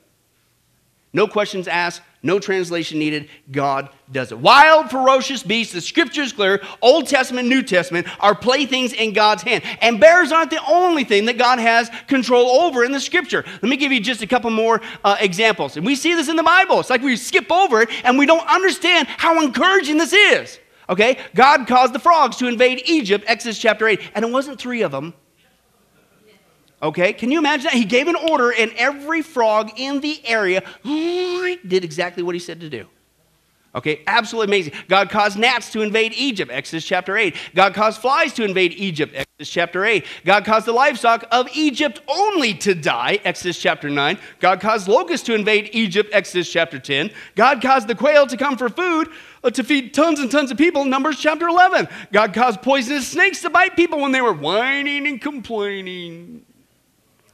No 1.13 1.27
questions 1.27 1.67
asked, 1.67 2.03
no 2.23 2.39
translation 2.39 3.01
needed. 3.01 3.29
God 3.51 3.89
does 4.13 4.31
it. 4.31 4.39
Wild, 4.39 4.91
ferocious 4.91 5.43
beasts, 5.43 5.73
the 5.73 5.81
scripture 5.81 6.23
is 6.23 6.33
clear, 6.33 6.63
Old 6.81 7.09
Testament, 7.09 7.49
New 7.49 7.63
Testament, 7.63 8.07
are 8.21 8.35
playthings 8.35 8.93
in 8.93 9.13
God's 9.13 9.43
hand. 9.43 9.65
And 9.81 9.99
bears 9.99 10.31
aren't 10.31 10.51
the 10.51 10.65
only 10.69 11.03
thing 11.03 11.25
that 11.25 11.37
God 11.37 11.59
has 11.59 11.91
control 12.07 12.63
over 12.63 12.85
in 12.85 12.93
the 12.93 13.01
scripture. 13.01 13.45
Let 13.45 13.63
me 13.63 13.77
give 13.77 13.91
you 13.91 13.99
just 13.99 14.23
a 14.23 14.27
couple 14.27 14.51
more 14.51 14.81
uh, 15.03 15.17
examples. 15.19 15.77
And 15.77 15.85
we 15.85 15.97
see 15.97 16.15
this 16.15 16.29
in 16.29 16.37
the 16.37 16.45
Bible. 16.45 16.79
It's 16.79 16.91
like 16.91 17.03
we 17.03 17.17
skip 17.17 17.51
over 17.51 17.83
it 17.83 17.89
and 18.05 18.17
we 18.17 18.27
don't 18.27 18.47
understand 18.47 19.09
how 19.09 19.43
encouraging 19.43 19.97
this 19.97 20.13
is. 20.13 20.60
Okay? 20.91 21.19
God 21.35 21.69
caused 21.69 21.95
the 21.95 22.01
frogs 22.01 22.37
to 22.39 22.49
invade 22.49 22.83
Egypt, 22.87 23.25
Exodus 23.29 23.59
chapter 23.59 23.87
8. 23.87 24.01
And 24.15 24.25
it 24.25 24.31
wasn't 24.31 24.61
three 24.61 24.83
of 24.83 24.91
them. 24.91 25.15
Okay? 26.83 27.13
Can 27.13 27.31
you 27.31 27.39
imagine 27.39 27.65
that? 27.65 27.75
He 27.75 27.85
gave 27.85 28.09
an 28.09 28.17
order, 28.17 28.53
and 28.53 28.73
every 28.77 29.23
frog 29.23 29.71
in 29.77 30.01
the 30.01 30.21
area 30.27 30.63
did 30.85 31.85
exactly 31.85 32.23
what 32.23 32.35
he 32.35 32.41
said 32.41 32.61
to 32.61 32.69
do. 32.69 32.87
Okay, 33.73 34.03
absolutely 34.09 34.51
amazing. 34.51 34.73
God 34.89 35.11
caused 35.11 35.39
gnats 35.39 35.71
to 35.73 35.83
invade 35.83 36.13
Egypt, 36.15 36.51
Exodus 36.53 36.85
chapter 36.85 37.17
8. 37.17 37.37
God 37.55 37.73
caused 37.73 38.01
flies 38.01 38.33
to 38.33 38.45
invade 38.45 38.73
Egypt, 38.73 39.15
Exodus 39.15 39.49
chapter 39.49 39.85
8. 39.85 40.05
God 40.25 40.45
caused 40.45 40.67
the 40.67 40.73
livestock 40.73 41.25
of 41.31 41.49
Egypt 41.55 42.01
only 42.09 42.53
to 42.55 42.75
die, 42.75 43.21
Exodus 43.25 43.61
chapter 43.61 43.89
9. 43.89 44.19
God 44.41 44.61
caused 44.61 44.89
locusts 44.89 45.25
to 45.27 45.35
invade 45.35 45.71
Egypt, 45.73 46.11
Exodus 46.13 46.51
chapter 46.51 46.81
10. 46.81 47.13
God 47.37 47.63
caused 47.63 47.87
the 47.87 47.95
quail 47.95 48.27
to 48.27 48.37
come 48.37 48.57
for 48.57 48.69
food 48.69 49.09
uh, 49.45 49.51
to 49.51 49.63
feed 49.63 49.95
tons 49.95 50.19
and 50.19 50.31
tons 50.31 50.51
of 50.51 50.59
people, 50.59 50.85
Numbers 50.85 51.21
chapter 51.21 51.47
11. 51.47 51.87
God 52.13 52.35
caused 52.35 52.63
poisonous 52.63 53.07
snakes 53.07 53.41
to 53.43 53.51
bite 53.51 53.77
people 53.77 54.01
when 54.01 54.11
they 54.11 54.21
were 54.21 54.33
whining 54.33 55.07
and 55.07 55.21
complaining, 55.21 56.45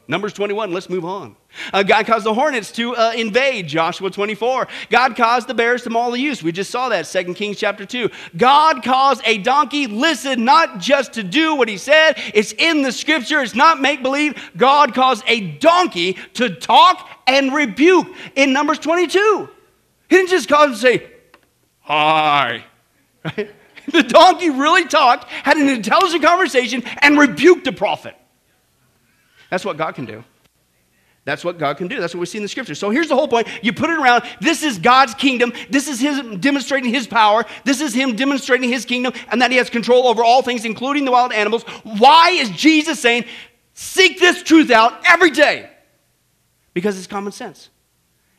Numbers 0.09 0.33
21, 0.35 0.73
let's 0.73 0.89
move 0.89 1.05
on. 1.05 1.35
Uh, 1.73 1.83
God 1.83 2.07
caused 2.07 2.25
the 2.25 2.35
hornets 2.35 2.71
to 2.73 2.95
uh, 2.95 3.13
invade, 3.17 3.67
Joshua 3.67 4.09
24. 4.09 4.69
God 4.89 5.17
caused 5.17 5.49
the 5.49 5.55
bears 5.55 5.83
to 5.83 5.91
maul 5.91 6.13
the 6.13 6.21
youths. 6.21 6.45
We 6.45 6.53
just 6.53 6.71
saw 6.71 6.89
that, 6.91 7.07
2 7.07 7.35
Kings 7.35 7.59
chapter 7.59 7.85
2. 7.85 8.11
God 8.37 8.85
caused 8.85 9.23
a 9.25 9.39
donkey, 9.39 9.89
listen, 9.89 10.45
not 10.45 10.79
just 10.79 11.15
to 11.15 11.25
do 11.25 11.57
what 11.57 11.69
he 11.69 11.77
said, 11.77 12.15
it's 12.35 12.53
in 12.53 12.83
the 12.83 12.93
scripture, 12.93 13.41
it's 13.41 13.57
not 13.57 13.81
make 13.81 14.03
believe. 14.03 14.53
God 14.57 14.95
caused 14.95 15.25
a 15.27 15.41
donkey 15.59 16.17
to 16.35 16.51
talk 16.51 17.09
and 17.27 17.53
rebuke 17.53 18.07
in 18.37 18.53
Numbers 18.53 18.79
22. 18.79 19.49
He 20.09 20.17
didn't 20.17 20.31
just 20.31 20.49
cause 20.49 20.69
him 20.69 20.73
to 20.75 20.79
say, 20.79 21.11
Hi. 21.81 22.65
Right? 23.25 23.51
The 23.93 24.03
donkey 24.03 24.51
really 24.51 24.85
talked, 24.87 25.31
had 25.31 25.59
an 25.59 25.69
intelligent 25.69 26.21
conversation, 26.21 26.83
and 27.03 27.17
rebuked 27.17 27.65
the 27.65 27.71
prophet. 27.71 28.17
That's 29.51 29.65
what 29.65 29.77
God 29.77 29.95
can 29.95 30.05
do. 30.05 30.25
That's 31.27 31.45
what 31.45 31.59
God 31.59 31.77
can 31.77 31.89
do. 31.89 31.99
That's 31.99 32.15
what 32.15 32.21
we 32.21 32.27
see 32.27 32.39
in 32.39 32.45
the 32.45 32.49
scripture. 32.49 32.77
So 32.77 32.89
here's 32.89 33.09
the 33.09 33.17
whole 33.17 33.27
point. 33.27 33.49
You 33.61 33.73
put 33.73 33.91
it 33.91 33.99
around. 33.99 34.23
This 34.41 34.63
is 34.63 34.79
God's 34.79 35.13
kingdom. 35.13 35.53
This 35.69 35.89
is 35.89 35.99
His 35.99 36.23
demonstrating 36.39 36.95
His 36.95 37.09
power. 37.09 37.45
This 37.65 37.81
is 37.81 37.93
Him 37.93 38.15
demonstrating 38.15 38.71
His 38.71 38.85
kingdom 38.85 39.13
and 39.33 39.43
that 39.43 39.51
He 39.51 39.57
has 39.57 39.69
control 39.69 40.07
over 40.07 40.23
all 40.23 40.43
things, 40.43 40.65
including 40.65 41.05
the 41.05 41.11
wild 41.11 41.33
animals. 41.33 41.65
Why 41.83 42.31
is 42.31 42.49
Jesus 42.51 43.01
saying, 43.01 43.25
seek 43.75 44.21
this 44.21 44.45
truth 44.45 44.71
out 44.71 45.01
every 45.05 45.31
day? 45.31 45.69
Because 46.75 46.97
it's 46.97 47.09
common 47.09 47.33
sense. 47.33 47.71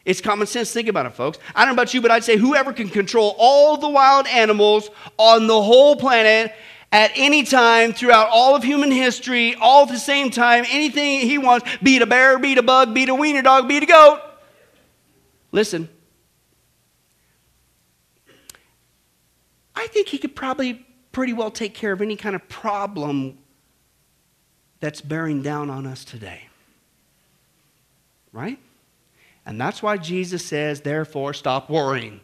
It's 0.06 0.22
common 0.22 0.48
sense. 0.48 0.72
Think 0.72 0.88
about 0.88 1.06
it, 1.06 1.14
folks. 1.14 1.40
I 1.54 1.66
don't 1.66 1.76
know 1.76 1.82
about 1.82 1.94
you, 1.94 2.02
but 2.02 2.12
I'd 2.12 2.24
say 2.24 2.38
whoever 2.38 2.72
can 2.72 2.88
control 2.88 3.36
all 3.38 3.76
the 3.76 3.90
wild 3.90 4.28
animals 4.28 4.90
on 5.18 5.48
the 5.48 5.62
whole 5.62 5.98
planet 5.98 6.54
at 6.92 7.12
any 7.16 7.44
time 7.44 7.94
throughout 7.94 8.30
all 8.32 8.56
of 8.56 8.64
human 8.64 8.92
history, 8.92 9.56
all 9.56 9.84
at 9.84 9.90
the 9.90 10.00
same 10.00 10.32
time, 10.32 10.66
anything 10.70 11.22
he 11.22 11.38
wants 11.38 11.70
beat 11.84 12.02
a 12.02 12.06
bear, 12.06 12.40
beat 12.40 12.58
a 12.58 12.64
bug, 12.64 12.94
beat 12.94 13.10
a 13.10 13.16
wiener 13.16 13.42
dog, 13.42 13.68
beat 13.68 13.84
a 13.84 13.86
goat. 13.86 14.22
Listen, 15.52 15.90
I 19.76 19.88
think 19.88 20.08
he 20.08 20.18
could 20.18 20.36
probably 20.36 20.86
pretty 21.12 21.34
well 21.34 21.52
take 21.52 21.74
care 21.74 21.92
of 21.92 22.02
any 22.02 22.16
kind 22.16 22.36
of 22.36 22.48
problem 22.48 23.38
that's 24.80 25.02
bearing 25.02 25.42
down 25.42 25.70
on 25.70 25.86
us 25.86 26.06
today. 26.06 26.48
Right? 28.32 28.60
And 29.46 29.60
that's 29.60 29.82
why 29.82 29.98
Jesus 29.98 30.46
says, 30.46 30.82
therefore, 30.82 31.34
stop 31.34 31.70
worrying. 31.70 32.20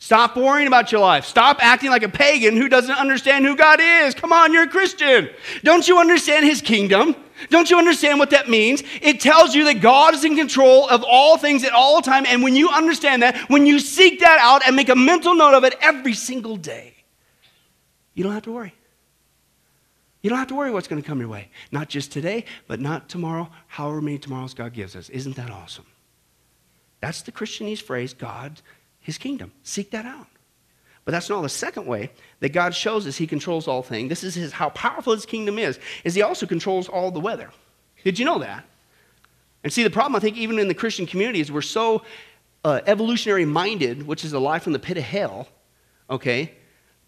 Stop 0.00 0.36
worrying 0.36 0.68
about 0.68 0.92
your 0.92 1.00
life. 1.00 1.24
Stop 1.24 1.58
acting 1.60 1.90
like 1.90 2.04
a 2.04 2.08
pagan 2.08 2.56
who 2.56 2.68
doesn't 2.68 2.94
understand 2.94 3.44
who 3.44 3.56
God 3.56 3.80
is. 3.80 4.14
Come 4.14 4.32
on, 4.32 4.52
you're 4.52 4.62
a 4.64 4.68
Christian. 4.68 5.28
Don't 5.64 5.88
you 5.88 5.98
understand 5.98 6.46
his 6.46 6.60
kingdom? 6.60 7.16
Don't 7.50 7.70
you 7.70 7.78
understand 7.78 8.18
what 8.18 8.30
that 8.30 8.48
means? 8.48 8.82
It 9.02 9.20
tells 9.20 9.54
you 9.54 9.64
that 9.64 9.80
God 9.80 10.14
is 10.14 10.24
in 10.24 10.36
control 10.36 10.88
of 10.88 11.04
all 11.04 11.36
things 11.36 11.64
at 11.64 11.72
all 11.72 12.00
time. 12.00 12.26
And 12.26 12.42
when 12.42 12.54
you 12.54 12.68
understand 12.68 13.22
that, 13.22 13.36
when 13.48 13.66
you 13.66 13.80
seek 13.80 14.20
that 14.20 14.38
out 14.40 14.66
and 14.66 14.76
make 14.76 14.88
a 14.88 14.96
mental 14.96 15.34
note 15.34 15.54
of 15.54 15.64
it 15.64 15.74
every 15.80 16.14
single 16.14 16.56
day, 16.56 16.94
you 18.14 18.22
don't 18.22 18.32
have 18.32 18.44
to 18.44 18.52
worry. 18.52 18.74
You 20.22 20.30
don't 20.30 20.38
have 20.38 20.48
to 20.48 20.56
worry 20.56 20.70
what's 20.70 20.88
going 20.88 21.00
to 21.00 21.06
come 21.06 21.20
your 21.20 21.28
way. 21.28 21.48
Not 21.70 21.88
just 21.88 22.12
today, 22.12 22.44
but 22.66 22.80
not 22.80 23.08
tomorrow, 23.08 23.50
however 23.66 24.00
many 24.00 24.18
tomorrows 24.18 24.54
God 24.54 24.72
gives 24.72 24.96
us. 24.96 25.08
Isn't 25.08 25.36
that 25.36 25.50
awesome? 25.50 25.86
That's 27.00 27.22
the 27.22 27.30
Christianese 27.30 27.80
phrase 27.80 28.14
God 28.14 28.60
his 29.08 29.16
kingdom. 29.16 29.50
Seek 29.62 29.90
that 29.92 30.04
out. 30.04 30.26
But 31.06 31.12
that's 31.12 31.30
not 31.30 31.40
the 31.40 31.48
second 31.48 31.86
way 31.86 32.10
that 32.40 32.50
God 32.50 32.74
shows 32.74 33.06
us 33.06 33.16
he 33.16 33.26
controls 33.26 33.66
all 33.66 33.82
things. 33.82 34.10
This 34.10 34.22
is 34.22 34.34
his, 34.34 34.52
how 34.52 34.68
powerful 34.68 35.14
his 35.14 35.24
kingdom 35.24 35.58
is, 35.58 35.80
is 36.04 36.14
he 36.14 36.20
also 36.20 36.44
controls 36.44 36.90
all 36.90 37.10
the 37.10 37.18
weather. 37.18 37.50
Did 38.04 38.18
you 38.18 38.26
know 38.26 38.38
that? 38.40 38.66
And 39.64 39.72
see, 39.72 39.82
the 39.82 39.88
problem, 39.88 40.14
I 40.14 40.18
think, 40.18 40.36
even 40.36 40.58
in 40.58 40.68
the 40.68 40.74
Christian 40.74 41.06
community 41.06 41.40
is 41.40 41.50
we're 41.50 41.62
so 41.62 42.02
uh, 42.62 42.82
evolutionary 42.84 43.46
minded, 43.46 44.06
which 44.06 44.26
is 44.26 44.34
a 44.34 44.38
lie 44.38 44.58
from 44.58 44.74
the 44.74 44.78
pit 44.78 44.98
of 44.98 45.04
hell, 45.04 45.48
okay? 46.10 46.52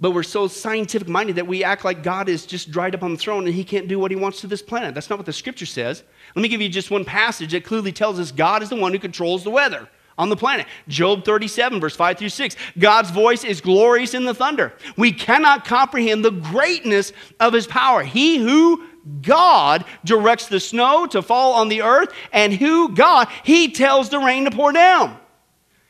But 0.00 0.12
we're 0.12 0.22
so 0.22 0.48
scientific 0.48 1.06
minded 1.06 1.36
that 1.36 1.46
we 1.46 1.62
act 1.62 1.84
like 1.84 2.02
God 2.02 2.30
is 2.30 2.46
just 2.46 2.70
dried 2.70 2.94
up 2.94 3.02
on 3.02 3.12
the 3.12 3.18
throne 3.18 3.44
and 3.44 3.54
he 3.54 3.64
can't 3.64 3.88
do 3.88 3.98
what 3.98 4.10
he 4.10 4.16
wants 4.16 4.40
to 4.40 4.46
this 4.46 4.62
planet. 4.62 4.94
That's 4.94 5.10
not 5.10 5.18
what 5.18 5.26
the 5.26 5.34
scripture 5.34 5.66
says. 5.66 6.02
Let 6.34 6.40
me 6.40 6.48
give 6.48 6.62
you 6.62 6.70
just 6.70 6.90
one 6.90 7.04
passage 7.04 7.52
that 7.52 7.64
clearly 7.64 7.92
tells 7.92 8.18
us 8.18 8.32
God 8.32 8.62
is 8.62 8.70
the 8.70 8.76
one 8.76 8.94
who 8.94 8.98
controls 8.98 9.44
the 9.44 9.50
weather 9.50 9.86
on 10.20 10.28
the 10.28 10.37
planet. 10.37 10.66
Job 10.87 11.24
37, 11.24 11.80
verse 11.80 11.96
5 11.96 12.18
through 12.18 12.28
6. 12.28 12.56
God's 12.78 13.11
voice 13.11 13.42
is 13.42 13.62
glorious 13.62 14.12
in 14.12 14.26
the 14.26 14.35
thunder. 14.35 14.74
We 14.96 15.12
cannot 15.12 15.64
comprehend 15.64 16.22
the 16.24 16.30
greatness 16.30 17.14
of 17.40 17.54
his 17.54 17.66
power. 17.66 18.02
He 18.02 18.37
who 18.37 18.85
God 19.22 19.87
directs 20.04 20.46
the 20.46 20.61
snow 20.61 21.06
to 21.06 21.22
fall 21.22 21.54
on 21.54 21.70
the 21.70 21.80
earth, 21.80 22.12
and 22.33 22.52
who 22.52 22.94
God, 22.94 23.28
he 23.44 23.72
tells 23.72 24.11
the 24.11 24.18
rain 24.18 24.44
to 24.44 24.50
pour 24.50 24.72
down. 24.72 25.18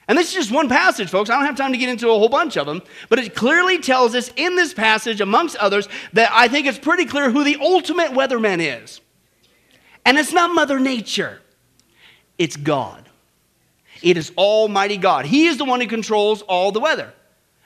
And 0.06 0.16
this 0.16 0.28
is 0.28 0.34
just 0.34 0.52
one 0.52 0.68
passage, 0.68 1.10
folks. 1.10 1.28
I 1.28 1.34
don't 1.34 1.46
have 1.46 1.56
time 1.56 1.72
to 1.72 1.78
get 1.78 1.88
into 1.88 2.08
a 2.08 2.12
whole 2.12 2.28
bunch 2.28 2.56
of 2.56 2.66
them, 2.66 2.82
but 3.08 3.18
it 3.18 3.34
clearly 3.34 3.80
tells 3.80 4.14
us 4.14 4.32
in 4.36 4.54
this 4.54 4.72
passage, 4.72 5.20
amongst 5.20 5.56
others, 5.56 5.88
that 6.12 6.30
I 6.32 6.46
think 6.46 6.68
it's 6.68 6.78
pretty 6.78 7.04
clear 7.04 7.30
who 7.30 7.42
the 7.42 7.56
ultimate 7.60 8.12
weatherman 8.12 8.60
is. 8.60 9.00
And 10.04 10.18
it's 10.18 10.32
not 10.32 10.54
Mother 10.54 10.78
Nature, 10.78 11.40
it's 12.38 12.56
God. 12.56 13.09
It 14.02 14.16
is 14.16 14.32
Almighty 14.36 14.96
God. 14.96 15.26
He 15.26 15.46
is 15.46 15.58
the 15.58 15.64
one 15.64 15.80
who 15.80 15.86
controls 15.86 16.42
all 16.42 16.72
the 16.72 16.80
weather. 16.80 17.12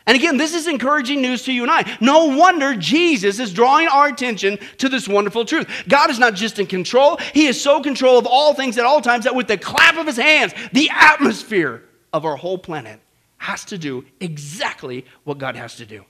And 0.07 0.16
again, 0.16 0.37
this 0.37 0.55
is 0.55 0.68
encouraging 0.68 1.23
news 1.23 1.44
to 1.44 1.53
you 1.53 1.62
and 1.62 1.70
I. 1.70 1.97
No 2.01 2.37
wonder 2.37 2.75
Jesus 2.75 3.38
is 3.38 3.55
drawing 3.55 3.88
our 3.88 4.09
attention 4.09 4.59
to 4.79 4.88
this 4.90 5.09
wonderful 5.09 5.47
truth. 5.47 5.66
God 5.88 6.11
is 6.11 6.18
not 6.18 6.35
just 6.35 6.59
in 6.59 6.66
control, 6.66 7.16
He 7.33 7.47
is 7.47 7.61
so 7.61 7.81
control 7.81 8.18
of 8.18 8.27
all 8.27 8.53
things 8.53 8.77
at 8.77 8.85
all 8.85 9.01
times 9.01 9.25
that 9.25 9.35
with 9.35 9.49
the 9.49 9.57
clap 9.57 9.97
of 9.97 10.07
His 10.07 10.18
hands, 10.18 10.53
the 10.73 10.90
atmosphere 10.90 11.83
of 12.12 12.25
our 12.25 12.37
whole 12.37 12.59
planet 12.59 13.01
has 13.38 13.64
to 13.66 13.79
do 13.79 14.05
exactly 14.20 15.07
what 15.25 15.38
God 15.38 15.57
has 15.57 15.77
to 15.77 15.87
do. 15.87 16.05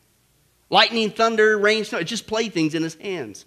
Lightning, 0.70 1.10
thunder, 1.10 1.56
rain, 1.56 1.84
snow, 1.84 2.02
just 2.02 2.26
playthings 2.26 2.74
in 2.74 2.82
His 2.82 2.96
hands. 2.96 3.44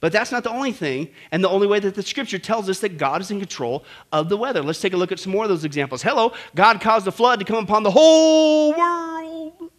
But 0.00 0.12
that's 0.12 0.32
not 0.32 0.44
the 0.44 0.50
only 0.50 0.72
thing, 0.72 1.08
and 1.30 1.42
the 1.42 1.48
only 1.48 1.66
way 1.66 1.78
that 1.80 1.94
the 1.94 2.02
scripture 2.02 2.38
tells 2.38 2.68
us 2.68 2.80
that 2.80 2.98
God 2.98 3.20
is 3.20 3.30
in 3.30 3.38
control 3.38 3.84
of 4.12 4.28
the 4.28 4.36
weather. 4.36 4.62
Let's 4.62 4.80
take 4.80 4.92
a 4.92 4.96
look 4.96 5.12
at 5.12 5.20
some 5.20 5.32
more 5.32 5.44
of 5.44 5.48
those 5.48 5.64
examples. 5.64 6.02
Hello, 6.02 6.32
God 6.54 6.80
caused 6.80 7.06
a 7.06 7.12
flood 7.12 7.38
to 7.38 7.44
come 7.44 7.62
upon 7.62 7.82
the 7.82 7.90
whole 7.90 8.72
world. 8.72 9.70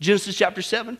Genesis 0.00 0.36
chapter 0.36 0.62
7. 0.62 0.98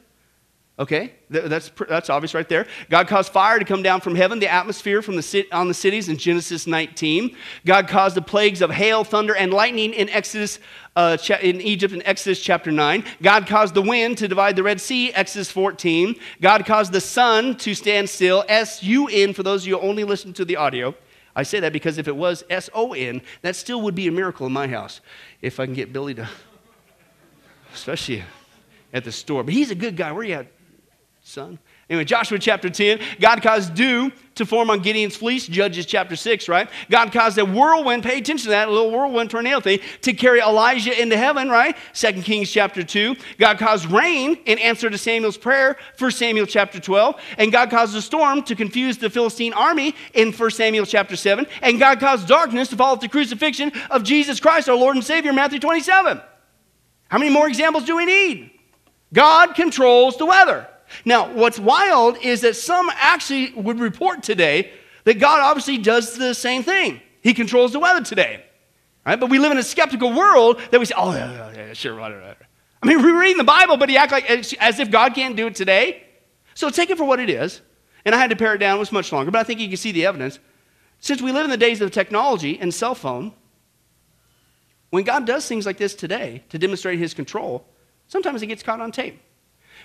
Okay, 0.79 1.13
that's, 1.29 1.71
that's 1.87 2.09
obvious 2.09 2.33
right 2.33 2.49
there. 2.49 2.67
God 2.89 3.07
caused 3.07 3.31
fire 3.31 3.59
to 3.59 3.65
come 3.65 3.83
down 3.83 4.01
from 4.01 4.15
heaven, 4.15 4.39
the 4.39 4.51
atmosphere 4.51 5.03
from 5.03 5.17
the, 5.17 5.47
on 5.53 5.69
the 5.69 5.75
cities 5.75 6.09
in 6.09 6.17
Genesis 6.17 6.67
19. 6.67 7.37
God 7.67 7.89
caused 7.89 8.17
the 8.17 8.23
plagues 8.23 8.63
of 8.63 8.71
hail, 8.71 9.05
thunder, 9.05 9.37
and 9.37 9.53
lightning 9.53 9.93
in 9.93 10.09
Exodus 10.09 10.59
uh, 10.97 11.17
in 11.43 11.61
Egypt 11.61 11.93
in 11.93 12.03
Exodus 12.05 12.43
chapter 12.43 12.71
9. 12.71 13.05
God 13.23 13.47
caused 13.47 13.75
the 13.75 13.83
wind 13.83 14.19
to 14.19 14.29
divide 14.29 14.57
the 14.57 14.63
Red 14.63 14.81
Sea, 14.81 15.13
Exodus 15.13 15.51
14. 15.51 16.17
God 16.41 16.65
caused 16.65 16.93
the 16.93 17.01
sun 17.01 17.57
to 17.59 17.75
stand 17.75 18.09
still, 18.09 18.45
S 18.49 18.83
U 18.83 19.09
N, 19.09 19.35
for 19.35 19.43
those 19.43 19.63
of 19.63 19.69
you 19.69 19.79
who 19.79 19.87
only 19.87 20.05
listen 20.05 20.33
to 20.35 20.45
the 20.45 20.57
audio. 20.57 20.95
I 21.37 21.45
say 21.45 21.61
that 21.61 21.73
because 21.73 21.99
if 21.99 22.09
it 22.09 22.17
was 22.17 22.45
S 22.49 22.71
O 22.75 22.95
N, 22.95 23.21
that 23.43 23.57
still 23.57 23.83
would 23.83 23.95
be 23.95 24.07
a 24.09 24.13
miracle 24.13 24.47
in 24.47 24.53
my 24.53 24.69
house. 24.69 25.01
If 25.43 25.61
I 25.61 25.67
can 25.67 25.75
get 25.75 25.93
Billy 25.93 26.15
to, 26.15 26.29
especially 27.75 28.23
at 28.93 29.05
the 29.05 29.13
store. 29.13 29.43
But 29.45 29.55
he's 29.55 29.71
a 29.71 29.75
good 29.75 29.97
guy. 29.97 30.13
Where 30.13 30.23
are 30.23 30.25
you 30.25 30.35
at? 30.35 30.47
Son. 31.23 31.59
Anyway, 31.89 32.05
Joshua 32.05 32.39
chapter 32.39 32.69
10, 32.69 33.01
God 33.21 33.43
caused 33.43 33.75
dew 33.75 34.11
to 34.35 34.45
form 34.45 34.71
on 34.71 34.81
Gideon's 34.81 35.15
fleece, 35.15 35.47
Judges 35.47 35.87
chapter 35.87 36.17
6, 36.17 36.49
right? 36.49 36.69
God 36.91 37.13
caused 37.13 37.39
a 37.39 37.45
whirlwind, 37.45 38.03
pay 38.03 38.19
attention 38.19 38.45
to 38.45 38.51
that, 38.51 38.71
little 38.71 38.91
whirlwind 38.91 39.31
tornado 39.31 39.61
thing, 39.61 39.79
to 40.01 40.15
carry 40.15 40.41
Elijah 40.41 41.01
into 41.01 41.17
heaven, 41.17 41.49
right? 41.49 41.77
2 41.95 42.13
Kings 42.23 42.51
chapter 42.51 42.83
2. 42.83 43.15
God 43.39 43.59
caused 43.59 43.87
rain 43.87 44.37
in 44.47 44.59
answer 44.59 44.91
to 44.91 44.99
Samuel's 44.99 45.37
prayer, 45.37 45.77
1 45.99 46.11
Samuel 46.11 46.47
chapter 46.47 46.81
12. 46.81 47.21
And 47.39 47.53
God 47.53 47.71
caused 47.71 47.95
a 47.95 48.03
storm 48.03 48.43
to 48.45 48.57
confuse 48.57 48.99
the 48.99 49.11
Philistine 49.11 49.53
army 49.53 49.95
in 50.15 50.33
1 50.33 50.51
Samuel 50.51 50.87
chapter 50.87 51.15
7. 51.15 51.47
And 51.61 51.79
God 51.79 52.01
caused 52.01 52.27
darkness 52.27 52.69
to 52.69 52.77
follow 52.77 52.97
the 52.97 53.09
crucifixion 53.09 53.71
of 53.91 54.03
Jesus 54.03 54.41
Christ, 54.41 54.69
our 54.69 54.77
Lord 54.77 54.97
and 54.97 55.05
Savior, 55.05 55.33
Matthew 55.33 55.61
27. 55.61 56.21
How 57.09 57.19
many 57.19 57.31
more 57.31 57.47
examples 57.47 57.85
do 57.85 57.97
we 57.97 58.07
need? 58.07 58.51
God 59.13 59.55
controls 59.55 60.17
the 60.17 60.27
weather. 60.27 60.69
Now, 61.05 61.33
what's 61.33 61.59
wild 61.59 62.19
is 62.23 62.43
that 62.43 62.57
some 62.57 62.91
actually 62.95 63.53
would 63.53 63.81
report 63.81 64.23
today 64.23 64.73
that 65.05 65.19
God 65.19 65.41
obviously 65.41 65.79
does 65.79 66.17
the 66.17 66.35
same 66.35 66.63
thing. 66.63 67.01
He 67.21 67.35
controls 67.35 67.73
the 67.73 67.79
weather 67.79 68.05
today. 68.05 68.45
Right? 69.05 69.19
But 69.19 69.31
we 69.31 69.39
live 69.39 69.53
in 69.53 69.59
a 69.59 69.63
skeptical 69.63 70.13
world 70.13 70.61
that 70.71 70.79
we 70.79 70.87
say, 70.87 70.95
oh, 70.97 71.13
yeah, 71.13 71.33
yeah, 71.33 71.67
yeah 71.69 71.73
sure, 71.73 71.97
whatever. 71.97 72.37
I 72.83 72.87
mean, 72.87 72.99
we're 73.03 73.21
reading 73.21 73.39
the 73.39 73.45
Bible, 73.45 73.77
but 73.77 73.89
he 73.89 73.97
act 73.97 74.13
like 74.13 74.29
as 74.31 74.81
if 74.81 74.91
God 74.91 75.15
can't 75.15 75.37
do 75.37 75.47
it 75.47 75.55
today. 75.55 76.05
So 76.55 76.71
take 76.71 76.91
it 76.91 76.99
for 76.99 77.05
what 77.05 77.21
it 77.21 77.31
is. 77.31 77.61
And 78.05 78.15
I 78.15 78.19
had 78.19 78.31
to 78.31 78.37
pare 78.37 78.55
it 78.55 78.59
down, 78.59 78.77
it 78.77 78.81
was 78.81 78.93
much 78.93 79.13
longer, 79.13 79.31
but 79.31 79.39
I 79.39 79.45
think 79.45 79.61
you 79.61 79.69
can 79.69 79.77
see 79.77 79.93
the 79.93 80.07
evidence. 80.07 80.39
Since 80.99 81.23
we 81.23 81.33
live 81.33 81.45
in 81.45 81.51
the 81.51 81.57
days 81.57 81.81
of 81.81 81.91
technology 81.91 82.59
and 82.61 82.73
cell 82.73 82.95
phone, 82.95 83.33
when 84.91 85.05
God 85.05 85.27
does 85.27 85.47
things 85.47 85.67
like 85.67 85.79
this 85.79 85.95
today 85.95 86.45
to 86.51 86.59
demonstrate 86.59 86.99
his 86.99 87.15
control, 87.15 87.65
sometimes 88.09 88.41
he 88.41 88.47
gets 88.47 88.63
caught 88.63 88.81
on 88.81 88.93
tape. 88.93 89.21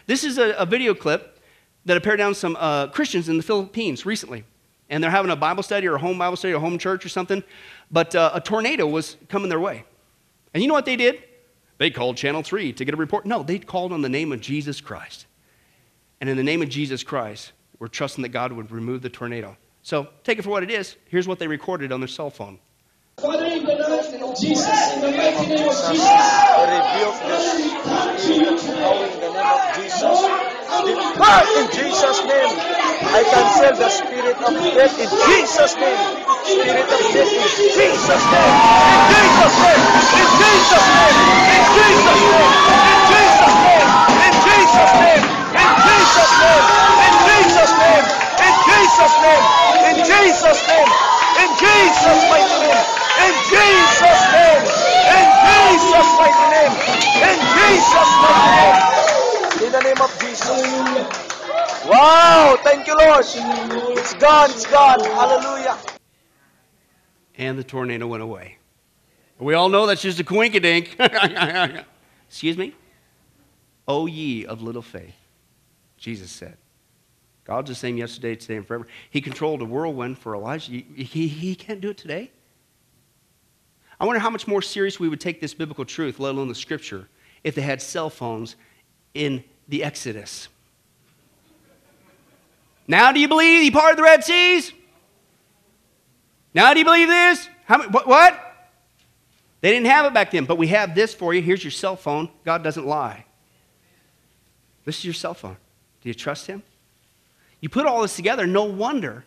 This 0.08 0.24
is 0.24 0.38
a, 0.38 0.52
a 0.54 0.66
video 0.66 0.96
clip 0.96 1.40
that 1.86 1.96
I 1.96 2.00
pared 2.00 2.18
down 2.18 2.34
some 2.34 2.56
uh, 2.60 2.88
Christians 2.88 3.30
in 3.30 3.38
the 3.38 3.44
Philippines 3.44 4.06
recently. 4.06 4.46
And 4.90 5.04
they're 5.04 5.12
having 5.12 5.32
a 5.32 5.36
Bible 5.36 5.64
study 5.64 5.86
or 5.86 5.96
a 5.96 6.00
home 6.00 6.18
Bible 6.18 6.38
study 6.38 6.54
or 6.54 6.58
a 6.58 6.62
home 6.62 6.78
church 6.78 7.06
or 7.06 7.10
something. 7.10 7.44
But 7.92 8.16
uh, 8.16 8.32
a 8.34 8.42
tornado 8.42 8.88
was 8.88 9.18
coming 9.28 9.50
their 9.50 9.60
way. 9.60 9.84
And 10.54 10.64
you 10.64 10.68
know 10.68 10.74
what 10.74 10.86
they 10.86 10.96
did? 10.96 11.24
They 11.78 11.90
called 11.90 12.18
Channel 12.18 12.42
3 12.42 12.74
to 12.74 12.86
get 12.86 12.94
a 12.94 12.98
report. 12.98 13.26
No, 13.26 13.44
they 13.44 13.60
called 13.60 13.92
on 13.92 14.02
the 14.02 14.10
name 14.10 14.32
of 14.32 14.42
Jesus 14.42 14.82
Christ. 14.82 15.28
And 16.22 16.30
in 16.30 16.38
the 16.38 16.44
name 16.44 16.62
of 16.62 16.70
Jesus 16.70 17.04
Christ, 17.04 17.52
we're 17.78 17.88
trusting 17.88 18.22
that 18.24 18.30
God 18.30 18.54
would 18.54 18.72
remove 18.72 19.02
the 19.02 19.10
tornado. 19.10 19.58
So 19.84 20.08
take 20.24 20.40
it 20.40 20.42
for 20.42 20.50
what 20.50 20.64
it 20.64 20.72
is. 20.72 20.96
Here's 21.10 21.28
what 21.28 21.38
they 21.38 21.48
recorded 21.48 21.92
on 21.92 22.00
their 22.00 22.08
cell 22.08 22.30
phone. 22.30 22.60
Father, 23.18 23.50
in 23.50 23.66
the 23.66 23.74
name 23.74 24.22
of 24.22 24.38
Jesus, 24.38 24.94
in 24.94 25.02
the 25.02 25.10
mighty 25.10 25.50
name 25.50 25.66
of 25.66 25.74
Jesus, 25.90 26.22
rebuke 26.70 27.18
this 27.26 27.50
spirit 28.22 28.62
in 28.62 29.18
the 29.18 29.34
name 29.34 29.42
of 29.42 29.62
Jesus. 29.74 30.22
Depart 30.86 31.50
in 31.58 31.66
Jesus' 31.74 32.22
name. 32.30 32.54
I 33.10 33.26
cancel 33.26 33.74
the 33.74 33.90
spirit 33.90 34.38
of 34.38 34.54
death 34.54 35.02
in 35.02 35.10
Jesus' 35.10 35.74
name. 35.82 35.98
Spirit 36.46 36.86
of 36.94 37.02
death 37.10 37.34
in 37.34 37.50
Jesus' 37.58 38.22
name. 38.30 38.54
In 38.86 39.26
Jesus' 39.26 39.58
name. 39.66 39.82
In 39.98 40.30
Jesus' 40.38 40.86
name. 40.94 41.18
In 41.58 41.66
Jesus' 41.74 42.22
name. 42.22 42.46
In 42.70 43.02
Jesus' 43.18 43.58
name. 43.66 43.90
In 44.14 44.34
Jesus' 44.46 44.94
name. 44.94 45.26
In 45.58 45.74
Jesus' 45.90 46.38
name. 46.38 46.70
In 47.02 47.14
Jesus' 47.26 47.74
name. 47.82 48.06
In 48.46 48.54
Jesus' 48.62 49.18
name. 49.18 49.42
In 49.90 49.96
Jesus' 50.06 50.62
name. 50.70 50.90
In 51.42 51.50
Jesus' 51.58 52.22
mighty 52.30 52.62
name. 52.62 53.07
In 53.18 53.34
Jesus' 53.50 54.24
name. 54.34 54.64
In 55.18 55.28
Jesus' 55.44 56.12
mighty 56.20 56.48
name. 56.54 56.74
In 57.26 57.38
Jesus' 57.56 58.14
mighty 58.22 58.50
name. 58.58 58.98
In 59.66 59.72
the 59.72 59.82
name 59.82 60.02
of 60.02 60.12
Jesus. 60.20 61.28
Wow. 61.88 62.58
Thank 62.64 62.88
you, 62.88 62.96
Lord. 62.98 63.26
It's 63.26 64.14
gone. 64.16 64.50
It's 64.52 64.66
gone. 64.66 65.00
Hallelujah. 65.00 65.78
And 67.38 67.58
the 67.58 67.64
tornado 67.64 68.08
went 68.08 68.24
away. 68.24 68.58
We 69.40 69.54
all 69.54 69.70
know 69.70 69.86
that's 69.86 70.02
just 70.02 70.20
a 70.20 70.24
coinkydink. 70.24 70.96
Excuse 72.28 72.58
me? 72.58 72.74
O 73.88 74.06
ye 74.06 74.46
of 74.46 74.62
little 74.62 74.82
faith, 74.82 75.16
Jesus 75.98 76.32
said. 76.32 76.58
God's 77.46 77.70
the 77.70 77.76
same 77.76 77.98
yesterday, 77.98 78.36
today, 78.36 78.58
and 78.58 78.68
forever. 78.68 78.88
He 79.10 79.22
controlled 79.22 79.62
a 79.62 79.66
whirlwind 79.66 80.18
for 80.18 80.36
Elijah. 80.36 80.72
He, 80.72 80.82
he, 81.04 81.28
he 81.28 81.56
can't 81.56 81.80
do 81.80 81.92
it 81.92 81.98
today. 81.98 82.32
I 84.00 84.06
wonder 84.06 84.20
how 84.20 84.30
much 84.30 84.48
more 84.48 84.62
serious 84.62 85.00
we 85.00 85.10
would 85.10 85.20
take 85.20 85.42
this 85.42 85.54
biblical 85.54 85.86
truth, 85.86 86.20
let 86.20 86.36
alone 86.36 86.48
the 86.48 86.56
scripture, 86.56 87.08
if 87.44 87.56
they 87.56 87.62
had 87.62 87.82
cell 87.82 88.10
phones 88.10 88.56
in 89.14 89.44
the 89.68 89.84
Exodus. 89.84 90.50
Now, 92.88 93.12
do 93.12 93.20
you 93.20 93.28
believe 93.28 93.64
he 93.64 93.72
parted 93.72 93.98
the 93.98 94.04
Red 94.04 94.24
Seas? 94.24 94.72
Now, 96.54 96.74
do 96.74 96.80
you 96.80 96.86
believe 96.86 97.08
this? 97.08 97.50
How, 97.66 97.88
what, 97.90 98.08
what? 98.08 98.44
They 99.62 99.72
didn't 99.72 99.88
have 99.88 100.06
it 100.06 100.14
back 100.14 100.32
then, 100.32 100.46
but 100.46 100.58
we 100.58 100.68
have 100.68 100.96
this 100.96 101.14
for 101.14 101.34
you. 101.34 101.42
Here's 101.42 101.64
your 101.64 101.72
cell 101.72 101.96
phone. 101.96 102.30
God 102.46 102.64
doesn't 102.64 102.86
lie. 102.86 103.26
This 104.86 105.00
is 105.00 105.06
your 105.06 105.14
cell 105.14 105.34
phone. 105.34 105.58
Do 106.02 106.10
you 106.10 106.14
trust 106.14 106.48
him? 106.48 106.64
You 107.60 107.70
put 107.70 107.86
all 107.86 108.04
this 108.04 108.16
together, 108.16 108.46
no 108.46 108.64
wonder 108.64 109.26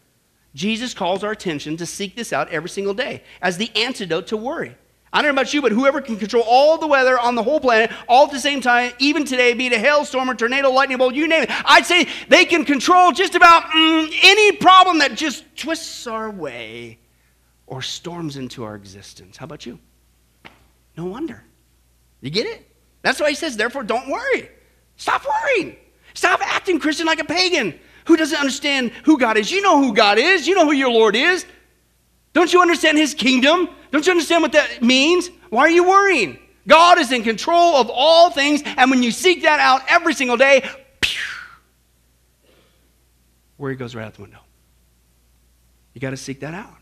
Jesus 0.55 0.95
calls 0.95 1.23
our 1.23 1.31
attention 1.31 1.77
to 1.77 1.87
seek 1.87 2.17
this 2.17 2.33
out 2.33 2.49
every 2.51 2.69
single 2.69 2.95
day 2.95 3.23
as 3.41 3.57
the 3.57 3.71
antidote 3.77 4.29
to 4.29 4.37
worry. 4.37 4.77
I 5.13 5.23
don't 5.23 5.35
know 5.35 5.41
about 5.41 5.53
you, 5.53 5.61
but 5.61 5.73
whoever 5.73 6.01
can 6.01 6.17
control 6.17 6.45
all 6.47 6.79
the 6.79 6.87
weather 6.87 7.19
on 7.19 7.35
the 7.35 7.43
whole 7.43 7.59
planet 7.59 7.91
all 8.09 8.27
at 8.27 8.33
the 8.33 8.39
same 8.39 8.61
time, 8.61 8.93
even 9.01 9.25
today, 9.25 9.55
be 9.55 9.67
it 9.67 9.73
a 9.73 9.79
hailstorm 9.79 10.31
or 10.31 10.35
tornado, 10.35 10.71
lightning 10.71 10.99
bolt, 10.99 11.15
you 11.15 11.27
name 11.27 11.43
it, 11.43 11.51
I'd 11.65 11.85
say 11.85 12.07
they 12.29 12.45
can 12.45 12.65
control 12.65 13.11
just 13.11 13.35
about 13.35 13.65
mm, 13.65 14.13
any 14.23 14.53
problem 14.53 14.99
that 14.99 15.17
just 15.17 15.45
twists 15.57 16.07
our 16.07 16.31
way 16.31 16.99
or 17.67 17.83
storms 17.83 18.37
into 18.37 18.63
our 18.63 18.77
existence. 18.77 19.37
How 19.37 19.45
about 19.47 19.67
you? 19.67 19.81
No 20.97 21.07
wonder. 21.07 21.43
You 22.21 22.31
get 22.31 22.47
it? 22.47 22.69
That's 23.03 23.21
why 23.21 23.31
he 23.31 23.35
says, 23.35 23.57
therefore, 23.57 23.83
don't 23.83 24.09
worry. 24.09 24.49
Stop 24.97 25.25
worrying. 25.25 25.77
Stop 26.15 26.41
acting 26.43 26.79
Christian 26.79 27.07
like 27.07 27.19
a 27.19 27.25
pagan 27.25 27.79
who 28.11 28.17
doesn't 28.17 28.39
understand 28.39 28.91
who 29.05 29.17
God 29.17 29.37
is. 29.37 29.53
You 29.53 29.63
know 29.63 29.81
who 29.81 29.95
God 29.95 30.19
is, 30.19 30.47
you 30.49 30.57
know 30.57 30.65
who 30.65 30.73
your 30.73 30.91
Lord 30.91 31.15
is. 31.15 31.47
Don't 32.33 32.53
you 32.53 32.61
understand 32.61 32.99
his 32.99 33.15
kingdom? 33.15 33.69
Don't 33.93 34.05
you 34.05 34.11
understand 34.11 34.43
what 34.43 34.53
that 34.53 34.83
means? 34.83 35.31
Why 35.49 35.63
are 35.63 35.71
you 35.71 35.89
worrying? 35.89 36.39
God 36.67 36.99
is 36.99 37.13
in 37.13 37.23
control 37.23 37.77
of 37.77 37.89
all 37.89 38.31
things, 38.31 38.63
and 38.65 38.91
when 38.91 39.03
you 39.03 39.13
seek 39.13 39.43
that 39.43 39.61
out 39.61 39.83
every 39.89 40.13
single 40.13 40.37
day, 40.37 40.69
where 43.57 43.71
he 43.71 43.77
goes 43.77 43.95
right 43.95 44.07
out 44.07 44.15
the 44.15 44.23
window. 44.23 44.41
You 45.95 46.01
got 46.01 46.11
to 46.11 46.17
seek 46.17 46.41
that 46.41 46.55
out. 46.55 46.75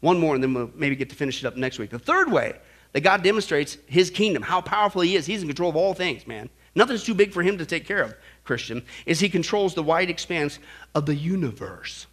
One 0.00 0.18
more, 0.18 0.34
and 0.34 0.42
then 0.42 0.54
we'll 0.54 0.70
maybe 0.74 0.94
get 0.94 1.10
to 1.10 1.16
finish 1.16 1.42
it 1.42 1.46
up 1.46 1.56
next 1.56 1.78
week. 1.78 1.90
The 1.90 1.98
third 1.98 2.30
way 2.30 2.56
that 2.92 3.00
God 3.00 3.22
demonstrates 3.22 3.78
his 3.86 4.10
kingdom, 4.10 4.42
how 4.42 4.60
powerful 4.60 5.00
he 5.02 5.16
is. 5.16 5.26
He's 5.26 5.42
in 5.42 5.48
control 5.48 5.70
of 5.70 5.76
all 5.76 5.94
things, 5.94 6.26
man. 6.26 6.50
Nothing's 6.74 7.04
too 7.04 7.14
big 7.14 7.32
for 7.32 7.42
him 7.42 7.58
to 7.58 7.66
take 7.66 7.86
care 7.86 8.02
of. 8.02 8.14
Christian, 8.44 8.82
is 9.06 9.20
he 9.20 9.28
controls 9.28 9.74
the 9.74 9.82
wide 9.82 10.10
expanse 10.10 10.58
of 10.94 11.06
the 11.06 11.14
universe. 11.14 12.06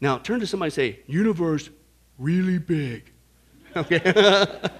Now, 0.00 0.18
turn 0.18 0.40
to 0.40 0.46
somebody 0.46 0.68
and 0.68 0.74
say, 0.74 1.00
universe 1.06 1.68
really 2.18 2.58
big. 2.58 3.10
Okay? 3.76 4.00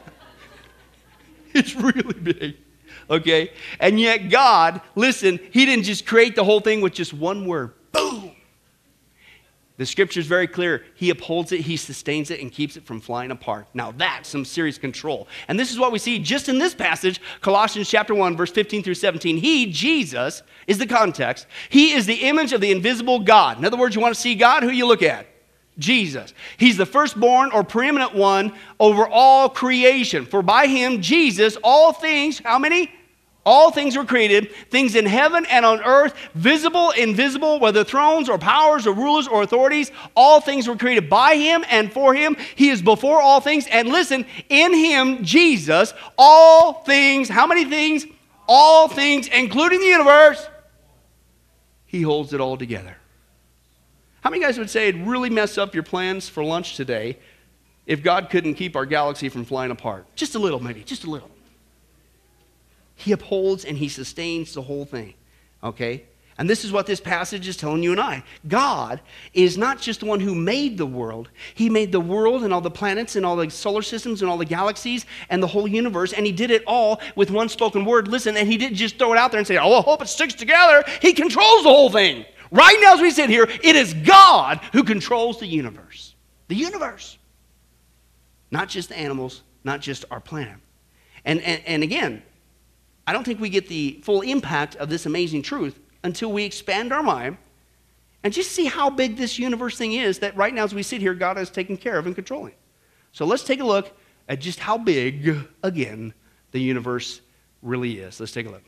it's 1.54 1.74
really 1.74 2.20
big. 2.20 2.56
Okay? 3.08 3.52
And 3.78 4.00
yet, 4.00 4.30
God, 4.30 4.80
listen, 4.94 5.38
He 5.52 5.66
didn't 5.66 5.84
just 5.84 6.06
create 6.06 6.36
the 6.36 6.44
whole 6.44 6.60
thing 6.60 6.80
with 6.80 6.94
just 6.94 7.12
one 7.12 7.46
word. 7.46 7.74
The 9.80 9.86
scripture 9.86 10.20
is 10.20 10.26
very 10.26 10.46
clear. 10.46 10.84
He 10.94 11.08
upholds 11.08 11.52
it, 11.52 11.62
he 11.62 11.78
sustains 11.78 12.30
it, 12.30 12.40
and 12.40 12.52
keeps 12.52 12.76
it 12.76 12.84
from 12.84 13.00
flying 13.00 13.30
apart. 13.30 13.66
Now, 13.72 13.92
that's 13.92 14.28
some 14.28 14.44
serious 14.44 14.76
control. 14.76 15.26
And 15.48 15.58
this 15.58 15.70
is 15.72 15.78
what 15.78 15.90
we 15.90 15.98
see 15.98 16.18
just 16.18 16.50
in 16.50 16.58
this 16.58 16.74
passage, 16.74 17.18
Colossians 17.40 17.88
chapter 17.88 18.14
1, 18.14 18.36
verse 18.36 18.50
15 18.50 18.82
through 18.82 18.96
17. 18.96 19.38
He, 19.38 19.72
Jesus, 19.72 20.42
is 20.66 20.76
the 20.76 20.86
context. 20.86 21.46
He 21.70 21.92
is 21.92 22.04
the 22.04 22.26
image 22.26 22.52
of 22.52 22.60
the 22.60 22.70
invisible 22.70 23.20
God. 23.20 23.56
In 23.56 23.64
other 23.64 23.78
words, 23.78 23.94
you 23.94 24.02
want 24.02 24.14
to 24.14 24.20
see 24.20 24.34
God? 24.34 24.62
Who 24.62 24.68
you 24.68 24.84
look 24.84 25.02
at? 25.02 25.26
Jesus. 25.78 26.34
He's 26.58 26.76
the 26.76 26.84
firstborn 26.84 27.50
or 27.50 27.64
preeminent 27.64 28.14
one 28.14 28.52
over 28.78 29.08
all 29.08 29.48
creation. 29.48 30.26
For 30.26 30.42
by 30.42 30.66
him, 30.66 31.00
Jesus, 31.00 31.56
all 31.64 31.94
things, 31.94 32.38
how 32.40 32.58
many? 32.58 32.92
All 33.46 33.70
things 33.70 33.96
were 33.96 34.04
created, 34.04 34.52
things 34.70 34.94
in 34.94 35.06
heaven 35.06 35.46
and 35.48 35.64
on 35.64 35.80
earth, 35.82 36.14
visible, 36.34 36.90
invisible, 36.90 37.58
whether 37.58 37.84
thrones 37.84 38.28
or 38.28 38.36
powers 38.36 38.86
or 38.86 38.92
rulers 38.92 39.26
or 39.26 39.42
authorities, 39.42 39.90
all 40.14 40.40
things 40.40 40.68
were 40.68 40.76
created 40.76 41.08
by 41.08 41.36
him 41.36 41.64
and 41.70 41.90
for 41.90 42.14
him. 42.14 42.36
He 42.54 42.68
is 42.68 42.82
before 42.82 43.20
all 43.20 43.40
things. 43.40 43.66
And 43.68 43.88
listen, 43.88 44.26
in 44.50 44.74
him, 44.74 45.24
Jesus, 45.24 45.94
all 46.18 46.84
things, 46.84 47.30
how 47.30 47.46
many 47.46 47.64
things? 47.64 48.04
All 48.46 48.88
things, 48.88 49.28
including 49.28 49.80
the 49.80 49.86
universe, 49.86 50.46
he 51.86 52.02
holds 52.02 52.32
it 52.32 52.40
all 52.40 52.56
together. 52.56 52.96
How 54.20 54.28
many 54.28 54.42
guys 54.42 54.58
would 54.58 54.68
say 54.68 54.88
it'd 54.88 55.06
really 55.06 55.30
mess 55.30 55.56
up 55.56 55.74
your 55.74 55.82
plans 55.82 56.28
for 56.28 56.44
lunch 56.44 56.76
today 56.76 57.18
if 57.86 58.02
God 58.02 58.28
couldn't 58.28 58.54
keep 58.54 58.76
our 58.76 58.84
galaxy 58.84 59.28
from 59.30 59.44
flying 59.44 59.70
apart? 59.70 60.04
Just 60.14 60.34
a 60.34 60.38
little, 60.38 60.60
maybe, 60.60 60.84
just 60.84 61.04
a 61.04 61.10
little. 61.10 61.30
He 63.00 63.12
upholds 63.12 63.64
and 63.64 63.78
he 63.78 63.88
sustains 63.88 64.52
the 64.54 64.62
whole 64.62 64.84
thing. 64.84 65.14
Okay? 65.64 66.04
And 66.36 66.48
this 66.48 66.64
is 66.64 66.72
what 66.72 66.86
this 66.86 67.00
passage 67.00 67.48
is 67.48 67.56
telling 67.56 67.82
you 67.82 67.92
and 67.92 68.00
I. 68.00 68.22
God 68.48 69.00
is 69.34 69.58
not 69.58 69.80
just 69.80 70.00
the 70.00 70.06
one 70.06 70.20
who 70.20 70.34
made 70.34 70.78
the 70.78 70.86
world, 70.86 71.28
He 71.54 71.68
made 71.68 71.92
the 71.92 72.00
world 72.00 72.44
and 72.44 72.52
all 72.52 72.60
the 72.60 72.70
planets 72.70 73.16
and 73.16 73.26
all 73.26 73.36
the 73.36 73.50
solar 73.50 73.82
systems 73.82 74.22
and 74.22 74.30
all 74.30 74.38
the 74.38 74.44
galaxies 74.44 75.04
and 75.28 75.42
the 75.42 75.46
whole 75.46 75.68
universe, 75.68 76.12
and 76.12 76.24
He 76.24 76.32
did 76.32 76.50
it 76.50 76.62
all 76.66 77.00
with 77.14 77.30
one 77.30 77.48
spoken 77.48 77.84
word. 77.84 78.08
Listen, 78.08 78.36
and 78.36 78.48
He 78.48 78.56
didn't 78.56 78.76
just 78.76 78.98
throw 78.98 79.12
it 79.12 79.18
out 79.18 79.32
there 79.32 79.38
and 79.38 79.46
say, 79.46 79.58
Oh, 79.58 79.78
I 79.78 79.82
hope 79.82 80.00
it 80.00 80.08
sticks 80.08 80.34
together. 80.34 80.82
He 81.02 81.12
controls 81.12 81.62
the 81.62 81.68
whole 81.68 81.90
thing. 81.90 82.24
Right 82.50 82.78
now, 82.80 82.94
as 82.94 83.00
we 83.00 83.10
sit 83.10 83.28
here, 83.28 83.44
it 83.44 83.76
is 83.76 83.92
God 83.94 84.60
who 84.72 84.82
controls 84.82 85.40
the 85.40 85.46
universe. 85.46 86.14
The 86.48 86.56
universe. 86.56 87.18
Not 88.50 88.68
just 88.68 88.88
the 88.88 88.98
animals, 88.98 89.42
not 89.62 89.80
just 89.80 90.04
our 90.10 90.20
planet. 90.20 90.56
And, 91.24 91.40
and, 91.42 91.62
and 91.66 91.82
again, 91.82 92.22
I 93.10 93.12
don't 93.12 93.24
think 93.24 93.40
we 93.40 93.48
get 93.48 93.66
the 93.66 93.98
full 94.04 94.20
impact 94.20 94.76
of 94.76 94.88
this 94.88 95.04
amazing 95.04 95.42
truth 95.42 95.80
until 96.04 96.30
we 96.30 96.44
expand 96.44 96.92
our 96.92 97.02
mind 97.02 97.38
and 98.22 98.32
just 98.32 98.52
see 98.52 98.66
how 98.66 98.88
big 98.88 99.16
this 99.16 99.36
universe 99.36 99.76
thing 99.76 99.94
is 99.94 100.20
that 100.20 100.36
right 100.36 100.54
now, 100.54 100.62
as 100.62 100.72
we 100.72 100.84
sit 100.84 101.00
here, 101.00 101.12
God 101.12 101.36
is 101.36 101.50
taking 101.50 101.76
care 101.76 101.98
of 101.98 102.06
and 102.06 102.14
controlling. 102.14 102.54
So 103.10 103.24
let's 103.24 103.42
take 103.42 103.58
a 103.58 103.64
look 103.64 103.90
at 104.28 104.40
just 104.40 104.60
how 104.60 104.78
big, 104.78 105.36
again, 105.64 106.14
the 106.52 106.60
universe 106.60 107.20
really 107.62 107.98
is. 107.98 108.20
Let's 108.20 108.30
take 108.30 108.46
a 108.46 108.50
look. 108.50 108.62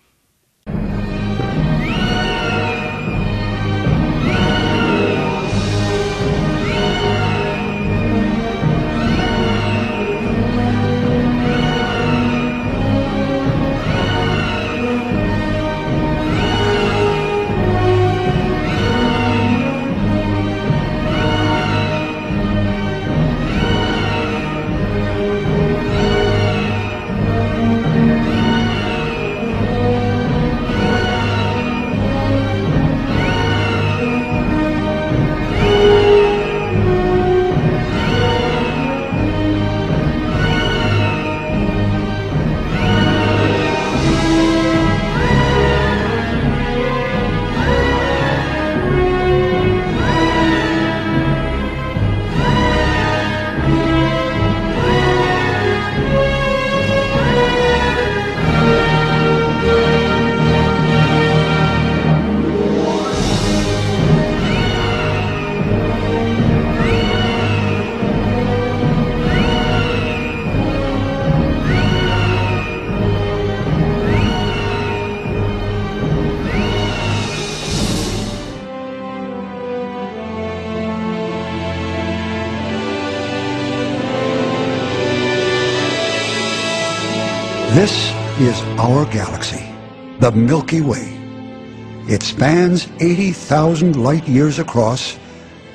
This 87.73 88.13
is 88.39 88.61
our 88.79 89.07
galaxy, 89.07 89.65
the 90.21 90.31
Milky 90.31 90.83
Way. 90.83 91.09
It 92.07 92.23
spans 92.23 92.87
80,000 93.01 93.97
light 93.97 94.29
years 94.29 94.59
across 94.59 95.19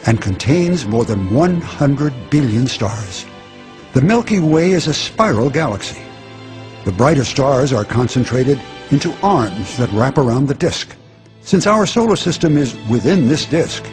and 0.05 0.21
contains 0.21 0.85
more 0.85 1.05
than 1.05 1.33
100 1.33 2.29
billion 2.29 2.67
stars. 2.67 3.25
The 3.93 4.03
Milky 4.03 4.37
Way 4.37 4.73
is 4.73 4.85
a 4.85 4.93
spiral 4.93 5.49
galaxy. 5.49 5.99
The 6.85 6.91
brighter 6.91 7.25
stars 7.25 7.73
are 7.73 7.83
concentrated 7.83 8.61
into 8.91 9.11
arms 9.23 9.75
that 9.77 9.91
wrap 9.91 10.19
around 10.19 10.45
the 10.45 10.53
disk. 10.53 10.95
Since 11.41 11.65
our 11.65 11.87
solar 11.87 12.15
system 12.15 12.57
is 12.57 12.75
within 12.91 13.27
this 13.27 13.45
disk, 13.45 13.83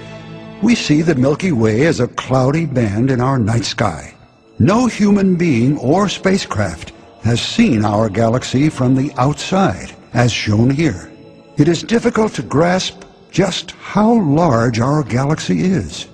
we 0.61 0.75
see 0.75 1.01
the 1.01 1.15
Milky 1.15 1.53
Way 1.53 1.87
as 1.87 2.01
a 2.01 2.09
cloudy 2.09 2.67
band 2.67 3.11
in 3.11 3.23
our 3.23 3.39
night 3.39 3.65
sky. 3.65 4.15
No 4.59 4.89
human 4.89 5.37
being 5.37 5.79
or 5.79 6.11
spacecraft 6.11 6.94
has 7.25 7.41
seen 7.41 7.85
our 7.87 8.11
galaxy 8.11 8.69
from 8.69 8.95
the 8.95 9.11
outside, 9.17 9.97
as 10.13 10.31
shown 10.31 10.69
here. 10.69 11.11
It 11.57 11.69
is 11.69 11.83
difficult 11.83 12.35
to 12.35 12.43
grasp 12.43 13.03
just 13.31 13.71
how 13.73 14.21
large 14.21 14.79
our 14.79 15.03
galaxy 15.03 15.63
is. 15.63 16.07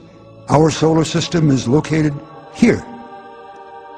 Our 0.49 0.71
solar 0.71 1.05
system 1.05 1.51
is 1.51 1.67
located 1.67 2.15
here. 2.55 2.85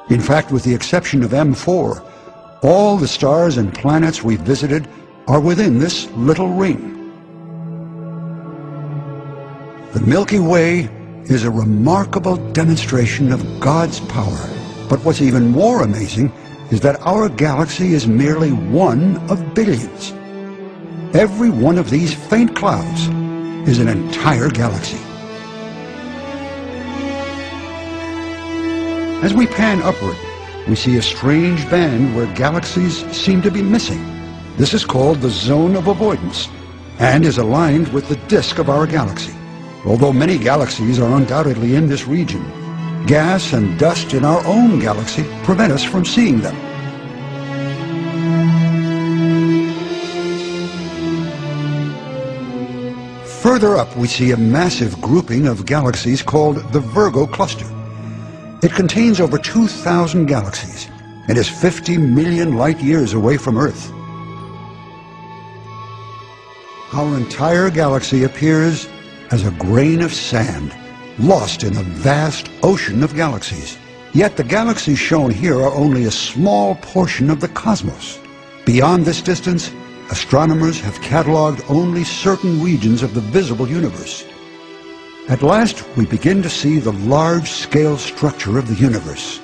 In 0.08 0.20
fact, 0.20 0.50
with 0.50 0.64
the 0.64 0.74
exception 0.74 1.22
of 1.22 1.30
M4, 1.30 2.02
all 2.62 2.96
the 2.96 3.08
stars 3.08 3.58
and 3.58 3.74
planets 3.74 4.22
we've 4.22 4.40
visited 4.40 4.88
are 5.28 5.40
within 5.40 5.78
this 5.78 6.10
little 6.12 6.48
ring. 6.48 7.12
The 9.92 10.00
Milky 10.00 10.38
Way 10.40 10.88
is 11.24 11.44
a 11.44 11.50
remarkable 11.50 12.36
demonstration 12.52 13.32
of 13.32 13.60
God's 13.60 14.00
power. 14.00 14.48
But 14.88 15.04
what's 15.04 15.20
even 15.20 15.48
more 15.48 15.82
amazing 15.82 16.32
is 16.72 16.80
that 16.80 16.98
our 17.02 17.28
galaxy 17.28 17.92
is 17.92 18.06
merely 18.06 18.50
one 18.50 19.18
of 19.30 19.54
billions. 19.54 20.10
Every 21.14 21.50
one 21.50 21.76
of 21.76 21.90
these 21.90 22.14
faint 22.14 22.56
clouds 22.56 23.08
is 23.68 23.78
an 23.78 23.88
entire 23.88 24.48
galaxy. 24.48 24.96
As 29.22 29.34
we 29.34 29.46
pan 29.46 29.82
upward, 29.82 30.16
we 30.66 30.74
see 30.74 30.96
a 30.96 31.02
strange 31.02 31.68
band 31.68 32.16
where 32.16 32.34
galaxies 32.34 33.04
seem 33.14 33.42
to 33.42 33.50
be 33.50 33.60
missing. 33.60 34.02
This 34.56 34.72
is 34.72 34.82
called 34.82 35.20
the 35.20 35.28
zone 35.28 35.76
of 35.76 35.88
avoidance 35.88 36.48
and 36.98 37.26
is 37.26 37.36
aligned 37.36 37.88
with 37.88 38.08
the 38.08 38.16
disk 38.28 38.58
of 38.58 38.70
our 38.70 38.86
galaxy. 38.86 39.34
Although 39.84 40.14
many 40.14 40.38
galaxies 40.38 40.98
are 40.98 41.16
undoubtedly 41.18 41.74
in 41.74 41.88
this 41.88 42.06
region, 42.06 42.61
gas 43.07 43.53
and 43.53 43.78
dust 43.78 44.14
in 44.14 44.24
our 44.24 44.44
own 44.46 44.78
galaxy 44.78 45.24
prevent 45.44 45.72
us 45.72 45.84
from 45.84 46.05
seeing 46.05 46.40
them. 46.40 46.57
Further 53.42 53.76
up, 53.76 53.96
we 53.96 54.07
see 54.07 54.30
a 54.30 54.36
massive 54.36 55.00
grouping 55.00 55.48
of 55.48 55.66
galaxies 55.66 56.22
called 56.22 56.57
the 56.72 56.80
Virgo 56.80 57.26
Cluster. 57.26 57.66
It 58.62 58.72
contains 58.72 59.20
over 59.20 59.36
2,000 59.36 60.26
galaxies 60.26 60.88
and 61.28 61.36
is 61.36 61.48
50 61.48 61.98
million 61.98 62.57
light 62.57 62.80
years 62.80 63.14
away 63.14 63.36
from 63.36 63.59
Earth. 63.59 63.92
Our 66.94 67.16
entire 67.16 67.70
galaxy 67.70 68.24
appears 68.24 68.88
as 69.30 69.46
a 69.46 69.50
grain 69.53 70.03
of 70.03 70.12
sand, 70.12 70.72
lost 71.18 71.64
in 71.64 71.76
a 71.76 71.82
vast 71.82 72.50
ocean 72.62 73.02
of 73.02 73.14
galaxies. 73.14 73.78
Yet 74.12 74.36
the 74.36 74.44
galaxies 74.44 74.98
shown 74.98 75.30
here 75.30 75.56
are 75.60 75.74
only 75.74 76.04
a 76.04 76.10
small 76.10 76.74
portion 76.76 77.30
of 77.30 77.40
the 77.40 77.48
cosmos. 77.48 78.18
Beyond 78.66 79.04
this 79.04 79.22
distance, 79.22 79.72
astronomers 80.10 80.80
have 80.80 81.00
cataloged 81.00 81.68
only 81.70 82.04
certain 82.04 82.62
regions 82.62 83.02
of 83.02 83.14
the 83.14 83.20
visible 83.20 83.68
universe. 83.68 84.26
At 85.28 85.42
last, 85.42 85.84
we 85.96 86.04
begin 86.04 86.42
to 86.42 86.50
see 86.50 86.78
the 86.78 86.92
large-scale 86.92 87.96
structure 87.96 88.58
of 88.58 88.68
the 88.68 88.74
universe. 88.74 89.40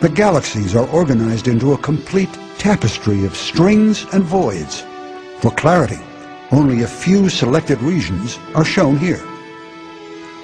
The 0.00 0.10
galaxies 0.10 0.76
are 0.76 0.88
organized 0.90 1.48
into 1.48 1.72
a 1.72 1.78
complete 1.78 2.28
tapestry 2.58 3.24
of 3.24 3.36
strings 3.36 4.04
and 4.12 4.22
voids. 4.24 4.84
For 5.40 5.50
clarity, 5.52 6.00
only 6.50 6.82
a 6.82 6.88
few 6.88 7.28
selected 7.28 7.80
regions 7.80 8.38
are 8.54 8.64
shown 8.64 8.98
here. 8.98 9.22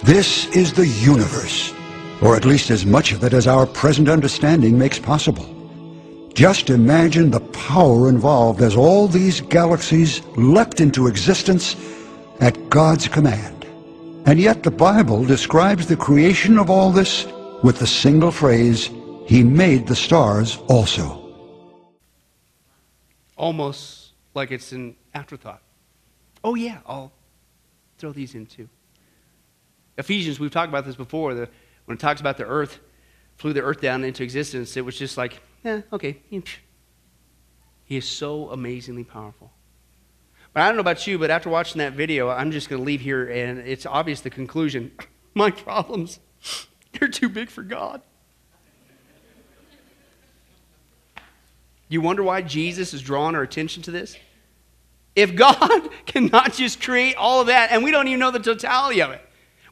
This 0.03 0.49
is 0.49 0.73
the 0.73 0.87
universe, 0.87 1.73
or 2.21 2.35
at 2.35 2.45
least 2.45 2.71
as 2.71 2.85
much 2.85 3.13
of 3.13 3.23
it 3.23 3.33
as 3.33 3.47
our 3.47 3.67
present 3.67 4.09
understanding 4.09 4.77
makes 4.77 4.99
possible. 4.99 5.47
Just 6.35 6.71
imagine 6.71 7.31
the 7.31 7.39
power 7.39 8.09
involved 8.09 8.63
as 8.63 8.75
all 8.75 9.07
these 9.07 9.41
galaxies 9.41 10.21
leapt 10.37 10.81
into 10.81 11.07
existence 11.07 11.77
at 12.41 12.69
God's 12.69 13.07
command. 13.07 13.65
And 14.27 14.41
yet 14.41 14.65
the 14.65 14.73
Bible 14.73 15.25
describes 15.25 15.87
the 15.87 15.97
creation 15.97 16.59
of 16.59 16.69
all 16.69 16.91
this 16.91 17.25
with 17.63 17.79
the 17.79 17.87
single 17.87 18.33
phrase, 18.33 18.91
He 19.27 19.45
made 19.45 19.87
the 19.87 19.95
stars 19.95 20.59
also. 20.69 21.33
Almost 23.37 24.15
like 24.35 24.51
it's 24.51 24.73
an 24.73 24.97
afterthought. 25.15 25.63
Oh, 26.43 26.57
yeah, 26.57 26.79
I'll 26.87 27.13
throw 27.99 28.11
these 28.11 28.35
in 28.35 28.47
too. 28.47 28.69
Ephesians, 29.99 30.41
we've 30.41 30.51
talked 30.51 30.69
about 30.69 30.85
this 30.85 30.97
before. 30.97 31.35
The, 31.35 31.49
when 31.85 31.97
it 31.97 32.01
talks 32.01 32.21
about 32.21 32.37
the 32.37 32.45
earth, 32.45 32.81
flew 33.37 33.53
the 33.53 33.63
earth 33.63 33.81
down 33.81 34.05
into 34.05 34.23
existence, 34.23 34.77
it 34.77 34.85
was 34.85 34.97
just 34.97 35.17
like, 35.17 35.41
yeah, 35.65 35.83
okay. 35.93 36.19
He 37.85 37.97
is 37.97 38.09
so 38.09 38.51
amazingly 38.51 39.05
powerful. 39.05 39.53
But 40.53 40.63
I 40.63 40.67
don't 40.67 40.77
know 40.77 40.81
about 40.81 41.07
you, 41.07 41.19
but 41.19 41.31
after 41.31 41.49
watching 41.49 41.79
that 41.79 41.95
video, 41.95 42.29
I'm 42.29 42.51
just 42.51 42.69
going 42.69 42.81
to 42.81 42.87
leave 42.87 43.01
here, 43.01 43.29
and 43.29 43.59
it's 43.61 43.87
obvious 43.87 44.21
the 44.21 44.31
conclusion. 44.31 44.93
My 45.35 45.51
problems, 45.51 46.21
they're 46.93 47.09
too 47.09 47.29
big 47.29 47.49
for 47.49 47.63
God. 47.63 48.03
You 51.89 52.01
wonder 52.01 52.23
why 52.23 52.41
Jesus 52.41 52.95
is 52.95 53.03
drawing 53.03 53.35
our 53.35 53.43
attention 53.43 53.83
to 53.83 53.91
this? 53.91 54.17
If 55.15 55.35
God 55.35 55.91
cannot 56.07 56.55
just 56.55 56.83
create 56.83 57.17
all 57.17 57.41
of 57.43 57.49
that, 57.49 57.71
and 57.71 57.85
we 57.85 57.91
don't 57.91 58.09
even 58.09 58.21
know 58.21 58.31
the 58.31 58.39
totality 58.39 59.03
of 59.03 59.11
it, 59.11 59.21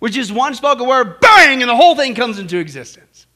which 0.01 0.17
is 0.17 0.33
one 0.33 0.55
spoken 0.55 0.89
word, 0.89 1.21
bang, 1.21 1.63
and 1.63 1.69
the 1.69 1.77
whole 1.77 1.95
thing 1.95 2.15
comes 2.15 2.39
into 2.39 2.59
existence. 2.59 3.27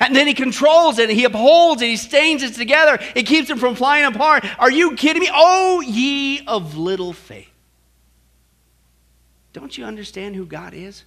And 0.00 0.14
then 0.14 0.26
he 0.26 0.34
controls 0.34 0.98
it, 0.98 1.08
he 1.08 1.24
upholds 1.24 1.80
it, 1.80 1.86
he 1.86 1.96
stains 1.96 2.42
it 2.42 2.54
together, 2.54 2.98
it 3.14 3.22
keeps 3.24 3.48
it 3.48 3.58
from 3.58 3.74
flying 3.74 4.04
apart. 4.04 4.44
Are 4.58 4.70
you 4.70 4.96
kidding 4.96 5.22
me? 5.22 5.30
Oh, 5.32 5.80
ye 5.80 6.44
of 6.46 6.76
little 6.76 7.12
faith. 7.12 7.48
Don't 9.52 9.78
you 9.78 9.84
understand 9.84 10.34
who 10.34 10.44
God 10.44 10.74
is? 10.74 11.04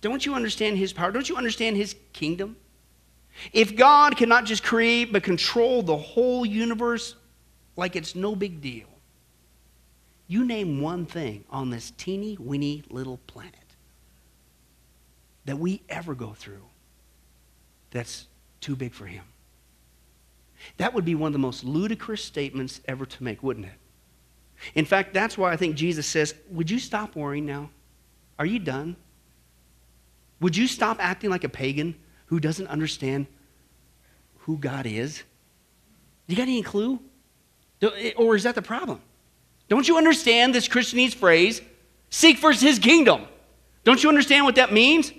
Don't 0.00 0.24
you 0.24 0.34
understand 0.34 0.78
his 0.78 0.94
power? 0.94 1.12
Don't 1.12 1.28
you 1.28 1.36
understand 1.36 1.76
his 1.76 1.94
kingdom? 2.14 2.56
If 3.52 3.76
God 3.76 4.16
cannot 4.16 4.46
just 4.46 4.62
create 4.62 5.12
but 5.12 5.22
control 5.22 5.82
the 5.82 5.96
whole 5.96 6.46
universe 6.46 7.16
like 7.76 7.96
it's 7.96 8.14
no 8.14 8.34
big 8.34 8.62
deal, 8.62 8.86
you 10.26 10.44
name 10.44 10.80
one 10.80 11.04
thing 11.04 11.44
on 11.50 11.68
this 11.68 11.92
teeny 11.98 12.38
weeny 12.40 12.82
little 12.88 13.18
planet 13.26 13.63
that 15.44 15.58
we 15.58 15.82
ever 15.88 16.14
go 16.14 16.32
through 16.32 16.62
that's 17.94 18.26
too 18.60 18.76
big 18.76 18.92
for 18.92 19.06
him. 19.06 19.24
That 20.78 20.92
would 20.94 21.04
be 21.04 21.14
one 21.14 21.28
of 21.28 21.32
the 21.32 21.38
most 21.38 21.64
ludicrous 21.64 22.24
statements 22.24 22.80
ever 22.86 23.06
to 23.06 23.24
make, 23.24 23.42
wouldn't 23.42 23.66
it? 23.66 23.72
In 24.74 24.84
fact, 24.84 25.14
that's 25.14 25.38
why 25.38 25.52
I 25.52 25.56
think 25.56 25.76
Jesus 25.76 26.06
says, 26.06 26.34
Would 26.50 26.70
you 26.70 26.78
stop 26.78 27.16
worrying 27.16 27.46
now? 27.46 27.70
Are 28.38 28.46
you 28.46 28.58
done? 28.58 28.96
Would 30.40 30.56
you 30.56 30.66
stop 30.66 30.96
acting 31.00 31.30
like 31.30 31.44
a 31.44 31.48
pagan 31.48 31.94
who 32.26 32.40
doesn't 32.40 32.66
understand 32.66 33.26
who 34.38 34.58
God 34.58 34.86
is? 34.86 35.22
You 36.26 36.36
got 36.36 36.42
any 36.42 36.62
clue? 36.62 36.98
Eh, 37.82 38.12
or 38.16 38.34
is 38.34 38.42
that 38.42 38.54
the 38.54 38.62
problem? 38.62 39.00
Don't 39.68 39.86
you 39.86 39.98
understand 39.98 40.54
this 40.54 40.66
Christianese 40.66 41.14
phrase? 41.14 41.60
Seek 42.10 42.38
first 42.38 42.60
his 42.60 42.78
kingdom. 42.78 43.26
Don't 43.84 44.02
you 44.02 44.08
understand 44.08 44.44
what 44.44 44.56
that 44.56 44.72
means? 44.72 45.12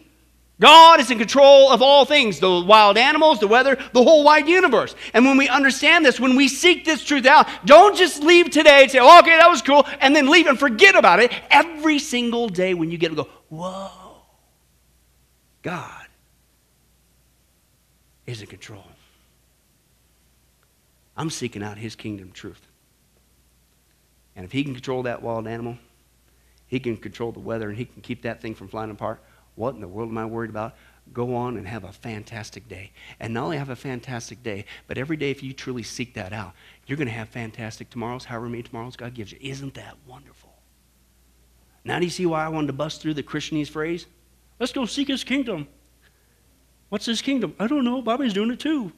God 0.59 1.01
is 1.01 1.11
in 1.11 1.17
control 1.17 1.69
of 1.69 1.81
all 1.81 2.05
things 2.05 2.39
the 2.39 2.61
wild 2.61 2.97
animals, 2.97 3.39
the 3.39 3.47
weather, 3.47 3.77
the 3.93 4.03
whole 4.03 4.23
wide 4.23 4.47
universe. 4.47 4.95
And 5.13 5.25
when 5.25 5.37
we 5.37 5.49
understand 5.49 6.05
this, 6.05 6.19
when 6.19 6.35
we 6.35 6.47
seek 6.47 6.85
this 6.85 7.03
truth 7.03 7.25
out, 7.25 7.47
don't 7.65 7.95
just 7.95 8.23
leave 8.23 8.51
today 8.51 8.83
and 8.83 8.91
say, 8.91 8.99
oh, 9.01 9.19
okay, 9.19 9.37
that 9.37 9.49
was 9.49 9.61
cool, 9.61 9.85
and 9.99 10.15
then 10.15 10.29
leave 10.29 10.47
and 10.47 10.57
forget 10.57 10.95
about 10.95 11.19
it. 11.19 11.31
Every 11.49 11.99
single 11.99 12.47
day 12.47 12.73
when 12.73 12.89
you 12.89 12.97
get 12.97 13.09
to 13.09 13.15
go, 13.15 13.29
whoa, 13.49 13.89
God 15.61 16.07
is 18.25 18.41
in 18.41 18.47
control. 18.47 18.85
I'm 21.17 21.29
seeking 21.29 21.63
out 21.63 21.77
his 21.77 21.95
kingdom 21.95 22.31
truth. 22.31 22.61
And 24.37 24.45
if 24.45 24.51
he 24.51 24.63
can 24.63 24.73
control 24.73 25.03
that 25.03 25.21
wild 25.21 25.47
animal, 25.47 25.77
he 26.67 26.79
can 26.79 26.97
control 26.97 27.31
the 27.31 27.39
weather, 27.39 27.69
and 27.69 27.77
he 27.77 27.85
can 27.85 28.01
keep 28.01 28.23
that 28.23 28.41
thing 28.41 28.55
from 28.55 28.67
flying 28.67 28.91
apart. 28.91 29.21
What 29.55 29.75
in 29.75 29.81
the 29.81 29.87
world 29.87 30.09
am 30.09 30.17
I 30.17 30.25
worried 30.25 30.49
about? 30.49 30.75
Go 31.13 31.35
on 31.35 31.57
and 31.57 31.67
have 31.67 31.83
a 31.83 31.91
fantastic 31.91 32.67
day. 32.67 32.91
And 33.19 33.33
not 33.33 33.43
only 33.45 33.57
have 33.57 33.69
a 33.69 33.75
fantastic 33.75 34.41
day, 34.43 34.65
but 34.87 34.97
every 34.97 35.17
day, 35.17 35.31
if 35.31 35.43
you 35.43 35.53
truly 35.53 35.83
seek 35.83 36.13
that 36.15 36.33
out, 36.33 36.53
you're 36.87 36.97
going 36.97 37.07
to 37.07 37.13
have 37.13 37.29
fantastic 37.29 37.89
tomorrows, 37.89 38.25
however 38.25 38.49
many 38.49 38.63
tomorrows 38.63 38.95
God 38.95 39.13
gives 39.13 39.31
you. 39.31 39.37
Isn't 39.41 39.75
that 39.75 39.95
wonderful? 40.07 40.53
Now, 41.83 41.99
do 41.99 42.05
you 42.05 42.11
see 42.11 42.25
why 42.25 42.43
I 42.43 42.49
wanted 42.49 42.67
to 42.67 42.73
bust 42.73 43.01
through 43.01 43.13
the 43.13 43.23
Christianese 43.23 43.69
phrase? 43.69 44.07
Let's 44.59 44.73
go 44.73 44.85
seek 44.85 45.07
his 45.07 45.23
kingdom. 45.23 45.67
What's 46.89 47.05
his 47.05 47.21
kingdom? 47.21 47.55
I 47.59 47.67
don't 47.67 47.83
know. 47.83 48.01
Bobby's 48.01 48.33
doing 48.33 48.51
it 48.51 48.59
too. 48.59 48.91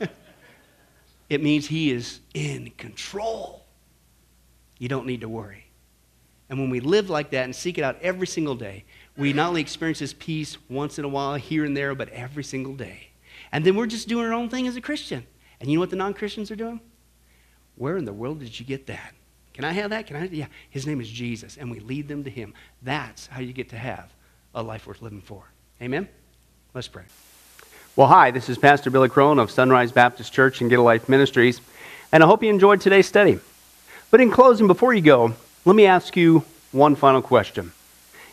it 1.28 1.42
means 1.42 1.66
he 1.66 1.90
is 1.90 2.20
in 2.34 2.70
control. 2.78 3.64
You 4.78 4.88
don't 4.88 5.06
need 5.06 5.20
to 5.20 5.28
worry. 5.28 5.66
And 6.48 6.58
when 6.60 6.70
we 6.70 6.80
live 6.80 7.10
like 7.10 7.30
that 7.30 7.44
and 7.44 7.54
seek 7.54 7.78
it 7.78 7.84
out 7.84 7.96
every 8.00 8.26
single 8.26 8.54
day, 8.54 8.84
we 9.16 9.32
not 9.32 9.48
only 9.48 9.60
experience 9.60 9.98
this 9.98 10.12
peace 10.12 10.58
once 10.68 10.98
in 10.98 11.04
a 11.04 11.08
while, 11.08 11.34
here 11.36 11.64
and 11.64 11.76
there, 11.76 11.94
but 11.94 12.08
every 12.10 12.44
single 12.44 12.74
day. 12.74 13.08
And 13.52 13.64
then 13.64 13.76
we're 13.76 13.86
just 13.86 14.08
doing 14.08 14.26
our 14.26 14.32
own 14.32 14.48
thing 14.48 14.66
as 14.66 14.76
a 14.76 14.80
Christian. 14.80 15.26
And 15.60 15.70
you 15.70 15.76
know 15.76 15.80
what 15.80 15.90
the 15.90 15.96
non 15.96 16.14
Christians 16.14 16.50
are 16.50 16.56
doing? 16.56 16.80
Where 17.76 17.96
in 17.96 18.04
the 18.04 18.12
world 18.12 18.40
did 18.40 18.58
you 18.58 18.66
get 18.66 18.86
that? 18.86 19.14
Can 19.54 19.64
I 19.64 19.72
have 19.72 19.90
that? 19.90 20.06
Can 20.06 20.16
I? 20.16 20.24
Yeah. 20.26 20.46
His 20.68 20.86
name 20.86 21.00
is 21.00 21.08
Jesus, 21.08 21.56
and 21.56 21.70
we 21.70 21.80
lead 21.80 22.08
them 22.08 22.24
to 22.24 22.30
him. 22.30 22.52
That's 22.82 23.26
how 23.26 23.40
you 23.40 23.52
get 23.52 23.70
to 23.70 23.78
have 23.78 24.12
a 24.54 24.62
life 24.62 24.86
worth 24.86 25.00
living 25.00 25.22
for. 25.22 25.44
Amen? 25.80 26.08
Let's 26.74 26.88
pray. 26.88 27.04
Well, 27.94 28.08
hi, 28.08 28.30
this 28.30 28.50
is 28.50 28.58
Pastor 28.58 28.90
Billy 28.90 29.08
Crone 29.08 29.38
of 29.38 29.50
Sunrise 29.50 29.92
Baptist 29.92 30.32
Church 30.32 30.60
and 30.60 30.68
Get 30.68 30.78
a 30.78 30.82
Life 30.82 31.08
Ministries, 31.08 31.62
and 32.12 32.22
I 32.22 32.26
hope 32.26 32.42
you 32.42 32.50
enjoyed 32.50 32.82
today's 32.82 33.06
study. 33.06 33.38
But 34.10 34.20
in 34.20 34.30
closing, 34.30 34.66
before 34.66 34.92
you 34.92 35.00
go, 35.00 35.34
let 35.64 35.74
me 35.74 35.86
ask 35.86 36.14
you 36.16 36.44
one 36.72 36.94
final 36.94 37.22
question. 37.22 37.72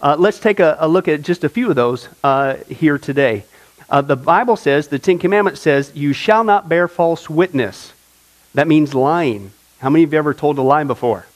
Uh, 0.00 0.16
let's 0.18 0.38
take 0.38 0.60
a, 0.60 0.76
a, 0.78 0.86
look 0.86 1.08
at 1.08 1.22
just 1.22 1.42
a 1.42 1.48
few 1.48 1.70
of 1.70 1.76
those 1.76 2.08
uh, 2.22 2.54
here 2.68 2.98
today. 2.98 3.44
Uh, 3.90 4.00
the 4.00 4.16
Bible 4.16 4.56
says, 4.56 4.88
the 4.88 4.98
Ten 4.98 5.18
Commandments 5.18 5.60
says, 5.60 5.90
you 5.94 6.12
shall 6.12 6.44
not 6.44 6.68
bear 6.68 6.86
false 6.86 7.28
witness. 7.28 7.92
That 8.54 8.68
means 8.68 8.94
lying. 8.94 9.50
How 9.78 9.90
many 9.90 10.04
of 10.04 10.12
you 10.12 10.18
ever 10.18 10.34
told 10.34 10.58
a 10.58 10.62
lie 10.62 10.84
before? 10.84 11.26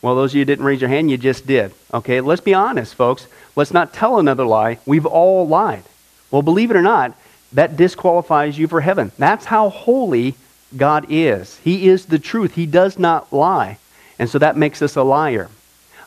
Well, 0.00 0.14
those 0.14 0.32
of 0.32 0.36
you 0.36 0.44
didn't 0.44 0.64
raise 0.64 0.80
your 0.80 0.88
hand, 0.88 1.10
you 1.10 1.18
just 1.18 1.46
did. 1.46 1.72
Okay, 1.92 2.20
let's 2.20 2.40
be 2.40 2.54
honest, 2.54 2.94
folks. 2.94 3.26
Let's 3.56 3.72
not 3.72 3.92
tell 3.92 4.18
another 4.18 4.44
lie. 4.44 4.78
We've 4.86 5.06
all 5.06 5.46
lied. 5.46 5.82
Well, 6.30 6.42
believe 6.42 6.70
it 6.70 6.76
or 6.76 6.82
not, 6.82 7.14
that 7.52 7.76
disqualifies 7.76 8.58
you 8.58 8.68
for 8.68 8.80
heaven. 8.80 9.10
That's 9.18 9.46
how 9.46 9.70
holy 9.70 10.36
God 10.76 11.06
is. 11.08 11.58
He 11.58 11.88
is 11.88 12.06
the 12.06 12.18
truth. 12.18 12.54
He 12.54 12.66
does 12.66 12.98
not 12.98 13.32
lie. 13.32 13.78
And 14.18 14.30
so 14.30 14.38
that 14.38 14.56
makes 14.56 14.80
us 14.80 14.96
a 14.96 15.02
liar. 15.02 15.48